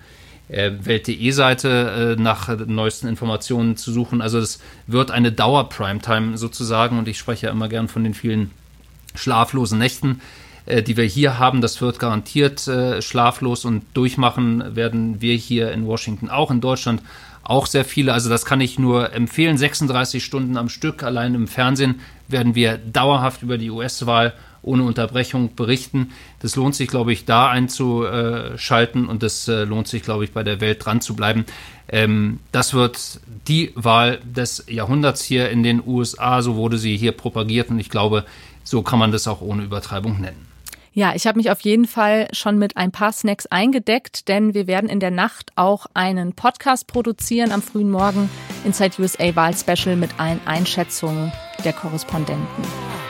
Welt.de-Seite 0.52 2.16
äh, 2.18 2.20
nach 2.20 2.56
neuesten 2.66 3.08
Informationen 3.08 3.76
zu 3.76 3.92
suchen. 3.92 4.20
Also 4.20 4.38
es 4.38 4.60
wird 4.86 5.10
eine 5.10 5.32
Dauer-Primetime 5.32 6.36
sozusagen 6.36 6.98
und 6.98 7.08
ich 7.08 7.18
spreche 7.18 7.46
ja 7.46 7.52
immer 7.52 7.68
gern 7.68 7.88
von 7.88 8.04
den 8.04 8.14
vielen 8.14 8.50
schlaflosen 9.14 9.78
Nächten, 9.78 10.20
äh, 10.66 10.82
die 10.82 10.96
wir 10.96 11.04
hier 11.04 11.38
haben. 11.38 11.60
Das 11.60 11.80
wird 11.80 11.98
garantiert 11.98 12.66
äh, 12.68 13.00
schlaflos 13.02 13.64
und 13.64 13.84
durchmachen 13.94 14.76
werden 14.76 15.20
wir 15.20 15.34
hier 15.34 15.72
in 15.72 15.86
Washington 15.86 16.28
auch, 16.28 16.50
in 16.50 16.60
Deutschland 16.60 17.02
auch 17.42 17.66
sehr 17.66 17.84
viele. 17.84 18.12
Also 18.12 18.28
das 18.28 18.44
kann 18.44 18.60
ich 18.60 18.78
nur 18.78 19.12
empfehlen. 19.12 19.58
36 19.58 20.24
Stunden 20.24 20.56
am 20.56 20.68
Stück 20.68 21.02
allein 21.02 21.34
im 21.34 21.48
Fernsehen 21.48 22.00
werden 22.28 22.54
wir 22.54 22.78
dauerhaft 22.78 23.42
über 23.42 23.58
die 23.58 23.70
US-Wahl 23.70 24.32
ohne 24.62 24.84
Unterbrechung 24.84 25.54
berichten. 25.54 26.12
Das 26.40 26.56
lohnt 26.56 26.74
sich, 26.74 26.88
glaube 26.88 27.12
ich, 27.12 27.24
da 27.24 27.48
einzuschalten 27.48 29.06
und 29.06 29.22
das 29.22 29.48
äh, 29.48 29.64
lohnt 29.64 29.88
sich, 29.88 30.02
glaube 30.02 30.24
ich, 30.24 30.32
bei 30.32 30.42
der 30.42 30.60
Welt 30.60 30.84
dran 30.84 31.00
zu 31.00 31.14
bleiben. 31.14 31.44
Ähm, 31.88 32.38
das 32.52 32.74
wird 32.74 33.20
die 33.48 33.72
Wahl 33.74 34.20
des 34.24 34.64
Jahrhunderts 34.68 35.22
hier 35.22 35.50
in 35.50 35.62
den 35.62 35.82
USA. 35.86 36.42
So 36.42 36.56
wurde 36.56 36.78
sie 36.78 36.96
hier 36.96 37.12
propagiert 37.12 37.70
und 37.70 37.78
ich 37.78 37.90
glaube, 37.90 38.24
so 38.64 38.82
kann 38.82 38.98
man 38.98 39.12
das 39.12 39.26
auch 39.28 39.40
ohne 39.40 39.64
Übertreibung 39.64 40.20
nennen. 40.20 40.52
Ja, 40.94 41.14
ich 41.14 41.26
habe 41.26 41.38
mich 41.38 41.50
auf 41.50 41.60
jeden 41.60 41.86
Fall 41.86 42.28
schon 42.32 42.58
mit 42.58 42.76
ein 42.76 42.92
paar 42.92 43.12
Snacks 43.12 43.46
eingedeckt, 43.46 44.28
denn 44.28 44.52
wir 44.52 44.66
werden 44.66 44.90
in 44.90 45.00
der 45.00 45.10
Nacht 45.10 45.50
auch 45.56 45.86
einen 45.94 46.34
Podcast 46.34 46.86
produzieren 46.86 47.50
am 47.50 47.62
frühen 47.62 47.90
Morgen 47.90 48.28
Inside 48.64 49.00
USA 49.00 49.34
Wahl 49.34 49.56
Special 49.56 49.96
mit 49.96 50.10
allen 50.18 50.40
Einschätzungen 50.46 51.32
der 51.64 51.72
Korrespondenten. 51.72 53.01